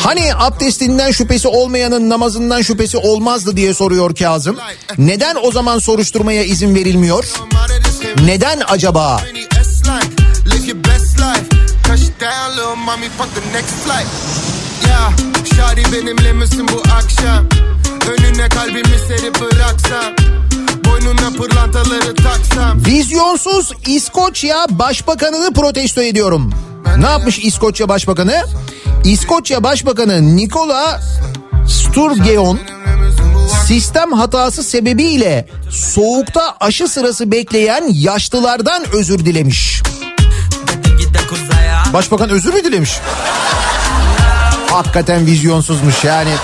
Hani 0.00 0.34
abdestinden 0.34 1.10
şüphesi 1.10 1.48
olmayanın 1.48 2.10
namazından 2.10 2.62
şüphesi 2.62 2.98
olmazdı 2.98 3.56
diye 3.56 3.74
soruyor 3.74 4.14
Kazım. 4.14 4.56
Neden 4.98 5.36
o 5.42 5.52
zaman 5.52 5.78
soruşturmaya 5.78 6.44
izin 6.44 6.74
verilmiyor? 6.74 7.24
Neden 8.24 8.62
acaba? 8.68 9.20
Touchdown, 12.22 12.56
little 12.56 12.76
mommy, 12.76 13.08
fuck 13.08 13.34
the 13.34 13.40
next 13.52 13.74
flight. 13.84 14.06
Ya, 14.88 15.10
şari 15.56 15.82
benimle 15.92 16.32
misin 16.32 16.68
bu 16.72 16.82
akşam? 16.94 17.46
Önüne 18.10 18.48
kalbimi 18.48 18.98
serip 19.08 19.40
bıraksam. 19.40 20.14
Boynuna 20.84 21.30
pırlantaları 21.36 22.14
taksam. 22.14 22.84
Vizyonsuz 22.86 23.72
İskoçya 23.86 24.66
Başbakanını 24.70 25.52
protesto 25.52 26.02
ediyorum. 26.02 26.50
Ne 26.98 27.06
yapmış 27.06 27.38
İskoçya 27.38 27.88
Başbakanı? 27.88 28.42
İskoçya 29.04 29.64
Başbakanı 29.64 30.36
Nikola 30.36 31.00
Sturgeon 31.68 32.58
sistem 33.66 34.12
hatası 34.12 34.62
sebebiyle 34.62 35.48
soğukta 35.70 36.56
aşı 36.60 36.88
sırası 36.88 37.32
bekleyen 37.32 37.84
yaşlılardan 37.88 38.84
özür 38.92 39.18
dilemiş. 39.18 39.82
Başbakan 41.92 42.30
özür 42.30 42.54
mü 42.54 42.64
dilemiş? 42.64 42.98
Hakikaten 44.70 45.26
vizyonsuzmuş 45.26 46.04
yani. 46.04 46.34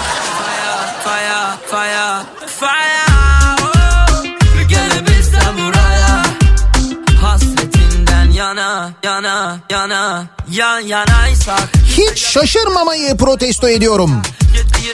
fire, 1.05 1.57
fire, 1.70 2.22
fire. 2.61 2.99
Yana, 8.38 9.59
yana, 9.70 10.26
yan. 10.51 11.07
Hiç 11.86 12.18
şaşırmamayı 12.18 13.16
protesto 13.16 13.68
ediyorum. 13.68 14.22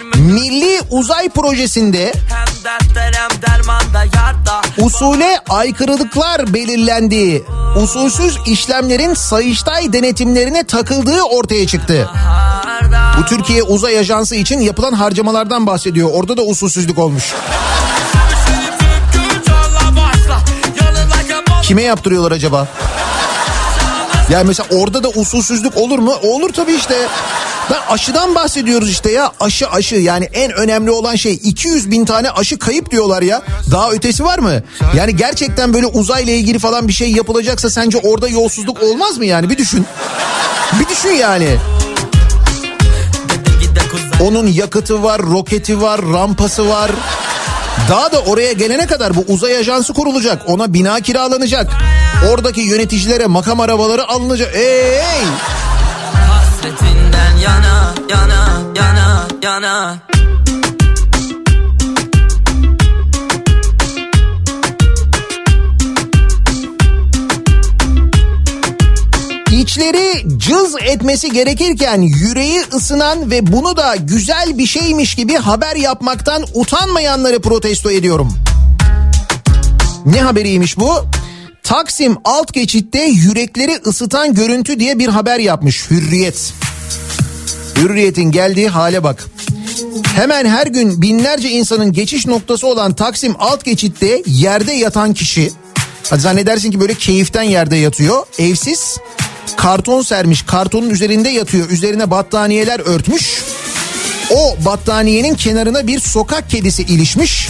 Milli 0.03 0.81
Uzay 0.91 1.29
Projesi'nde 1.29 2.13
usule 4.79 5.39
aykırılıklar 5.49 6.55
belirlendiği, 6.55 7.45
usulsüz 7.77 8.39
işlemlerin 8.47 9.15
Sayıştay 9.15 9.93
denetimlerine 9.93 10.65
takıldığı 10.65 11.23
ortaya 11.23 11.67
çıktı. 11.67 12.11
Bu 13.19 13.25
Türkiye 13.25 13.63
Uzay 13.63 13.99
Ajansı 13.99 14.37
için 14.37 14.61
yapılan 14.61 14.93
harcamalardan 14.93 15.67
bahsediyor. 15.67 16.11
Orada 16.13 16.37
da 16.37 16.43
usulsüzlük 16.43 16.99
olmuş. 16.99 17.35
Kime 21.63 21.83
yaptırıyorlar 21.83 22.33
acaba? 22.33 22.69
Yani 24.31 24.47
mesela 24.47 24.69
orada 24.71 25.03
da 25.05 25.09
usulsüzlük 25.09 25.77
olur 25.77 25.99
mu? 25.99 26.15
Olur 26.23 26.53
tabii 26.53 26.73
işte. 26.75 27.09
Ben 27.71 27.95
aşıdan 27.95 28.35
bahsediyoruz 28.35 28.91
işte 28.91 29.11
ya. 29.13 29.33
Aşı 29.41 29.69
aşı 29.69 29.95
yani 29.95 30.25
en 30.25 30.53
önemli 30.53 30.91
olan 30.91 31.15
şey 31.17 31.41
200 31.43 31.91
bin 31.91 32.05
tane 32.05 32.31
aşı 32.31 32.59
kayıp 32.59 32.91
diyorlar 32.91 33.23
ya. 33.23 33.43
Daha 33.71 33.91
ötesi 33.91 34.25
var 34.25 34.39
mı? 34.39 34.63
Yani 34.97 35.17
gerçekten 35.17 35.75
böyle 35.75 35.87
uzayla 35.87 36.33
ilgili 36.33 36.59
falan 36.59 36.89
bir 36.89 36.93
şey 36.93 37.13
yapılacaksa 37.13 37.71
sence 37.71 37.99
orada 37.99 38.29
yolsuzluk 38.29 38.83
olmaz 38.83 39.19
mı 39.19 39.25
yani? 39.27 39.51
Bir 39.51 39.59
düşün. 39.59 39.87
Bir 40.81 40.89
düşün 40.89 41.11
yani. 41.11 41.57
Onun 44.21 44.47
yakıtı 44.47 45.03
var, 45.03 45.23
roketi 45.23 45.81
var, 45.81 46.01
rampası 46.03 46.69
var. 46.69 46.91
Daha 47.91 48.13
da 48.13 48.21
oraya 48.21 48.53
gelene 48.53 48.87
kadar 48.87 49.17
bu 49.17 49.25
uzay 49.29 49.57
ajansı 49.57 49.93
kurulacak. 49.93 50.43
Ona 50.47 50.75
bina 50.75 51.01
kiralanacak. 51.01 51.73
Oradaki 52.33 52.61
yöneticilere 52.61 53.27
makam 53.27 53.61
arabaları 53.61 54.09
alınacak. 54.09 54.55
Ey! 54.55 55.25
Hasretinden 56.15 57.04
yana, 57.45 57.95
yana, 58.11 58.63
yana, 58.77 59.29
yana. 59.43 59.99
İçleri 69.53 70.39
cız 70.39 70.77
etmesi 70.83 71.33
gerekirken 71.33 72.03
yüreği 72.03 72.61
ısınan 72.75 73.31
ve 73.31 73.53
bunu 73.53 73.77
da 73.77 73.97
güzel 73.97 74.59
bir 74.59 74.67
şeymiş 74.67 75.15
gibi 75.15 75.35
haber 75.35 75.77
yapmaktan 75.77 76.45
utanmayanları 76.55 77.41
protesto 77.41 77.91
ediyorum. 77.91 78.33
Ne 80.07 80.23
haberiymiş 80.23 80.79
bu? 80.79 80.95
Taksim 81.63 82.17
alt 82.25 82.53
geçitte 82.53 83.05
yürekleri 83.05 83.81
ısıtan 83.87 84.35
görüntü 84.35 84.81
diye 84.81 84.99
bir 84.99 85.09
haber 85.09 85.39
yapmış 85.39 85.91
Hürriyet. 85.91 86.64
Hürriyet'in 87.77 88.31
geldiği 88.31 88.69
hale 88.69 89.03
bak. 89.03 89.25
Hemen 90.17 90.47
her 90.47 90.67
gün 90.67 91.03
binlerce 91.03 91.51
insanın 91.51 91.93
geçiş 91.93 92.27
noktası 92.27 92.67
olan 92.67 92.95
Taksim 92.95 93.35
alt 93.39 93.65
geçitte 93.65 94.23
yerde 94.27 94.73
yatan 94.73 95.15
kişi 95.15 95.51
Hadi 96.11 96.21
zannedersin 96.21 96.71
ki 96.71 96.81
böyle 96.81 96.95
keyiften 96.95 97.43
yerde 97.43 97.77
yatıyor. 97.77 98.23
Evsiz 98.39 98.99
karton 99.57 100.03
sermiş 100.03 100.43
kartonun 100.43 100.91
üzerinde 100.91 101.29
yatıyor. 101.29 101.71
Üzerine 101.71 102.11
battaniyeler 102.11 102.81
örtmüş. 102.81 103.43
O 104.31 104.57
battaniyenin 104.65 105.35
kenarına 105.35 105.87
bir 105.87 106.01
sokak 106.01 106.51
kedisi 106.51 106.83
ilişmiş. 106.83 107.49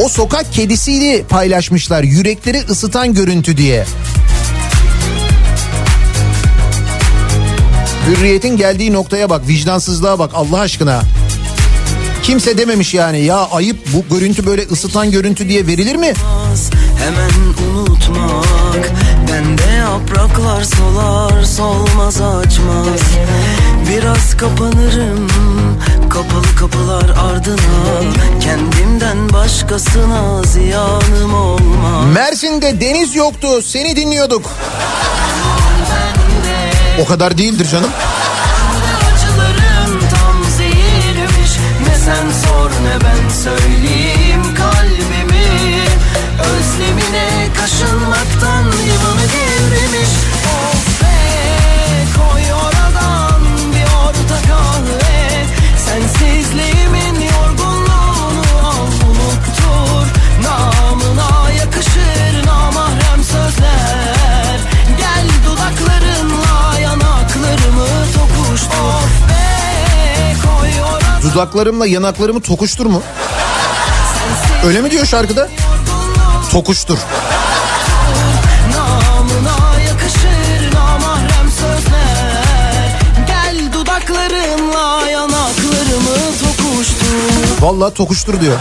O 0.00 0.08
sokak 0.08 0.52
kedisiyle 0.52 1.22
paylaşmışlar 1.22 2.02
yürekleri 2.02 2.60
ısıtan 2.70 3.14
görüntü 3.14 3.56
diye. 3.56 3.86
Hürriyetin 8.06 8.56
geldiği 8.56 8.92
noktaya 8.92 9.30
bak 9.30 9.48
vicdansızlığa 9.48 10.18
bak 10.18 10.30
Allah 10.34 10.60
aşkına. 10.60 11.02
Kimse 12.22 12.58
dememiş 12.58 12.94
yani 12.94 13.20
ya 13.20 13.36
ayıp 13.36 13.76
bu 13.92 14.14
görüntü 14.14 14.46
böyle 14.46 14.62
ısıtan 14.62 15.10
görüntü 15.10 15.48
diye 15.48 15.66
verilir 15.66 15.96
mi? 15.96 16.12
Hemen 16.98 17.30
unutmak 17.78 18.92
Bende 19.32 19.76
yapraklar 19.76 20.62
solar 20.62 21.44
solmaz 21.44 22.20
açmaz 22.20 23.00
Biraz 23.90 24.36
kapanırım 24.36 25.28
Kapalı 26.10 26.56
kapılar 26.58 27.10
ardına 27.30 28.12
Kendimden 28.40 29.32
başkasına 29.32 30.42
ziyanım 30.42 31.34
olmaz 31.34 32.04
Mersin'de 32.14 32.80
deniz 32.80 33.14
yoktu 33.16 33.62
seni 33.62 33.96
dinliyorduk. 33.96 34.50
O 37.02 37.04
kadar 37.04 37.38
değildir 37.38 37.68
canım. 37.72 37.90
Sen 42.06 42.30
sor 42.46 42.70
ne 42.70 42.98
ben 43.04 43.28
söyleyeyim 43.28 44.42
kalbimi 44.54 45.84
Özlemine 46.40 47.48
kaşınmaktan 47.60 48.55
Dudaklarımla 71.36 71.86
yanaklarımı 71.86 72.40
tokuştur 72.40 72.86
mu? 72.86 73.02
Öyle 74.64 74.80
mi 74.80 74.90
diyor 74.90 75.06
şarkıda? 75.06 75.48
Tokuştur. 76.52 76.98
Vallahi 87.60 87.94
tokuştur 87.94 88.40
diyor. 88.40 88.58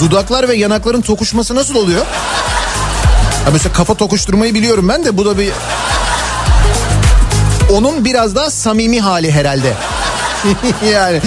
Dudaklar 0.00 0.48
ve 0.48 0.56
yanakların 0.56 1.00
tokuşması 1.00 1.54
nasıl 1.54 1.74
oluyor? 1.74 2.06
Ha 3.44 3.50
mesela 3.52 3.72
kafa 3.72 3.94
tokuşturmayı 3.94 4.54
biliyorum 4.54 4.88
ben 4.88 5.04
de 5.04 5.16
bu 5.16 5.24
da 5.24 5.38
bir... 5.38 5.52
Onun 7.72 8.04
biraz 8.04 8.34
daha 8.34 8.50
samimi 8.50 9.00
hali 9.00 9.32
herhalde. 9.32 9.89
yani 10.92 11.20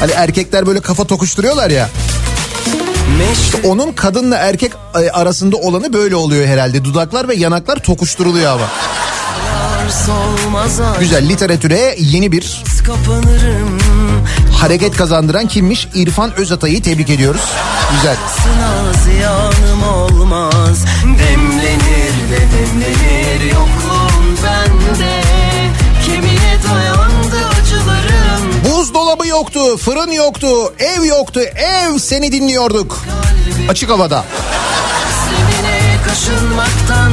hani 0.00 0.12
erkekler 0.12 0.66
böyle 0.66 0.80
kafa 0.80 1.04
tokuşturuyorlar 1.04 1.70
ya. 1.70 1.88
İşte 3.32 3.68
onun 3.68 3.92
kadınla 3.92 4.36
erkek 4.36 4.72
e, 4.94 5.10
arasında 5.10 5.56
olanı 5.56 5.92
böyle 5.92 6.16
oluyor 6.16 6.46
herhalde. 6.46 6.84
Dudaklar 6.84 7.28
ve 7.28 7.34
yanaklar 7.34 7.76
tokuşturuluyor 7.76 8.52
ama. 8.52 8.66
Güzel 11.00 11.28
literatüre 11.28 11.94
yeni 11.98 12.32
bir 12.32 12.62
hareket 14.60 14.96
kazandıran 14.96 15.46
kimmiş? 15.46 15.88
İrfan 15.94 16.34
Özatay'ı 16.36 16.82
tebrik 16.82 17.10
ediyoruz. 17.10 17.40
Güzel. 17.94 18.16
Demlenir 21.04 22.14
de 22.30 22.38
demlenir 22.38 23.03
yoktu, 29.44 29.76
fırın 29.76 30.10
yoktu, 30.10 30.74
ev 30.78 31.04
yoktu, 31.04 31.40
ev 31.40 31.98
seni 31.98 32.32
dinliyorduk. 32.32 33.04
Açık 33.68 33.90
havada. 33.90 34.24
Kaşınmaktan 36.06 37.12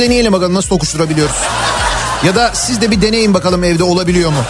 deneyelim 0.00 0.32
bakalım 0.32 0.54
nasıl 0.54 0.68
tokuşturabiliyoruz. 0.68 1.36
Ya 2.24 2.34
da 2.34 2.50
siz 2.54 2.80
de 2.80 2.90
bir 2.90 3.02
deneyin 3.02 3.34
bakalım 3.34 3.64
evde 3.64 3.84
olabiliyor 3.84 4.30
mu? 4.30 4.42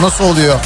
Nasıl 0.00 0.24
oluyor? 0.24 0.60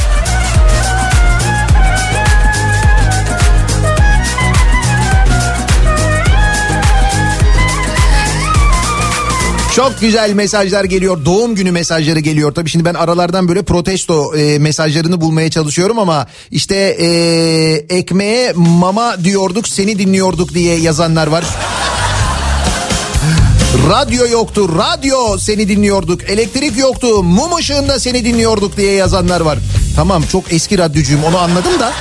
Çok 9.77 10.01
güzel 10.01 10.33
mesajlar 10.33 10.85
geliyor. 10.85 11.25
Doğum 11.25 11.55
günü 11.55 11.71
mesajları 11.71 12.21
geliyor. 12.21 12.53
Tabii 12.53 12.71
şimdi 12.71 12.85
ben 12.85 12.95
aralardan 12.95 13.49
böyle 13.49 13.63
protesto 13.63 14.37
e, 14.37 14.59
mesajlarını 14.59 15.21
bulmaya 15.21 15.51
çalışıyorum 15.51 15.99
ama 15.99 16.27
işte 16.51 16.77
e, 16.77 17.07
ekmeğe 17.97 18.53
mama 18.57 19.25
diyorduk 19.25 19.69
seni 19.69 19.99
dinliyorduk 19.99 20.55
diye 20.55 20.77
yazanlar 20.77 21.27
var. 21.27 21.45
Radyo 23.75 24.27
yoktu, 24.27 24.69
radyo 24.79 25.39
seni 25.39 25.69
dinliyorduk. 25.69 26.31
Elektrik 26.31 26.79
yoktu, 26.79 27.23
mum 27.23 27.57
ışığında 27.57 28.01
seni 28.01 28.25
dinliyorduk 28.25 28.77
diye 28.77 28.93
yazanlar 28.93 29.41
var. 29.41 29.59
Tamam 29.97 30.23
çok 30.33 30.53
eski 30.53 30.79
radyocuyum 30.79 31.25
onu 31.25 31.39
anladım 31.39 31.81
da. 31.81 31.93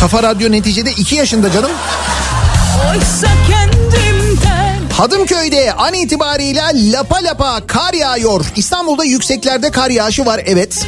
Kafa 0.00 0.22
Radyo 0.22 0.52
neticede 0.52 0.90
2 0.92 1.14
yaşında 1.14 1.52
canım. 1.52 1.70
Oysa 2.90 3.28
kendimden 3.48 4.01
Hadımköy'de 5.02 5.72
an 5.72 5.94
itibariyle 5.94 6.92
lapa 6.92 7.24
lapa 7.24 7.66
kar 7.66 7.94
yağıyor. 7.94 8.44
İstanbul'da 8.56 9.04
yükseklerde 9.04 9.70
kar 9.70 9.90
yağışı 9.90 10.26
var 10.26 10.40
evet. 10.46 10.86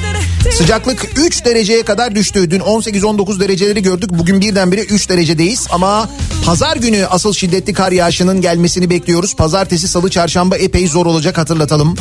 Sıcaklık 0.58 1.06
3 1.16 1.44
dereceye 1.44 1.82
kadar 1.82 2.14
düştü. 2.14 2.50
Dün 2.50 2.60
18-19 2.60 3.40
dereceleri 3.40 3.82
gördük. 3.82 4.10
Bugün 4.12 4.40
birdenbire 4.40 4.80
3 4.80 5.08
derecedeyiz. 5.08 5.66
Ama 5.70 6.08
pazar 6.46 6.76
günü 6.76 7.06
asıl 7.06 7.32
şiddetli 7.32 7.72
kar 7.72 7.92
yağışının 7.92 8.40
gelmesini 8.40 8.90
bekliyoruz. 8.90 9.36
Pazartesi, 9.36 9.88
salı, 9.88 10.10
çarşamba 10.10 10.56
epey 10.56 10.88
zor 10.88 11.06
olacak 11.06 11.38
hatırlatalım. 11.38 11.96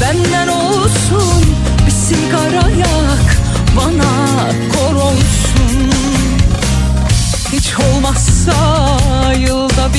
Benden 0.00 0.48
olsun 0.48 1.44
bir 1.86 1.90
sigara 1.90 2.83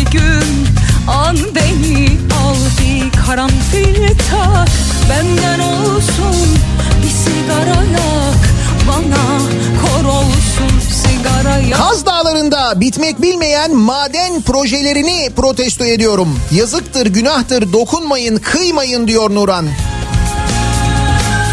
bir 0.06 0.20
gün 0.20 0.68
An 1.08 1.38
beni 1.56 2.10
al 2.46 2.56
bir 2.82 3.26
karanfil 3.26 4.08
tak 4.08 4.70
Benden 5.10 5.60
olsun 5.60 6.58
bir 7.04 7.10
sigara 7.10 7.84
yak 7.84 8.50
Bana 8.88 9.40
kor 9.82 10.10
olsun 10.10 10.80
sigara 11.04 11.58
yak 11.58 11.80
Kaz 11.80 12.06
Dağları'nda 12.06 12.82
bitmek 12.82 13.22
bilmeyen 13.22 13.76
maden 13.76 14.42
projelerini 14.42 15.30
protesto 15.36 15.86
ediyorum. 15.86 16.40
Yazıktır, 16.52 17.06
günahtır, 17.06 17.74
dokunmayın, 17.74 18.38
kıymayın 18.38 19.08
diyor 19.08 19.30
Nuran. 19.36 19.68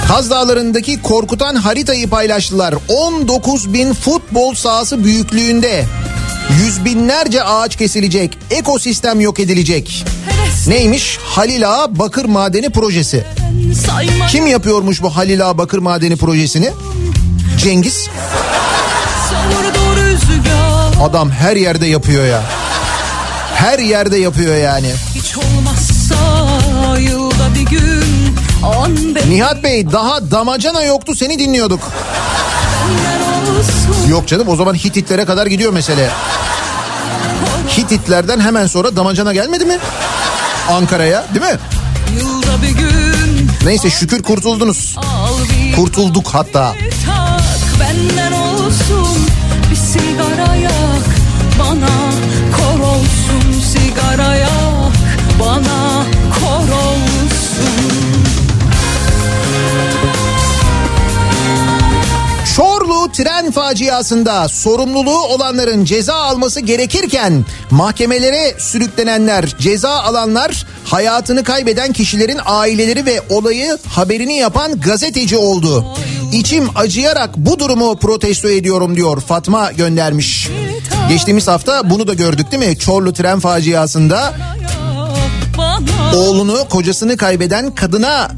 Kaz 0.09 0.31
Dağları'ndaki 0.31 1.03
korkutan 1.03 1.55
haritayı 1.55 2.11
paylaştılar. 2.11 2.75
19 2.89 3.73
bin 3.73 3.93
futbol 3.93 4.55
sahası 4.55 5.05
büyüklüğünde 5.05 5.85
Yüz 6.61 6.85
binlerce 6.85 7.43
ağaç 7.43 7.77
kesilecek, 7.77 8.39
ekosistem 8.51 9.21
yok 9.21 9.41
edilecek. 9.41 10.05
Neymiş? 10.67 11.19
Halil 11.25 11.71
Ağa 11.71 11.99
Bakır 11.99 12.25
Madeni 12.25 12.71
Projesi. 12.71 13.25
Kim 14.31 14.47
yapıyormuş 14.47 15.03
bu 15.03 15.17
Halil 15.17 15.47
Ağa 15.49 15.59
Bakır 15.59 15.79
Madeni 15.79 16.17
Projesi'ni? 16.17 16.71
Cengiz. 17.59 18.09
Adam 21.03 21.31
her 21.31 21.57
yerde 21.57 21.87
yapıyor 21.87 22.27
ya. 22.27 22.43
Her 23.55 23.79
yerde 23.79 24.17
yapıyor 24.19 24.57
yani. 24.57 24.91
Hiç 25.15 25.37
olmazsa 25.37 26.99
yılda 26.99 27.55
bir 27.55 27.77
gün 27.77 28.37
Nihat 29.29 29.63
Bey 29.63 29.93
daha 29.93 30.31
damacana 30.31 30.83
yoktu 30.83 31.15
seni 31.15 31.39
dinliyorduk. 31.39 31.81
Yok 34.11 34.29
canım 34.29 34.49
o 34.49 34.57
zaman 34.57 34.75
Hititlere 34.75 35.25
kadar 35.25 35.47
gidiyor 35.47 35.73
mesele. 35.73 36.11
Hititlerden 37.69 38.41
hemen 38.41 38.67
sonra 38.67 38.97
damacana 38.97 39.33
gelmedi 39.33 39.65
mi? 39.65 39.79
Ankara'ya 40.71 41.25
değil 41.35 41.53
mi? 41.53 41.59
Neyse 43.65 43.91
şükür 43.91 44.23
kurtuldunuz. 44.23 44.97
Kurtulduk 45.77 46.29
hatta. 46.29 46.75
benden 47.81 48.22
Tren 63.43 63.51
faciasında 63.51 64.49
sorumluluğu 64.49 65.21
olanların 65.21 65.85
ceza 65.85 66.15
alması 66.15 66.61
gerekirken 66.61 67.45
mahkemelere 67.71 68.55
sürüklenenler, 68.59 69.55
ceza 69.59 69.91
alanlar 69.91 70.67
hayatını 70.85 71.45
kaybeden 71.45 71.93
kişilerin 71.93 72.41
aileleri 72.45 73.07
ve 73.07 73.21
olayı 73.31 73.79
haberini 73.89 74.37
yapan 74.37 74.81
gazeteci 74.81 75.37
oldu. 75.37 75.85
İçim 76.33 76.69
acıyarak 76.75 77.37
bu 77.37 77.59
durumu 77.59 77.97
protesto 77.97 78.49
ediyorum 78.49 78.97
diyor 78.97 79.21
Fatma 79.21 79.73
göndermiş. 79.73 80.49
Geçtiğimiz 81.09 81.49
hafta 81.49 81.91
bunu 81.91 82.07
da 82.07 82.15
gördük 82.15 82.53
değil 82.53 82.69
mi? 82.69 82.79
Çorlu 82.79 83.13
tren 83.13 83.41
faciasında 83.41 84.35
oğlunu 86.15 86.69
kocasını 86.69 87.17
kaybeden 87.17 87.75
kadına 87.75 88.31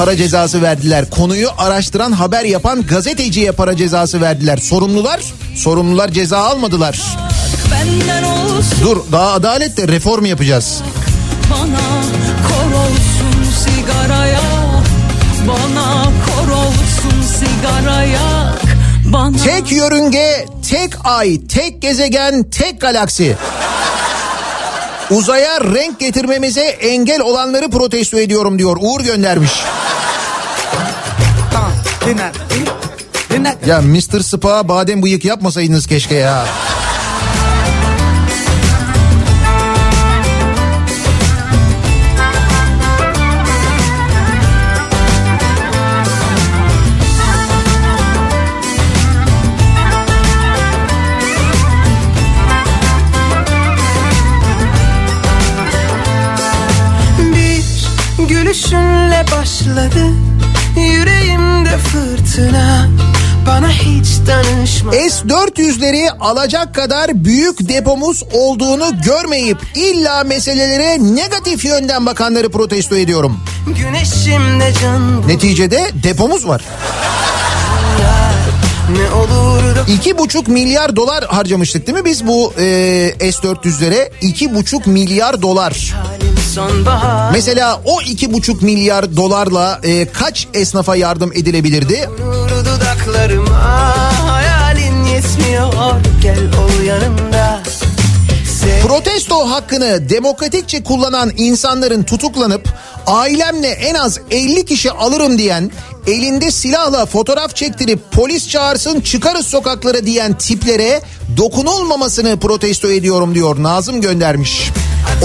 para 0.00 0.16
cezası 0.16 0.62
verdiler. 0.62 1.10
Konuyu 1.10 1.48
araştıran 1.58 2.12
haber 2.12 2.44
yapan 2.44 2.82
gazeteciye 2.82 3.52
para 3.52 3.76
cezası 3.76 4.20
verdiler. 4.20 4.56
Sorumlular 4.56 5.20
sorumlular 5.56 6.08
ceza 6.08 6.38
almadılar. 6.38 7.00
Dur 8.82 8.96
daha 9.12 9.32
adaletle 9.32 9.88
reform 9.88 10.24
yapacağız. 10.24 10.82
Bana 11.50 11.80
kor 12.48 12.72
olsun 12.72 13.52
sigaraya 13.64 14.40
Bana 15.48 16.04
kor 16.04 16.48
olsun 16.52 17.22
sigaraya 17.38 18.54
Bana 19.04 19.36
Tek 19.36 19.72
yörünge, 19.72 20.46
tek 20.70 20.90
ay, 21.04 21.46
tek 21.46 21.82
gezegen, 21.82 22.50
tek 22.50 22.80
galaksi. 22.80 23.36
Uzaya 25.10 25.60
renk 25.60 26.00
getirmemize 26.00 26.64
engel 26.64 27.20
olanları 27.20 27.70
protesto 27.70 28.18
ediyorum 28.18 28.58
diyor. 28.58 28.76
Uğur 28.80 29.00
göndermiş. 29.00 29.52
Ya 33.66 33.80
Mr. 33.80 34.20
Spa 34.20 34.68
badem 34.68 35.02
bıyık 35.02 35.24
yapmasaydınız 35.24 35.86
keşke 35.86 36.14
ya. 36.14 36.46
Bir 57.18 57.64
gülüşünle 58.28 59.24
başladı 59.32 60.06
Yüreğimde 60.76 61.19
fırtına 61.80 62.88
Bana 63.46 63.68
hiç 63.70 64.06
danışma 64.26 64.92
S-400'leri 64.92 66.10
alacak 66.20 66.74
kadar 66.74 67.24
büyük 67.24 67.68
depomuz 67.68 68.22
olduğunu 68.32 69.02
görmeyip 69.04 69.58
illa 69.74 70.24
meselelere 70.24 71.14
negatif 71.14 71.64
yönden 71.64 72.06
bakanları 72.06 72.50
protesto 72.50 72.96
ediyorum. 72.96 73.40
Güneşimde 73.66 74.72
can 74.82 75.28
Neticede 75.28 75.90
depomuz 76.02 76.48
var. 76.48 76.62
İki 79.88 80.18
buçuk 80.18 80.48
milyar 80.48 80.96
dolar 80.96 81.24
harcamıştık 81.24 81.86
değil 81.86 81.98
mi 81.98 82.04
biz 82.04 82.26
bu 82.26 82.52
e, 82.58 82.62
S-400'lere? 83.32 84.10
İki 84.20 84.54
buçuk 84.54 84.86
milyar 84.86 85.42
dolar. 85.42 85.94
Mesela 87.32 87.80
o 87.84 88.00
iki 88.02 88.32
buçuk 88.32 88.62
milyar 88.62 89.16
dolarla 89.16 89.80
e, 89.82 90.12
kaç 90.12 90.48
esnafa 90.54 90.96
yardım 90.96 91.32
edilebilirdi? 91.32 92.08
Protesto 98.88 99.50
hakkını 99.50 100.08
demokratikçe 100.08 100.82
kullanan 100.82 101.32
insanların 101.36 102.02
tutuklanıp 102.02 102.68
ailemle 103.06 103.68
en 103.68 103.94
az 103.94 104.20
50 104.30 104.64
kişi 104.64 104.90
alırım 104.92 105.38
diyen 105.38 105.70
elinde 106.06 106.50
silahla 106.50 107.06
fotoğraf 107.06 107.56
çektirip 107.56 107.98
polis 108.12 108.48
çağırsın 108.48 109.00
çıkarız 109.00 109.46
sokaklara 109.46 110.06
diyen 110.06 110.38
tiplere 110.38 111.02
dokunulmamasını 111.36 112.40
protesto 112.40 112.90
ediyorum 112.90 113.34
diyor 113.34 113.62
Nazım 113.62 114.00
göndermiş. 114.00 114.70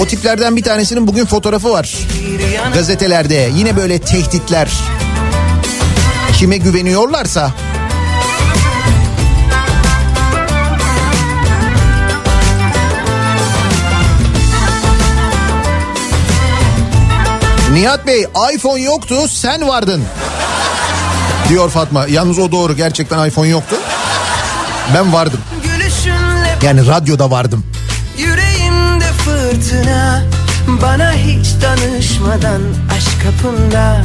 O 0.00 0.06
tiplerden 0.06 0.56
bir 0.56 0.62
tanesinin 0.62 1.06
bugün 1.06 1.24
fotoğrafı 1.24 1.70
var 1.70 1.96
gazetelerde. 2.74 3.50
Yine 3.56 3.76
böyle 3.76 3.98
tehditler. 3.98 4.70
Kime 6.38 6.56
güveniyorlarsa. 6.56 7.54
Nihat 17.72 18.06
Bey 18.06 18.26
iPhone 18.54 18.80
yoktu 18.80 19.28
sen 19.28 19.68
vardın 19.68 20.04
diyor 21.48 21.70
Fatma. 21.70 22.06
Yalnız 22.06 22.38
o 22.38 22.52
doğru 22.52 22.76
gerçekten 22.76 23.28
iPhone 23.28 23.48
yoktu. 23.48 23.76
Ben 24.94 25.12
vardım. 25.12 25.40
Yani 26.62 26.86
radyoda 26.86 27.30
vardım. 27.30 27.64
Yüreğimde 28.18 29.04
fırtına 29.04 30.22
Bana 30.82 31.12
hiç 31.12 31.46
danışmadan 31.62 32.60
aşk 32.96 33.22
kapında 33.22 34.04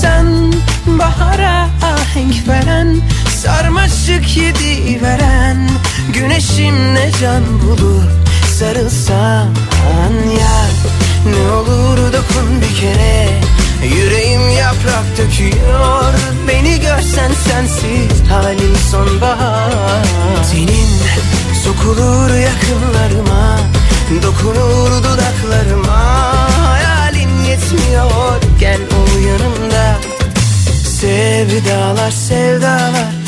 Sen 0.00 0.52
bahara 0.86 1.68
ahenk 1.82 2.48
veren 2.48 2.96
Sarmaşık 3.42 4.36
yedi 4.36 5.02
veren 5.02 5.70
Güneşimle 6.14 7.10
can 7.20 7.42
bulup 7.62 8.10
sarılsan 8.58 9.46
ya 10.40 10.66
Ne 11.26 11.50
olur 11.52 11.98
dokun 12.12 12.60
bir 12.60 12.80
kere 12.80 13.40
Yüreğim 13.84 14.50
yaprak 14.50 15.04
döküyor. 15.18 16.14
Beni 16.48 16.80
görsen 16.80 17.32
sensiz. 17.48 18.30
Halim 18.30 18.76
sonbahar. 18.90 20.04
Senin 20.52 20.88
sokulur 21.64 22.34
yakınlarıma. 22.34 23.58
Dokunur 24.22 24.90
dudaklarıma. 25.04 25.98
Hayalin 26.66 27.44
yetmiyor. 27.44 28.42
Gel 28.60 28.80
ol 28.80 29.20
yanımda. 29.26 29.96
Sevdalar 31.00 32.10
sevdalar 32.10 33.19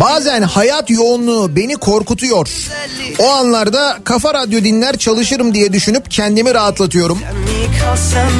Bazen 0.00 0.42
hayat 0.42 0.90
yoğunluğu 0.90 1.56
beni 1.56 1.76
korkutuyor. 1.76 2.48
O 3.18 3.30
anlarda 3.30 3.98
kafa 4.04 4.34
radyo 4.34 4.64
dinler 4.64 4.96
çalışırım 4.96 5.54
diye 5.54 5.72
düşünüp 5.72 6.10
kendimi 6.10 6.54
rahatlatıyorum. 6.54 7.18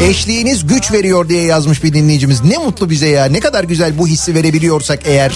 Eşliğiniz 0.02 0.66
güç 0.66 0.92
veriyor 0.92 1.28
diye 1.28 1.42
yazmış 1.42 1.84
bir 1.84 1.92
dinleyicimiz. 1.92 2.44
Ne 2.44 2.58
mutlu 2.58 2.90
bize 2.90 3.08
ya. 3.08 3.24
Ne 3.24 3.40
kadar 3.40 3.64
güzel 3.64 3.98
bu 3.98 4.06
hissi 4.06 4.34
verebiliyorsak 4.34 4.98
eğer. 5.04 5.32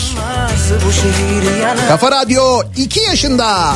Kafa 1.89 2.11
Radyo 2.11 2.63
2 2.77 3.01
yaşında. 3.01 3.75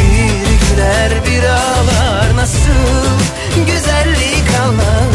Bir 0.00 0.68
güler 0.76 1.10
bir 1.26 1.44
ağlar 1.48 2.36
nasıl 2.36 3.14
güzellik 3.66 4.44
Allah'ın 4.64 5.13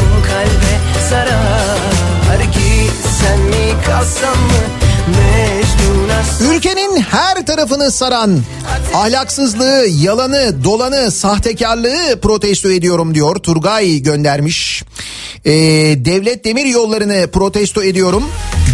Ülkenin 6.54 7.02
her 7.02 7.46
tarafını 7.46 7.92
saran 7.92 8.40
ahlaksızlığı, 8.96 9.86
yalanı, 9.88 10.64
dolanı, 10.64 11.12
sahtekarlığı 11.12 12.20
protesto 12.22 12.72
ediyorum 12.72 13.16
diyor. 13.16 13.36
Turgay 13.36 14.00
göndermiş. 14.00 14.84
Ee, 15.46 15.52
devlet 16.06 16.46
demir 16.46 16.66
yollarını 16.66 17.28
protesto 17.32 17.84
ediyorum. 17.84 18.24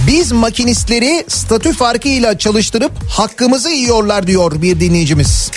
Biz 0.08 0.32
makinistleri 0.32 1.26
statü 1.28 1.74
farkıyla 1.74 2.38
çalıştırıp 2.38 2.92
hakkımızı 3.10 3.70
yiyorlar 3.70 4.28
diyor 4.28 4.62
bir 4.62 4.80
dinleyicimiz. 4.80 5.52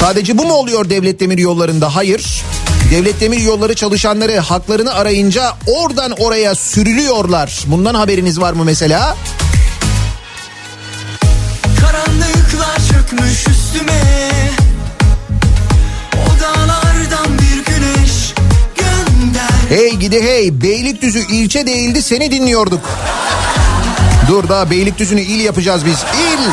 Sadece 0.00 0.38
bu 0.38 0.46
mu 0.46 0.54
oluyor 0.54 0.90
devlet 0.90 1.20
demir 1.20 1.38
yollarında? 1.38 1.96
Hayır. 1.96 2.42
Devlet 2.90 3.20
demir 3.20 3.40
yolları 3.40 3.74
çalışanları 3.74 4.38
haklarını 4.38 4.94
arayınca 4.94 5.52
oradan 5.66 6.12
oraya 6.12 6.54
sürülüyorlar. 6.54 7.64
Bundan 7.66 7.94
haberiniz 7.94 8.40
var 8.40 8.52
mı 8.52 8.64
mesela? 8.64 9.16
Karanlıklar 11.80 12.76
çökmüş 12.92 13.48
üstüme 13.48 14.02
O 16.14 16.40
dağlardan 16.42 17.38
bir 17.38 17.72
güneş 17.72 18.34
gönder 18.76 19.50
Hey 19.68 19.90
gidi 19.90 20.22
hey 20.22 20.62
Beylikdüzü 20.62 21.26
ilçe 21.32 21.66
değildi 21.66 22.02
seni 22.02 22.30
dinliyorduk. 22.30 22.80
Dur 24.28 24.48
daha 24.48 24.70
Beylikdüzü'nü 24.70 25.20
il 25.20 25.40
yapacağız 25.40 25.86
biz. 25.86 25.98
İl. 25.98 26.50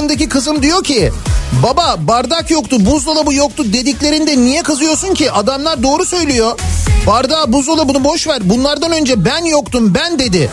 Yaşındaki 0.00 0.28
kızım 0.28 0.62
diyor 0.62 0.84
ki 0.84 1.12
baba 1.62 1.96
bardak 1.98 2.50
yoktu 2.50 2.76
buzdolabı 2.86 3.34
yoktu 3.34 3.72
dediklerinde 3.72 4.36
niye 4.36 4.62
kızıyorsun 4.62 5.14
ki 5.14 5.32
adamlar 5.32 5.82
doğru 5.82 6.04
söylüyor. 6.04 6.58
Bardağı 7.06 7.52
buzdolabını 7.52 8.04
boş 8.04 8.26
ver 8.26 8.38
bunlardan 8.44 8.92
önce 8.92 9.24
ben 9.24 9.44
yoktum 9.44 9.94
ben 9.94 10.18
dedi. 10.18 10.50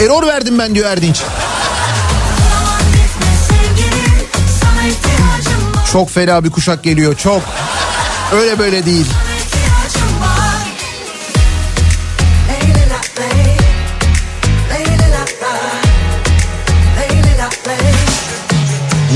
Error 0.00 0.26
verdim 0.26 0.58
ben 0.58 0.74
diyor 0.74 0.90
Erdinç. 0.90 1.22
Çok 5.92 6.10
fena 6.10 6.44
bir 6.44 6.50
kuşak 6.50 6.82
geliyor 6.84 7.16
çok. 7.16 7.42
Öyle 8.32 8.58
böyle 8.58 8.86
değil. 8.86 9.06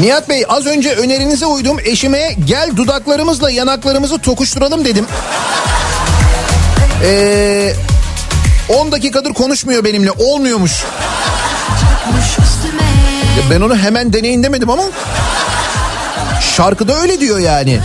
Nihat 0.01 0.29
Bey 0.29 0.45
az 0.49 0.67
önce 0.67 0.93
önerinize 0.95 1.47
uydum 1.47 1.77
eşime 1.85 2.33
gel 2.45 2.77
dudaklarımızla 2.77 3.51
yanaklarımızı 3.51 4.19
tokuşturalım 4.19 4.85
dedim. 4.85 5.07
Ee, 7.05 7.73
10 8.69 8.93
dakikadır 8.93 9.35
konuşmuyor 9.35 9.85
benimle 9.85 10.11
olmuyormuş. 10.11 10.85
Ya 13.39 13.51
ben 13.51 13.61
onu 13.61 13.77
hemen 13.77 14.13
deneyin 14.13 14.43
demedim 14.43 14.71
ama 14.71 14.83
şarkıda 16.57 17.01
öyle 17.01 17.21
diyor 17.21 17.39
yani. 17.39 17.81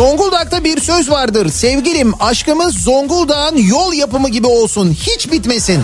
Zonguldak'ta 0.00 0.64
bir 0.64 0.80
söz 0.80 1.10
vardır. 1.10 1.48
Sevgilim 1.48 2.12
aşkımız 2.20 2.74
Zonguldak'ın 2.74 3.56
yol 3.56 3.92
yapımı 3.92 4.28
gibi 4.28 4.46
olsun. 4.46 4.92
Hiç 4.92 5.32
bitmesin. 5.32 5.82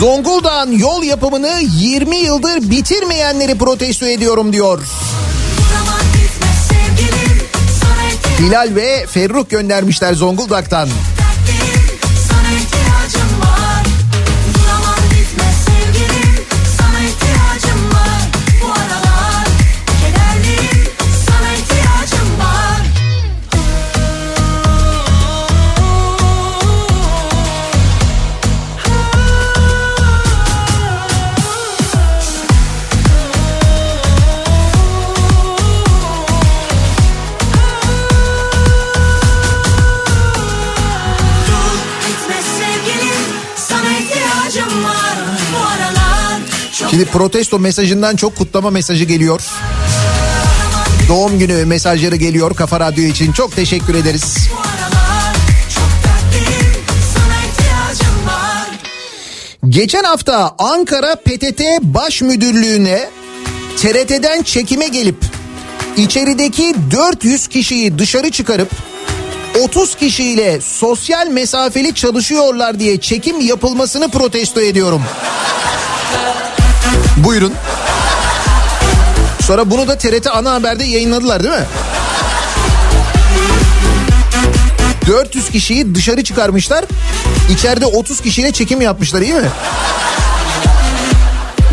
Zonguldak'ın 0.00 0.78
yol 0.78 1.02
yapımını 1.02 1.52
20 1.78 2.16
yıldır 2.16 2.70
bitirmeyenleri 2.70 3.58
protesto 3.58 4.06
ediyorum 4.06 4.52
diyor. 4.52 4.82
Hilal 8.38 8.74
ve 8.74 9.06
Ferruh 9.06 9.48
göndermişler 9.48 10.14
Zonguldak'tan. 10.14 10.88
Şimdi 46.96 47.10
protesto 47.10 47.58
mesajından 47.58 48.16
çok 48.16 48.36
kutlama 48.36 48.70
mesajı 48.70 49.04
geliyor. 49.04 49.40
Doğum 51.08 51.38
günü 51.38 51.64
mesajları 51.64 52.16
geliyor 52.16 52.54
Kafa 52.54 52.80
Radyo 52.80 53.04
için. 53.04 53.32
Çok 53.32 53.56
teşekkür 53.56 53.94
ederiz. 53.94 54.36
Geçen 59.68 60.04
hafta 60.04 60.54
Ankara 60.58 61.16
PTT 61.16 61.62
Baş 61.82 62.22
Müdürlüğü'ne 62.22 63.08
TRT'den 63.76 64.42
çekime 64.42 64.88
gelip 64.88 65.18
içerideki 65.96 66.74
400 66.90 67.46
kişiyi 67.46 67.98
dışarı 67.98 68.30
çıkarıp 68.30 68.70
30 69.64 69.94
kişiyle 69.94 70.60
sosyal 70.60 71.28
mesafeli 71.28 71.94
çalışıyorlar 71.94 72.78
diye 72.78 73.00
çekim 73.00 73.40
yapılmasını 73.40 74.08
protesto 74.08 74.60
ediyorum. 74.60 75.02
Buyurun. 77.16 77.52
Sonra 79.40 79.70
bunu 79.70 79.88
da 79.88 79.98
TRT 79.98 80.26
ana 80.26 80.52
haberde 80.52 80.84
yayınladılar 80.84 81.42
değil 81.42 81.54
mi? 81.54 81.64
400 85.06 85.50
kişiyi 85.50 85.94
dışarı 85.94 86.24
çıkarmışlar. 86.24 86.84
İçeride 87.50 87.86
30 87.86 88.20
kişiyle 88.20 88.52
çekim 88.52 88.80
yapmışlar 88.80 89.22
iyi 89.22 89.32
mi? 89.34 89.48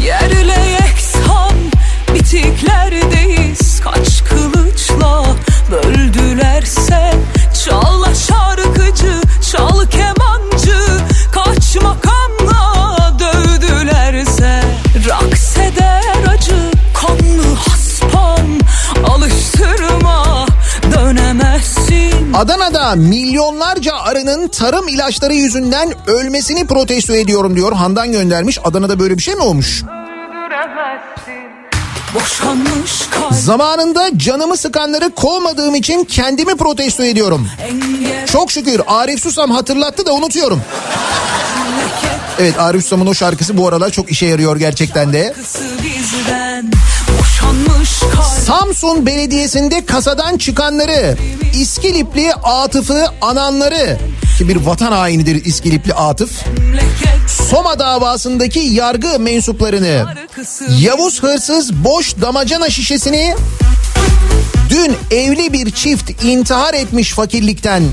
Yerle 0.06 0.60
yeksan 0.72 1.54
bitiklerdeyiz 2.14 3.82
Kaç 3.82 4.24
kılıçla 4.30 5.26
böldülerse 5.72 7.14
Adana'da 22.44 22.96
milyonlarca 22.96 23.96
arının 23.96 24.48
tarım 24.48 24.88
ilaçları 24.88 25.34
yüzünden 25.34 25.94
ölmesini 26.08 26.68
protesto 26.68 27.16
ediyorum 27.16 27.56
diyor. 27.56 27.74
Handan 27.74 28.12
göndermiş. 28.12 28.60
Adana'da 28.64 29.00
böyle 29.00 29.18
bir 29.18 29.24
şey 29.24 29.36
mi 29.36 29.42
olmuş? 29.42 29.84
Zamanında 33.32 34.10
canımı 34.18 34.58
sıkanları 34.58 35.10
kovmadığım 35.10 35.76
için 35.76 36.04
kendimi 36.04 36.56
protesto 36.56 37.04
ediyorum. 37.04 37.50
Çok 38.26 38.52
şükür 38.52 38.82
Arif 38.88 39.20
Susam 39.20 39.52
hatırlattı 39.52 40.06
da 40.06 40.14
unutuyorum. 40.14 40.62
Evet 42.40 42.60
Arif 42.60 42.84
Susam'ın 42.84 43.08
o 43.08 43.14
şarkısı 43.14 43.58
bu 43.58 43.68
aralar 43.68 43.90
çok 43.90 44.12
işe 44.12 44.26
yarıyor 44.26 44.58
gerçekten 44.58 45.14
de. 45.14 45.34
Kısı 45.34 45.64
bizden 45.84 46.72
Samsun 48.46 49.06
Belediyesi'nde 49.06 49.86
kasadan 49.86 50.38
çıkanları, 50.38 51.18
İskilipli 51.60 52.34
Atıf'ı 52.34 53.06
ananları. 53.22 53.98
Ki 54.38 54.50
bir 54.50 54.56
vatan 54.56 54.92
hainidir 54.92 55.46
İskilipli 55.46 55.94
Atıf. 55.94 56.32
Soma 57.50 57.80
davasındaki 57.80 58.60
yargı 58.60 59.20
mensuplarını 59.20 60.06
Yavuz 60.80 61.24
hırsız 61.24 61.74
boş 61.74 62.16
damacana 62.22 62.70
şişesini 62.70 63.36
dün 64.70 64.96
evli 65.12 65.54
bir 65.54 65.72
çift 65.72 66.24
intihar 66.24 66.74
etmiş 66.74 67.12
fakirlikten. 67.12 67.84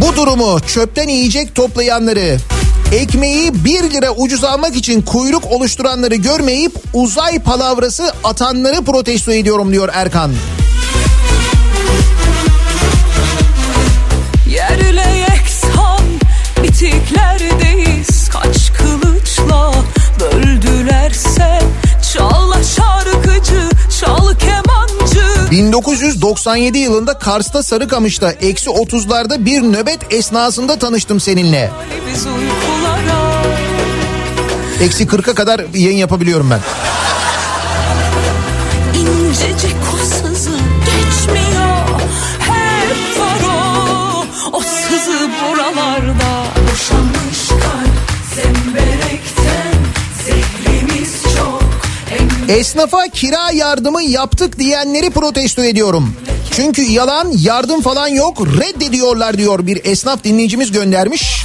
Bu 0.00 0.16
durumu 0.16 0.60
çöpten 0.60 1.08
yiyecek 1.08 1.54
toplayanları 1.54 2.36
ekmeği 2.94 3.64
1 3.64 3.70
lira 3.90 4.10
ucuz 4.10 4.44
almak 4.44 4.76
için 4.76 5.02
kuyruk 5.02 5.52
oluşturanları 5.52 6.14
görmeyip 6.14 6.72
uzay 6.92 7.38
palavrası 7.38 8.12
atanları 8.24 8.84
protesto 8.84 9.32
ediyorum 9.32 9.72
diyor 9.72 9.88
Erkan. 9.92 10.32
Yerle 14.48 15.18
yeksan 15.18 16.02
bitiklerdeyiz 16.62 18.28
Kaç 18.28 18.72
kılıçla 18.78 19.72
böldülerse 20.20 21.60
Çal 22.12 22.52
şarkıcı, 22.62 23.68
çal 24.00 24.34
kemancı 24.38 25.50
1997 25.50 26.78
yılında 26.78 27.18
Kars'ta 27.18 27.62
Sarıkamış'ta 27.62 28.30
eksi 28.32 28.70
30'larda 28.70 29.44
bir 29.44 29.62
nöbet 29.62 30.12
esnasında 30.12 30.78
tanıştım 30.78 31.20
seninle. 31.20 31.70
Biz 32.10 32.26
uykulara 32.26 32.83
Eksi 34.80 35.04
40'a 35.06 35.34
kadar 35.34 35.60
yayın 35.74 35.96
yapabiliyorum 35.96 36.50
ben. 36.50 36.60
incecik 39.00 39.76
o 39.94 40.04
sızı 40.06 40.50
geçmiyor 40.80 42.00
Hep 42.38 43.20
var 43.20 43.40
o, 43.48 44.24
o 44.52 44.60
sızı 44.60 45.30
buralarda 45.42 46.44
Boşanmış 46.72 47.48
kalp 47.48 47.94
zemberekten 48.34 49.74
Zehrimiz 50.24 51.22
çok 51.36 51.62
Esnafa 52.48 53.08
kira 53.08 53.50
yardımı 53.52 54.02
yaptık 54.02 54.58
diyenleri 54.58 55.10
protesto 55.10 55.64
ediyorum. 55.64 56.16
Çünkü 56.52 56.82
yalan 56.82 57.32
yardım 57.38 57.80
falan 57.82 58.08
yok 58.08 58.46
reddediyorlar 58.46 59.38
diyor 59.38 59.66
bir 59.66 59.80
esnaf 59.84 60.24
dinleyicimiz 60.24 60.72
göndermiş. 60.72 61.44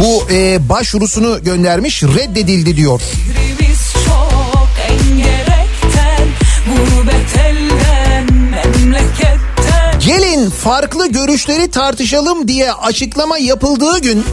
Bu 0.00 0.30
e, 0.30 0.68
başvurusunu 0.68 1.44
göndermiş 1.44 2.02
reddedildi 2.02 2.76
diyor. 2.76 3.00
Gelin 10.06 10.50
farklı 10.50 11.12
görüşleri 11.12 11.70
tartışalım 11.70 12.48
diye 12.48 12.72
açıklama 12.72 13.38
yapıldığı 13.38 13.98
gün 13.98 14.24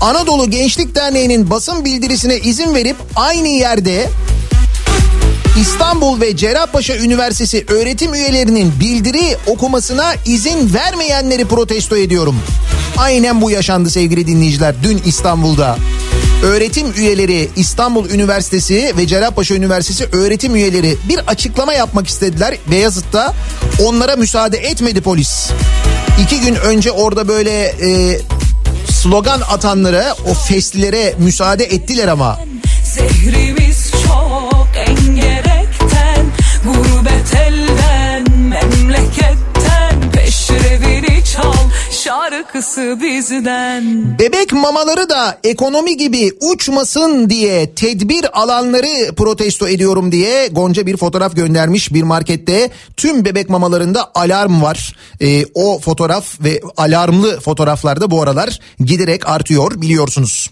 Anadolu 0.00 0.50
Gençlik 0.50 0.94
Derneği'nin 0.94 1.50
basın 1.50 1.84
bildirisine 1.84 2.38
izin 2.38 2.74
verip 2.74 2.96
aynı 3.16 3.48
yerde 3.48 4.08
İstanbul 5.60 6.20
ve 6.20 6.36
Cerrahpaşa 6.36 6.96
Üniversitesi 6.96 7.64
öğretim 7.68 8.14
üyelerinin 8.14 8.80
bildiri 8.80 9.36
okumasına 9.46 10.14
izin 10.26 10.74
vermeyenleri 10.74 11.44
protesto 11.44 11.96
ediyorum. 11.96 12.36
Aynen 12.96 13.40
bu 13.40 13.50
yaşandı 13.50 13.90
sevgili 13.90 14.26
dinleyiciler 14.26 14.74
dün 14.82 15.02
İstanbul'da. 15.06 15.76
Öğretim 16.42 16.92
üyeleri 16.96 17.48
İstanbul 17.56 18.10
Üniversitesi 18.10 18.92
ve 18.96 19.06
Cerrahpaşa 19.06 19.54
Üniversitesi 19.54 20.16
öğretim 20.16 20.56
üyeleri 20.56 20.96
bir 21.08 21.18
açıklama 21.26 21.72
yapmak 21.72 22.06
istediler 22.06 22.56
Beyazıt'ta. 22.70 23.34
Onlara 23.84 24.16
müsaade 24.16 24.58
etmedi 24.58 25.00
polis. 25.00 25.50
İki 26.22 26.40
gün 26.40 26.54
önce 26.54 26.90
orada 26.90 27.28
böyle 27.28 27.64
e, 27.64 28.20
slogan 28.90 29.40
atanlara 29.40 30.14
o 30.30 30.34
festlere 30.34 31.14
müsaade 31.18 31.64
ettiler 31.64 32.08
ama. 32.08 32.51
Şarkısı 42.30 42.98
bizden 43.02 44.18
Bebek 44.18 44.52
mamaları 44.52 45.08
da 45.08 45.38
ekonomi 45.44 45.96
gibi 45.96 46.30
uçmasın 46.40 47.30
diye 47.30 47.74
tedbir 47.74 48.40
alanları 48.40 49.14
protesto 49.14 49.68
ediyorum 49.68 50.12
diye 50.12 50.48
Gonca 50.48 50.86
bir 50.86 50.96
fotoğraf 50.96 51.36
göndermiş 51.36 51.94
bir 51.94 52.02
markette. 52.02 52.70
Tüm 52.96 53.24
bebek 53.24 53.50
mamalarında 53.50 54.10
alarm 54.14 54.62
var. 54.62 54.96
Ee, 55.20 55.44
o 55.54 55.78
fotoğraf 55.78 56.40
ve 56.40 56.60
alarmlı 56.76 57.40
fotoğraflarda 57.40 58.10
bu 58.10 58.22
aralar 58.22 58.58
giderek 58.78 59.28
artıyor 59.28 59.80
biliyorsunuz. 59.80 60.50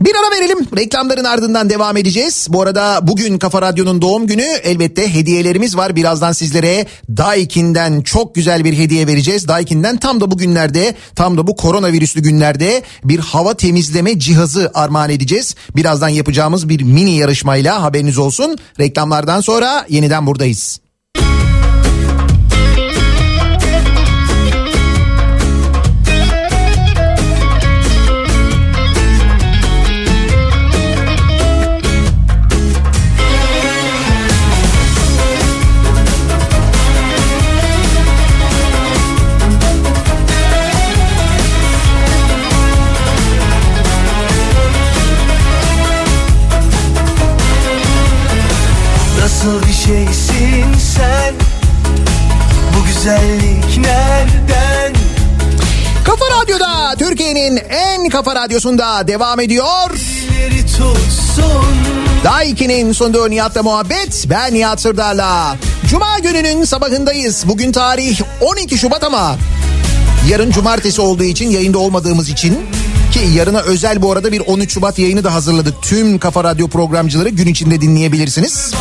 Bir 0.00 0.12
ara 0.14 0.40
verelim 0.40 0.58
reklamların 0.76 1.24
ardından 1.24 1.70
devam 1.70 1.96
edeceğiz. 1.96 2.46
Bu 2.50 2.62
arada 2.62 2.98
bugün 3.02 3.38
Kafa 3.38 3.62
Radyo'nun 3.62 4.02
doğum 4.02 4.26
günü 4.26 4.46
elbette 4.62 5.14
hediyelerimiz 5.14 5.76
var. 5.76 5.96
Birazdan 5.96 6.32
sizlere 6.32 6.86
Daikin'den 7.16 8.00
çok 8.00 8.34
güzel 8.34 8.64
bir 8.64 8.78
hediye 8.78 9.06
vereceğiz. 9.06 9.48
Daikin'den 9.48 9.96
tam 9.96 10.20
da 10.20 10.30
bugünlerde 10.30 10.94
tam 11.14 11.38
da 11.38 11.46
bu 11.46 11.56
koronavirüslü 11.56 12.22
günlerde 12.22 12.82
bir 13.04 13.18
hava 13.18 13.54
temizleme 13.54 14.18
cihazı 14.18 14.70
armağan 14.74 15.10
edeceğiz. 15.10 15.54
Birazdan 15.76 16.08
yapacağımız 16.08 16.68
bir 16.68 16.82
mini 16.82 17.16
yarışmayla 17.16 17.82
haberiniz 17.82 18.18
olsun. 18.18 18.58
Reklamlardan 18.80 19.40
sonra 19.40 19.86
yeniden 19.88 20.26
buradayız. 20.26 20.80
Şeysin 49.88 50.74
sen 50.96 51.34
Bu 52.76 52.86
güzellik 52.86 53.78
nereden 53.78 54.94
Kafa 56.04 56.24
Radyo'da 56.42 56.94
Türkiye'nin 56.98 57.56
en 57.56 58.08
kafa 58.08 58.34
radyosunda 58.34 59.08
devam 59.08 59.40
ediyor. 59.40 59.90
Daiki'nin 62.24 62.92
sunduğu 62.92 63.30
Nihat'la 63.30 63.62
muhabbet 63.62 64.26
ben 64.30 64.54
Nihat 64.54 64.80
Sırdar'la. 64.80 65.56
Cuma 65.90 66.18
gününün 66.18 66.64
sabahındayız. 66.64 67.44
Bugün 67.48 67.72
tarih 67.72 68.20
12 68.40 68.78
Şubat 68.78 69.04
ama 69.04 69.36
yarın 70.30 70.50
cumartesi 70.50 71.00
olduğu 71.00 71.24
için 71.24 71.50
yayında 71.50 71.78
olmadığımız 71.78 72.28
için 72.28 72.58
ki 73.12 73.20
yarına 73.34 73.60
özel 73.60 74.02
bu 74.02 74.12
arada 74.12 74.32
bir 74.32 74.40
13 74.40 74.72
Şubat 74.72 74.98
yayını 74.98 75.24
da 75.24 75.34
hazırladık. 75.34 75.82
Tüm 75.82 76.18
Kafa 76.18 76.44
Radyo 76.44 76.68
programcıları 76.68 77.28
gün 77.28 77.46
içinde 77.46 77.80
dinleyebilirsiniz. 77.80 78.74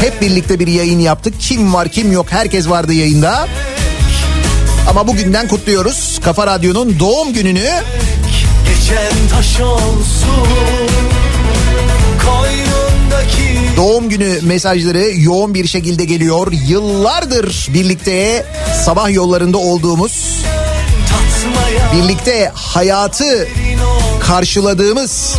Hep 0.00 0.20
birlikte 0.20 0.58
bir 0.58 0.66
yayın 0.66 0.98
yaptık. 0.98 1.34
Kim 1.40 1.74
var 1.74 1.88
kim 1.88 2.12
yok 2.12 2.26
herkes 2.30 2.68
vardı 2.68 2.92
yayında. 2.92 3.48
Ama 4.90 5.08
bugünden 5.08 5.48
kutluyoruz 5.48 6.20
Kafa 6.24 6.46
Radyo'nun 6.46 6.98
doğum 6.98 7.32
gününü. 7.32 7.70
Geçen 8.68 9.28
taş 9.30 9.60
olsun 9.60 10.46
Koynundaki 12.26 13.76
Doğum 13.76 14.08
günü 14.08 14.40
mesajları 14.42 15.10
yoğun 15.16 15.54
bir 15.54 15.66
şekilde 15.66 16.04
geliyor. 16.04 16.52
Yıllardır 16.52 17.68
birlikte 17.74 18.46
sabah 18.84 19.10
yollarında 19.10 19.58
olduğumuz, 19.58 20.42
birlikte 21.96 22.50
hayatı 22.54 23.48
karşıladığımız, 24.20 25.34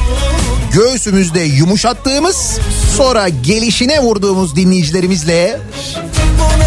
göğsümüzde 0.74 1.40
yumuşattığımız, 1.40 2.60
sonra 2.98 3.30
gelişine 3.30 4.00
vurduğumuz 4.00 4.56
dinleyicilerimizle 4.56 5.60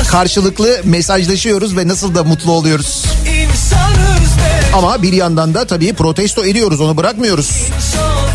karşılıklı 0.08 0.80
mesajlaşıyoruz 0.84 1.76
ve 1.76 1.88
nasıl 1.88 2.14
da 2.14 2.24
mutlu 2.24 2.52
oluyoruz. 2.52 3.04
insanız 3.42 4.30
Ama 4.74 5.02
bir 5.02 5.12
yandan 5.12 5.54
da 5.54 5.64
tabii 5.64 5.92
protesto 5.92 6.44
ediyoruz, 6.44 6.80
onu 6.80 6.96
bırakmıyoruz. 6.96 7.46
İnsafın 7.48 8.29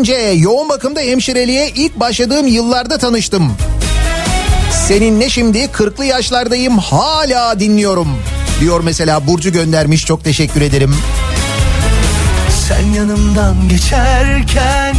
20 0.00 0.08
yıl 0.08 0.16
önce 0.16 0.42
yoğun 0.42 0.68
bakımda 0.68 1.00
hemşireliğe 1.00 1.70
ilk 1.74 2.00
başladığım 2.00 2.46
yıllarda 2.46 2.98
tanıştım. 2.98 3.52
Senin 4.88 5.20
ne 5.20 5.30
şimdi 5.30 5.58
40'lı 5.58 6.04
yaşlardayım 6.04 6.78
hala 6.78 7.60
dinliyorum 7.60 8.08
diyor 8.60 8.80
mesela 8.84 9.26
Burcu 9.26 9.52
göndermiş 9.52 10.06
çok 10.06 10.24
teşekkür 10.24 10.60
ederim. 10.60 10.96
Sen 12.68 12.92
yanımdan 12.92 13.68
geçerken 13.68 14.96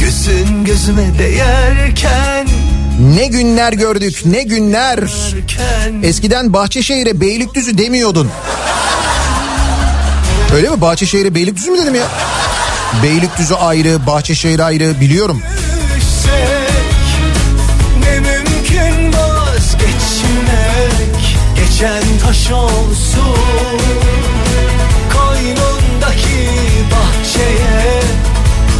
Gözün 0.00 0.64
gözüme 0.64 1.18
değerken 1.18 2.48
Ne 3.16 3.26
günler 3.26 3.72
gördük 3.72 4.22
ne 4.24 4.42
günler. 4.42 4.98
Eskiden 6.02 6.52
Bahçeşehir'e 6.52 7.20
Beylikdüzü 7.20 7.78
demiyordun. 7.78 8.30
Öyle 10.54 10.70
mi? 10.70 10.80
Bahçeşehir'e 10.80 11.34
Beylikdüzü 11.34 11.70
mü 11.70 11.78
dedim 11.78 11.94
ya? 11.94 12.06
Beylikdüzü 13.02 13.54
ayrı, 13.54 14.06
Bahçeşehir 14.06 14.60
ayrı 14.60 15.00
biliyorum. 15.00 15.42
Geçen 21.78 22.02
taş 22.26 22.50
olsun 22.50 23.36
Koynundaki 25.12 26.50
bahçeye 26.90 28.02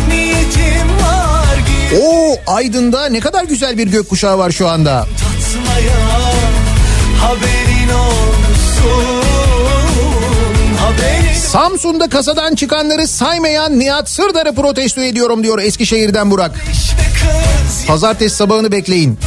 Niyetim 0.09 0.89
var 1.01 1.59
Oo 2.03 2.37
Aydın'da 2.47 3.07
ne 3.07 3.21
kadar 3.21 3.45
güzel 3.45 3.79
bir 3.79 3.87
gökkuşağı 3.87 4.39
var 4.39 4.51
şu 4.51 4.69
anda. 4.69 5.07
tatmaya 5.21 5.99
Haberin 7.21 7.89
olsun 7.89 9.18
Samsun'da 11.53 12.09
kasadan 12.09 12.55
çıkanları 12.55 13.09
saymayan 13.09 13.79
Nihat 13.79 14.11
Sırdar'ı 14.11 14.55
protesto 14.55 15.01
ediyorum 15.01 15.43
diyor 15.43 15.59
Eskişehir'den 15.59 16.31
Burak. 16.31 16.51
Pazartesi 17.87 18.37
sabahını 18.37 18.73
bekleyin 18.73 19.19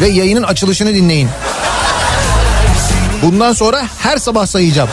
ve 0.00 0.08
yayının 0.08 0.42
açılışını 0.42 0.94
dinleyin. 0.94 1.28
Bundan 3.22 3.52
sonra 3.52 3.82
her 3.98 4.16
sabah 4.16 4.46
sayacağım. 4.46 4.88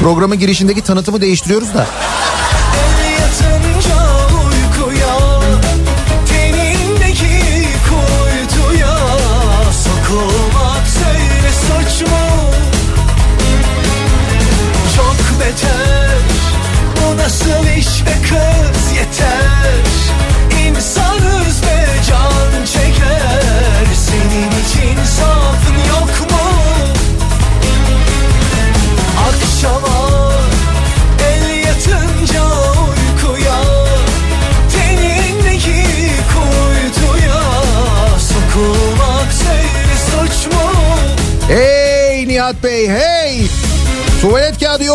Programın 0.00 0.38
girişindeki 0.38 0.82
tanıtımı 0.82 1.20
değiştiriyoruz 1.20 1.74
da. 1.74 1.86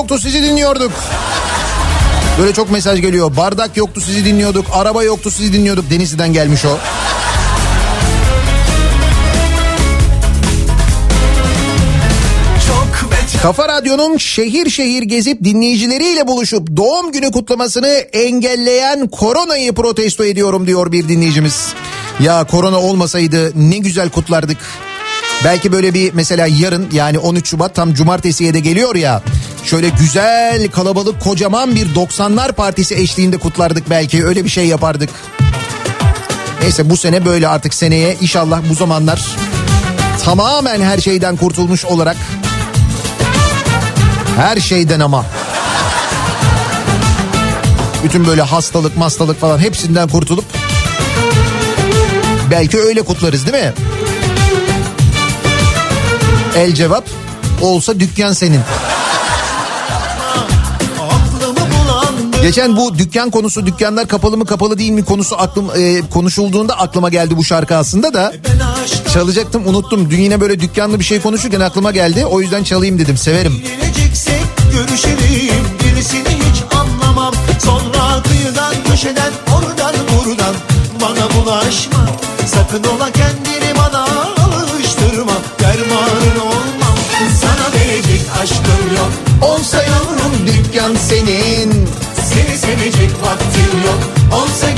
Yoktu 0.08 0.30
sizi 0.30 0.44
dinliyorduk. 0.44 0.92
Böyle 2.40 2.54
çok 2.54 2.72
mesaj 2.72 3.02
geliyor. 3.02 3.38
Bardak 3.38 3.78
yoktu 3.78 4.02
sizi 4.02 4.26
dinliyorduk. 4.26 4.66
Araba 4.74 5.04
yoktu 5.04 5.32
sizi 5.32 5.54
dinliyorduk. 5.54 5.90
Denizli'den 5.90 6.34
gelmiş 6.34 6.66
o. 6.66 6.78
Kafa 13.42 13.68
Radyo'nun 13.68 14.18
şehir 14.18 14.70
şehir 14.70 15.04
gezip 15.04 15.44
dinleyicileriyle 15.44 16.28
buluşup 16.28 16.78
doğum 16.78 17.12
günü 17.12 17.32
kutlamasını 17.32 17.88
engelleyen 18.14 19.08
koronayı 19.08 19.74
protesto 19.74 20.24
ediyorum 20.24 20.68
diyor 20.68 20.92
bir 20.92 21.10
dinleyicimiz. 21.10 21.74
Ya 22.20 22.44
korona 22.44 22.80
olmasaydı 22.80 23.52
ne 23.56 23.78
güzel 23.78 24.10
kutlardık. 24.10 24.87
Belki 25.44 25.72
böyle 25.72 25.94
bir 25.94 26.14
mesela 26.14 26.48
yarın 26.48 26.88
yani 26.92 27.20
13 27.20 27.50
Şubat 27.50 27.76
tam 27.76 27.94
cumartesiye 27.94 28.54
de 28.54 28.60
geliyor 28.60 28.96
ya. 28.96 29.22
Şöyle 29.64 29.90
güzel 29.90 30.72
kalabalık 30.72 31.22
kocaman 31.22 31.76
bir 31.76 31.96
90'lar 31.96 32.54
partisi 32.54 32.96
eşliğinde 32.96 33.38
kutlardık 33.38 33.90
belki 33.90 34.26
öyle 34.26 34.44
bir 34.44 34.50
şey 34.50 34.66
yapardık. 34.68 35.10
Neyse 36.62 36.90
bu 36.90 36.98
sene 36.98 37.26
böyle 37.26 37.48
artık 37.48 37.74
seneye 37.74 38.18
inşallah 38.22 38.62
bu 38.70 38.74
zamanlar 38.74 39.26
tamamen 40.26 40.82
her 40.82 40.98
şeyden 40.98 41.36
kurtulmuş 41.36 41.86
olarak 41.86 42.18
her 44.38 44.60
şeyden 44.60 45.00
ama. 45.00 45.26
Bütün 48.04 48.28
böyle 48.28 48.42
hastalık, 48.42 48.98
hastalık 49.00 49.42
falan 49.42 49.60
hepsinden 49.60 50.08
kurtulup 50.08 50.46
belki 52.52 52.80
öyle 52.80 53.02
kutlarız 53.02 53.46
değil 53.48 53.66
mi? 53.66 53.74
El 56.58 56.74
cevap 56.74 57.04
olsa 57.62 58.00
dükkan 58.00 58.34
senin. 58.34 58.60
Geçen 62.42 62.78
bu 62.78 62.98
dükkan 62.98 63.30
konusu 63.30 63.66
dükkanlar 63.66 64.08
kapalı 64.08 64.38
mı 64.38 64.46
kapalı 64.46 64.78
değil 64.78 64.92
mi 64.92 65.06
konusu 65.06 65.36
aklım 65.38 65.72
e, 65.78 66.02
konuşulduğunda 66.10 66.80
aklıma 66.80 67.10
geldi 67.10 67.38
bu 67.38 67.44
şarkı 67.44 67.76
aslında 67.76 68.14
da 68.14 68.34
çalacaktım 69.14 69.68
unuttum. 69.68 70.10
Dün 70.10 70.22
yine 70.22 70.42
böyle 70.42 70.60
dükkanlı 70.60 71.00
bir 71.00 71.06
şey 71.06 71.22
konuşurken 71.22 71.60
aklıma 71.60 71.92
geldi. 71.92 72.26
O 72.26 72.42
yüzden 72.42 72.64
çalayım 72.64 73.00
dedim. 73.00 73.18
Severim. 73.18 73.64
Görüşelim 74.72 75.66
Gerisini 75.84 76.30
hiç 76.30 76.64
anlamam 76.76 77.34
Sonra 77.66 78.24
kıyıdan 78.24 78.74
köşeden 78.92 79.32
oradan 79.56 79.96
buradan 80.16 80.56
Bana 81.02 81.44
bulaşma 81.44 82.06
Sakın 82.46 82.84
ola 82.84 83.12
kendini 83.12 83.57
dükkan 90.48 90.96
senin. 90.96 91.88
Seni 92.34 92.58
sevecek 92.58 93.12
vaktim 93.24 93.82
yok 93.86 94.00
Olsa 94.32 94.77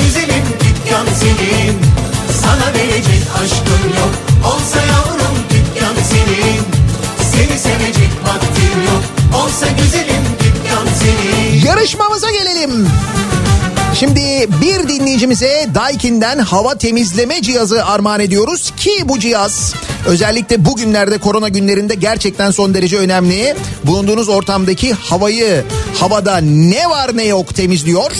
Şimdi 13.99 14.47
bir 14.61 14.87
dinleyicimize 14.87 15.69
Daikin'den 15.75 16.39
hava 16.39 16.77
temizleme 16.77 17.41
cihazı 17.41 17.85
armağan 17.85 18.19
ediyoruz 18.19 18.73
ki 18.77 18.91
bu 19.05 19.19
cihaz 19.19 19.73
özellikle 20.05 20.65
bugünlerde 20.65 21.17
korona 21.17 21.49
günlerinde 21.49 21.95
gerçekten 21.95 22.51
son 22.51 22.73
derece 22.73 22.97
önemli. 22.97 23.55
Bulunduğunuz 23.83 24.29
ortamdaki 24.29 24.93
havayı 24.93 25.63
havada 25.99 26.37
ne 26.37 26.89
var 26.89 27.17
ne 27.17 27.25
yok 27.25 27.55
temizliyor. 27.55 28.11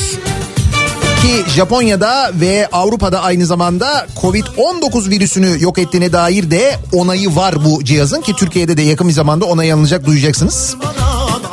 Ki 1.22 1.52
Japonya'da 1.56 2.32
ve 2.34 2.68
Avrupa'da 2.72 3.22
aynı 3.22 3.46
zamanda 3.46 4.08
Covid-19 4.22 5.10
virüsünü 5.10 5.64
yok 5.64 5.78
ettiğine 5.78 6.14
dair 6.14 6.52
de 6.52 6.80
onayı 6.94 7.36
var 7.36 7.66
bu 7.66 7.84
cihazın 7.84 8.22
ki 8.22 8.34
Türkiye'de 8.34 8.78
de 8.78 8.82
yakın 8.82 9.08
bir 9.08 9.14
zamanda 9.14 9.46
onay 9.46 9.72
alınacak 9.72 10.06
duyacaksınız. 10.06 10.76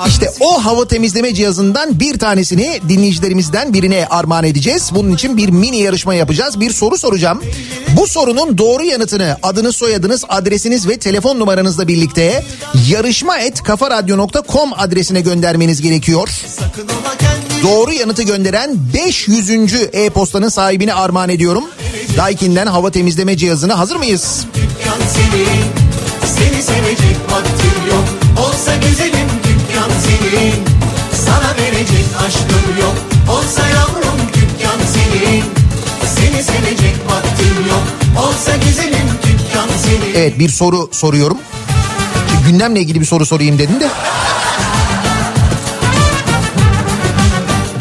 İşte 0.09 0.33
o 0.41 0.65
hava 0.65 0.89
temizleme 0.89 1.35
cihazından 1.35 2.01
bir 2.01 2.19
tanesini 2.19 2.81
dinleyicilerimizden 2.89 3.75
birine 3.75 4.07
armağan 4.11 4.45
edeceğiz. 4.45 4.91
Bunun 4.95 5.15
için 5.15 5.37
bir 5.37 5.49
mini 5.49 5.77
yarışma 5.77 6.15
yapacağız. 6.15 6.61
Bir 6.61 6.71
soru 6.73 6.99
soracağım. 6.99 7.43
Bu 7.97 8.07
sorunun 8.07 8.59
doğru 8.59 8.85
yanıtını 8.85 9.37
adınız, 9.43 9.77
soyadınız, 9.77 10.25
adresiniz 10.29 10.89
ve 10.89 10.97
telefon 10.97 11.39
numaranızla 11.39 11.89
birlikte 11.89 12.45
yarışma 12.89 13.39
et 13.39 13.63
kafaradyo.com 13.63 14.73
adresine 14.77 15.21
göndermeniz 15.21 15.83
gerekiyor. 15.83 16.29
Doğru 17.63 17.93
yanıtı 17.93 18.23
gönderen 18.23 18.77
500. 18.95 19.51
e-postanın 19.93 20.49
sahibine 20.49 20.95
armağan 20.95 21.29
ediyorum. 21.29 21.65
Daikin'den 22.17 22.67
hava 22.67 22.91
temizleme 22.91 23.37
cihazını 23.37 23.73
hazır 23.73 23.97
mıyız? 23.97 24.45
Dükkan 24.55 25.01
senin 25.15 25.87
Seni 26.37 26.63
sevecek 26.63 27.17
vaktim 27.31 27.87
yok 27.91 28.05
Olsa 28.47 28.77
güzelim 28.77 29.13
dükkan 29.13 29.16
senin 30.31 30.53
Sana 31.27 31.57
verecek 31.59 32.05
aşkım 32.27 32.81
yok 32.81 32.95
Olsa 33.31 33.69
yavrum 33.69 34.21
dükkan 34.35 34.79
senin 34.95 35.45
Seni 36.17 36.43
sevecek 36.43 36.97
vaktim 37.11 37.67
yok 37.69 37.83
Olsa 38.27 38.57
güzelim 38.57 39.09
dükkan 39.23 39.69
senin 39.83 40.15
Evet 40.15 40.39
bir 40.39 40.49
soru 40.49 40.89
soruyorum. 40.93 41.39
Şimdi 42.31 42.53
gündemle 42.53 42.81
ilgili 42.81 43.01
bir 43.01 43.07
soru 43.07 43.27
sorayım 43.27 43.59
dedim 43.59 43.81
de. 43.81 43.89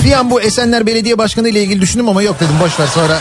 Bir 0.03 0.11
an 0.11 0.31
bu 0.31 0.41
Esenler 0.41 0.85
Belediye 0.85 1.17
Başkanı 1.17 1.49
ile 1.49 1.63
ilgili 1.63 1.81
düşündüm 1.81 2.09
ama 2.09 2.21
yok 2.21 2.39
dedim 2.39 2.55
boş 2.61 2.79
ver 2.79 2.87
sonra. 2.87 3.19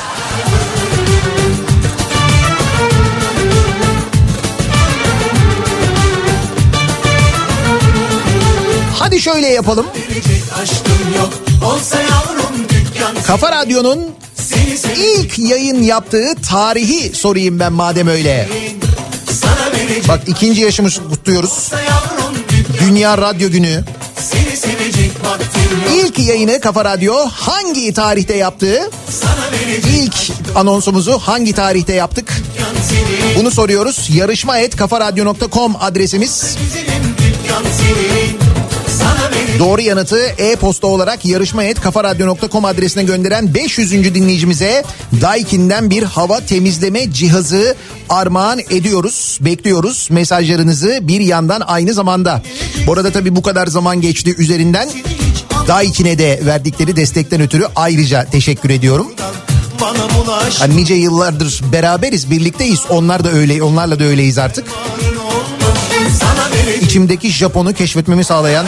Hadi 8.98 9.20
şöyle 9.20 9.46
yapalım. 9.46 9.86
Kafa 13.26 13.52
Radyo'nun 13.52 14.14
ilk 14.96 15.38
yayın 15.38 15.82
yaptığı 15.82 16.34
tarihi 16.48 17.16
sorayım 17.16 17.60
ben 17.60 17.72
madem 17.72 18.08
öyle. 18.08 18.48
Bak 20.08 20.20
ikinci 20.26 20.60
yaşımızı 20.60 21.08
kutluyoruz. 21.08 21.70
Dünya 22.80 23.18
Radyo 23.18 23.50
Günü. 23.50 23.84
İlk 25.94 26.18
yayını 26.18 26.60
Kafa 26.60 26.84
Radyo 26.84 27.14
hangi 27.32 27.92
tarihte 27.92 28.36
yaptı? 28.36 28.90
İlk 29.96 30.14
anonsumuzu 30.54 31.18
hangi 31.18 31.52
tarihte 31.52 31.92
yaptık? 31.92 32.32
Bunu 33.38 33.50
soruyoruz. 33.50 34.08
Yarışma 34.14 34.58
et 34.58 34.76
kafaradyo.com 34.76 35.76
adresimiz. 35.80 36.56
güzelim 36.64 37.14
Doğru 39.58 39.80
yanıtı 39.80 40.18
e-posta 40.38 40.86
olarak 40.86 41.24
yarışma 41.24 41.64
et 41.64 41.80
kafaradyo.com 41.80 42.64
adresine 42.64 43.02
gönderen 43.04 43.54
500. 43.54 43.92
dinleyicimize 44.14 44.84
Daikin'den 45.20 45.90
bir 45.90 46.02
hava 46.02 46.40
temizleme 46.40 47.12
cihazı 47.12 47.76
armağan 48.08 48.58
ediyoruz. 48.70 49.38
Bekliyoruz 49.40 50.08
mesajlarınızı 50.10 50.98
bir 51.02 51.20
yandan 51.20 51.62
aynı 51.66 51.94
zamanda. 51.94 52.42
Bu 52.86 52.92
arada 52.92 53.10
tabii 53.10 53.36
bu 53.36 53.42
kadar 53.42 53.66
zaman 53.66 54.00
geçti 54.00 54.34
üzerinden. 54.38 54.88
Daikin'e 55.68 56.18
de 56.18 56.40
verdikleri 56.46 56.96
destekten 56.96 57.40
ötürü 57.40 57.66
ayrıca 57.76 58.24
teşekkür 58.24 58.70
ediyorum. 58.70 59.06
Hani 60.58 60.76
nice 60.76 60.94
yıllardır 60.94 61.60
beraberiz, 61.72 62.30
birlikteyiz. 62.30 62.80
Onlar 62.90 63.24
da 63.24 63.30
öyle, 63.32 63.62
onlarla 63.62 63.98
da 63.98 64.04
öyleyiz 64.04 64.38
artık. 64.38 64.64
İçimdeki 66.72 67.30
Japon'u 67.30 67.72
keşfetmemi 67.72 68.24
sağlayan 68.24 68.66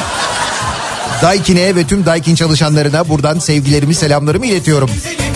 Daikin'e 1.23 1.75
ve 1.77 1.85
tüm 1.85 2.07
Daikin 2.07 2.35
çalışanlarına 2.35 3.09
buradan 3.09 3.39
sevgilerimi, 3.39 3.95
selamlarımı 3.95 4.47
iletiyorum. 4.47 4.91
güzelim 4.95 5.35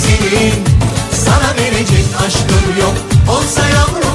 senin 0.00 0.52
sana 1.26 1.54
verecek 1.56 2.04
aşkım 2.26 2.80
yok 2.80 2.94
olsa 3.28 3.68
yavrum 3.68 4.09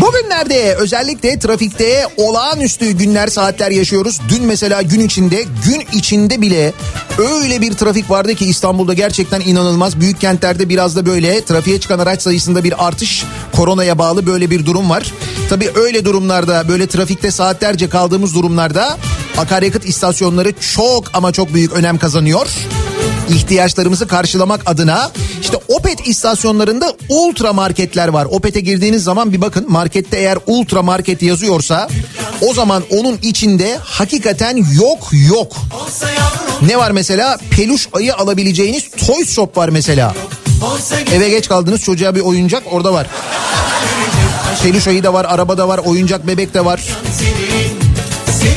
Bugünlerde 0.00 0.74
özellikle 0.74 1.38
trafikte 1.38 2.06
olağanüstü 2.16 2.90
günler 2.90 3.26
saatler 3.26 3.70
yaşıyoruz. 3.70 4.20
Dün 4.28 4.44
mesela 4.44 4.82
gün 4.82 5.00
içinde 5.00 5.44
gün 5.66 5.98
içinde 5.98 6.40
bile 6.40 6.72
öyle 7.18 7.60
bir 7.60 7.72
trafik 7.72 8.10
vardı 8.10 8.34
ki 8.34 8.44
İstanbul'da 8.46 8.94
gerçekten 8.94 9.40
inanılmaz. 9.40 10.00
Büyük 10.00 10.20
kentlerde 10.20 10.68
biraz 10.68 10.96
da 10.96 11.06
böyle 11.06 11.44
trafiğe 11.44 11.80
çıkan 11.80 11.98
araç 11.98 12.22
sayısında 12.22 12.64
bir 12.64 12.86
artış 12.86 13.24
koronaya 13.56 13.98
bağlı 13.98 14.26
böyle 14.26 14.50
bir 14.50 14.66
durum 14.66 14.90
var. 14.90 15.12
Tabii 15.50 15.70
öyle 15.74 16.04
durumlarda 16.04 16.68
böyle 16.68 16.86
trafikte 16.86 17.30
saatlerce 17.30 17.88
kaldığımız 17.88 18.34
durumlarda 18.34 18.98
akaryakıt 19.38 19.84
istasyonları 19.84 20.52
çok 20.74 21.04
ama 21.12 21.32
çok 21.32 21.54
büyük 21.54 21.72
önem 21.72 21.98
kazanıyor 21.98 22.46
ihtiyaçlarımızı 23.28 24.06
karşılamak 24.06 24.60
adına 24.66 25.10
işte 25.40 25.56
Opet 25.68 26.06
istasyonlarında 26.06 26.92
ultra 27.08 27.52
marketler 27.52 28.08
var. 28.08 28.26
Opet'e 28.30 28.60
girdiğiniz 28.60 29.04
zaman 29.04 29.32
bir 29.32 29.40
bakın 29.40 29.66
markette 29.68 30.18
eğer 30.18 30.38
ultra 30.46 30.82
market 30.82 31.22
yazıyorsa 31.22 31.88
o 32.40 32.54
zaman 32.54 32.82
onun 32.90 33.18
içinde 33.22 33.78
hakikaten 33.82 34.56
yok 34.56 35.08
yok. 35.28 35.56
Ne 36.62 36.76
var 36.78 36.90
mesela? 36.90 37.38
Peluş 37.50 37.88
ayı 37.92 38.14
alabileceğiniz 38.14 38.90
Toys 39.06 39.34
Shop 39.34 39.56
var 39.56 39.68
mesela. 39.68 40.14
Eve 41.12 41.28
geç 41.28 41.48
kaldınız 41.48 41.82
çocuğa 41.82 42.14
bir 42.14 42.20
oyuncak 42.20 42.62
orada 42.72 42.92
var. 42.92 43.06
Peluş 44.62 44.88
ayı 44.88 45.04
da 45.04 45.12
var, 45.12 45.26
araba 45.28 45.58
da 45.58 45.68
var, 45.68 45.78
oyuncak 45.78 46.26
bebek 46.26 46.54
de 46.54 46.64
var. 46.64 46.80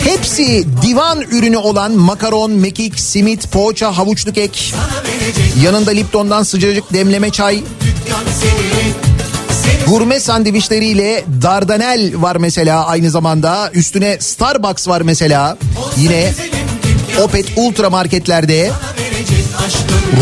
Hepsi 0.04 0.66
divan 0.82 1.22
ürünü 1.22 1.58
olan 1.58 1.92
makaron, 1.92 2.52
mekik, 2.52 3.00
simit, 3.00 3.52
poğaça, 3.52 3.98
havuçlu 3.98 4.34
kek. 4.34 4.74
Yanında 5.64 5.92
Lipton'dan 5.92 6.44
sıcacık 6.44 6.94
demleme 6.94 7.30
çay. 7.30 7.64
Gurme 9.88 10.20
sandviçleriyle 10.20 11.26
dardanel 11.42 12.22
var 12.22 12.36
mesela 12.36 12.86
aynı 12.86 13.12
zamanda. 13.12 13.72
Üstüne 13.74 14.18
Starbucks 14.20 14.88
var 14.88 15.02
mesela. 15.02 15.58
Yine 15.98 16.34
Opet 17.24 17.46
Ultra 17.56 17.90
marketlerde. 17.90 18.72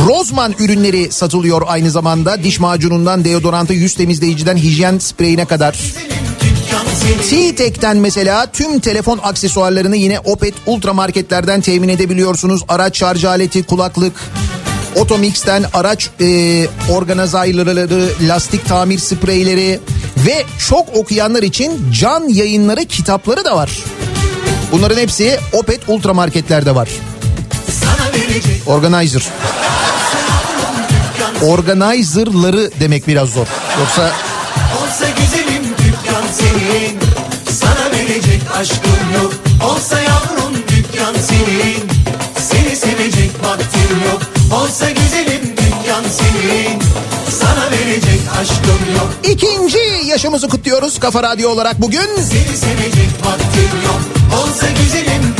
Rozman 0.07 0.55
ürünleri 0.59 1.11
satılıyor 1.11 1.61
aynı 1.65 1.91
zamanda. 1.91 2.43
Diş 2.43 2.59
macunundan 2.59 3.25
deodoranta, 3.25 3.73
yüz 3.73 3.93
temizleyiciden 3.95 4.57
hijyen 4.57 4.97
spreyine 4.97 5.45
kadar. 5.45 5.73
senin 5.73 6.18
T-Tek'ten 7.29 7.97
mesela 7.97 8.45
tüm 8.45 8.79
telefon 8.79 9.19
aksesuarlarını 9.23 9.95
yine 9.95 10.19
Opet 10.19 10.53
Ultra 10.65 10.93
marketlerden 10.93 11.61
temin 11.61 11.89
edebiliyorsunuz. 11.89 12.63
Araç 12.67 12.97
şarj 12.97 13.25
aleti, 13.25 13.63
kulaklık, 13.63 14.13
Otomix'ten 14.95 15.65
araç 15.73 16.09
e, 16.21 16.67
organizayları, 16.91 18.09
lastik 18.21 18.65
tamir 18.65 18.99
spreyleri 18.99 19.79
ve 20.27 20.45
çok 20.69 20.95
okuyanlar 20.95 21.43
için 21.43 21.91
can 21.99 22.29
yayınları 22.29 22.85
kitapları 22.85 23.45
da 23.45 23.55
var. 23.55 23.71
Bunların 24.71 24.97
hepsi 24.97 25.39
Opet 25.53 25.79
Ultra 25.87 26.13
marketlerde 26.13 26.75
var. 26.75 26.89
Organizer. 28.65 29.23
Organizer'ları 31.43 32.71
demek 32.79 33.07
biraz 33.07 33.29
zor. 33.29 33.47
Yoksa 33.79 34.11
senin. 36.33 36.99
Sana 37.51 37.91
verecek 37.91 38.41
aşkım 38.59 39.13
yok. 39.15 39.33
Olsa 39.71 39.99
yavrum 40.01 40.55
dükkan 40.55 41.15
senin. 41.27 41.89
Seni 42.49 42.75
sevecek 42.75 43.31
vaktim 43.43 43.97
yok. 44.05 44.21
Olsa 44.61 44.89
güzelim 44.89 45.41
dükkan 45.43 46.03
senin. 46.09 46.79
Sana 47.39 47.71
verecek 47.71 48.21
aşkım 48.41 48.95
yok. 48.95 49.13
İkinci 49.23 49.79
yaşımızı 50.05 50.47
kutluyoruz 50.47 50.99
Kafa 50.99 51.23
Radyo 51.23 51.49
olarak 51.49 51.81
bugün. 51.81 52.09
seni 52.15 52.57
sevecek 52.57 53.09
vaktim 53.25 53.71
yok. 53.85 54.01
Olsa 54.41 54.67
güzelim 54.69 55.39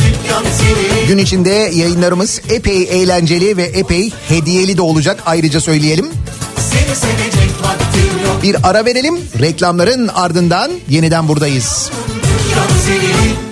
Gün 1.10 1.18
içinde 1.18 1.50
yayınlarımız 1.50 2.40
epey 2.48 2.82
eğlenceli 2.82 3.56
ve 3.56 3.62
epey 3.62 4.12
hediyeli 4.28 4.76
de 4.76 4.82
olacak. 4.82 5.22
Ayrıca 5.26 5.60
söyleyelim. 5.60 6.10
seni 6.56 6.96
sevecek 6.96 7.50
vaktim 7.62 7.89
Bir 8.42 8.56
ara 8.62 8.84
verelim 8.84 9.18
reklamların 9.40 10.08
ardından 10.08 10.70
yeniden 10.88 11.28
buradayız. 11.28 11.90
dükkan 12.50 13.49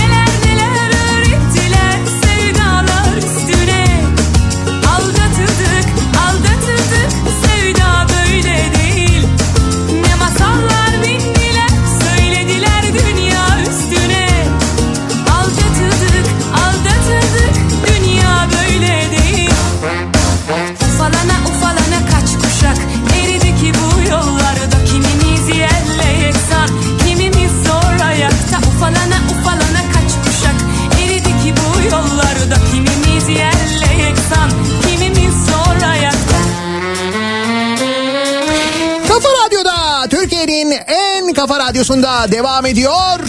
senin 0.00 0.49
radyosunda 41.80 42.32
devam 42.32 42.66
ediyor. 42.66 43.20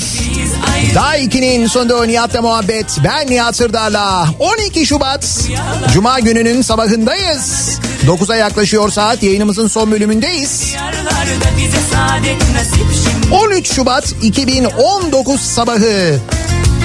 Ayrı 0.73 0.95
Daiki'nin 0.95 1.67
sunduğu 1.67 2.07
Nihat'la 2.07 2.41
muhabbet. 2.41 2.97
Ben 3.03 3.27
Nihat 3.27 3.55
Sırdar'la 3.55 4.27
12 4.39 4.85
Şubat 4.85 5.49
Cuma 5.93 6.19
gününün 6.19 6.61
sabahındayız. 6.61 7.79
9'a 8.07 8.35
yaklaşıyor 8.35 8.91
saat 8.91 9.23
yayınımızın 9.23 9.67
son 9.67 9.91
bölümündeyiz. 9.91 10.73
yarlarda 10.75 11.57
bize 11.57 11.77
saadet 11.93 12.53
nasip 12.53 12.87
şimdi 13.03 13.35
13 13.35 13.73
Şubat 13.73 14.15
2019 14.21 15.41
sabahı 15.41 16.19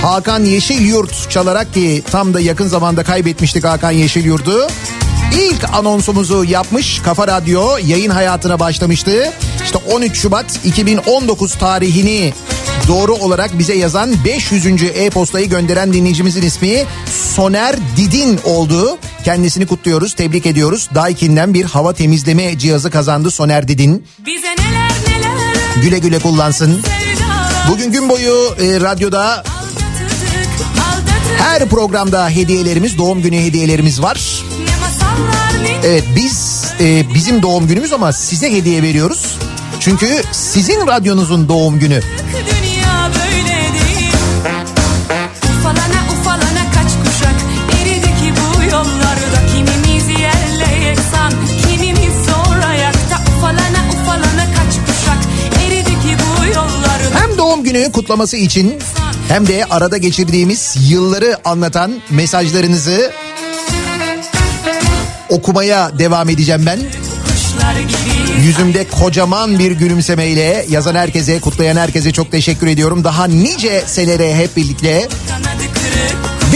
Hakan 0.02 0.44
Yeşilyurt 0.44 1.30
çalarak 1.30 1.74
ki 1.74 2.02
tam 2.10 2.34
da 2.34 2.40
yakın 2.40 2.68
zamanda 2.68 3.04
kaybetmiştik 3.04 3.64
Hakan 3.64 3.90
Yeşilyurt'u. 3.90 4.66
İlk 5.34 5.74
anonsumuzu 5.74 6.44
yapmış 6.44 7.00
Kafa 7.02 7.26
Radyo 7.26 7.78
yayın 7.86 8.10
hayatına 8.10 8.60
başlamıştı. 8.60 9.32
İşte 9.66 9.78
13 9.78 10.16
Şubat 10.16 10.60
2019 10.64 11.54
tarihini 11.54 12.32
doğru 12.88 13.14
olarak 13.14 13.58
bize 13.58 13.74
yazan 13.74 14.14
500. 14.24 14.66
e-postayı 14.94 15.48
gönderen 15.48 15.92
dinleyicimizin 15.92 16.42
ismi 16.42 16.84
Soner 17.34 17.76
Didin 17.96 18.40
oldu. 18.44 18.98
Kendisini 19.24 19.66
kutluyoruz, 19.66 20.14
tebrik 20.14 20.46
ediyoruz. 20.46 20.88
Daikin'den 20.94 21.54
bir 21.54 21.64
hava 21.64 21.92
temizleme 21.92 22.58
cihazı 22.58 22.90
kazandı 22.90 23.30
Soner 23.30 23.68
Didin. 23.68 24.06
Bize 24.26 24.46
neler 24.46 24.90
neler 25.08 25.82
Güle 25.82 25.98
güle 25.98 26.18
kullansın. 26.18 26.82
Bugün 27.70 27.92
gün 27.92 28.08
boyu 28.08 28.54
e, 28.60 28.80
radyoda 28.80 29.44
her 31.38 31.68
programda 31.68 32.28
hediyelerimiz, 32.28 32.98
doğum 32.98 33.22
günü 33.22 33.36
hediyelerimiz 33.36 34.02
var. 34.02 34.42
Evet 35.84 36.04
biz 36.16 36.64
e, 36.80 37.14
bizim 37.14 37.42
doğum 37.42 37.66
günümüz 37.66 37.92
ama 37.92 38.12
size 38.12 38.52
hediye 38.52 38.82
veriyoruz. 38.82 39.38
Çünkü 39.86 40.22
sizin 40.32 40.86
radyonuzun 40.86 41.48
doğum 41.48 41.78
günü. 41.78 42.00
dünya 42.32 43.10
böyle 43.14 43.48
değil 43.48 44.12
Ufalana 45.58 46.00
ufalana 46.12 46.64
kaç 46.74 46.92
kuşak 47.04 47.34
eridi 47.80 48.06
ki 48.06 48.32
bu 48.36 48.62
yollarda 48.62 49.40
Kimimiz 49.52 50.08
yerle 50.08 50.86
yeksan 50.86 51.32
kimimiz 51.70 52.14
zor 52.26 52.68
ayakta 52.68 53.18
Ufalana 53.36 53.84
ufalana 53.92 54.46
kaç 54.56 54.74
kuşak 54.86 55.18
eridi 55.66 55.90
ki 55.90 56.16
bu 56.18 56.46
yollarda 56.46 57.20
Hem 57.20 57.38
doğum 57.38 57.64
günü 57.64 57.92
kutlaması 57.92 58.36
için 58.36 58.78
hem 59.28 59.46
de 59.46 59.64
arada 59.70 59.96
geçirdiğimiz 59.96 60.76
yılları 60.90 61.36
anlatan 61.44 61.92
mesajlarınızı 62.10 63.12
okumaya 65.28 65.98
devam 65.98 66.28
edeceğim 66.28 66.62
ben. 66.66 66.78
Kuşlar 66.78 67.80
gibi 67.80 68.15
Yüzümde 68.44 68.86
kocaman 69.00 69.58
bir 69.58 69.70
gülümsemeyle 69.72 70.66
yazan 70.70 70.94
herkese, 70.94 71.40
kutlayan 71.40 71.76
herkese 71.76 72.12
çok 72.12 72.32
teşekkür 72.32 72.66
ediyorum. 72.66 73.04
Daha 73.04 73.24
nice 73.24 73.82
senere 73.86 74.34
hep 74.34 74.56
birlikte. 74.56 75.08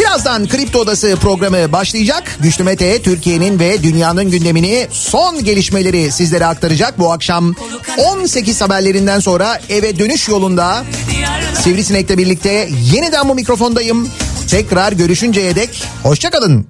Birazdan 0.00 0.48
Kripto 0.48 0.78
Odası 0.78 1.16
programı 1.20 1.72
başlayacak. 1.72 2.36
Güçlü 2.40 2.64
Mete 2.64 3.02
Türkiye'nin 3.02 3.58
ve 3.58 3.82
dünyanın 3.82 4.30
gündemini 4.30 4.88
son 4.92 5.44
gelişmeleri 5.44 6.12
sizlere 6.12 6.46
aktaracak. 6.46 6.98
Bu 6.98 7.12
akşam 7.12 7.54
18 7.98 8.60
haberlerinden 8.60 9.20
sonra 9.20 9.60
eve 9.68 9.98
dönüş 9.98 10.28
yolunda 10.28 10.84
Sivrisinek'le 11.62 12.18
birlikte 12.18 12.68
yeniden 12.92 13.28
bu 13.28 13.34
mikrofondayım. 13.34 14.08
Tekrar 14.50 14.92
görüşünceye 14.92 15.56
dek 15.56 15.82
hoşçakalın. 16.02 16.66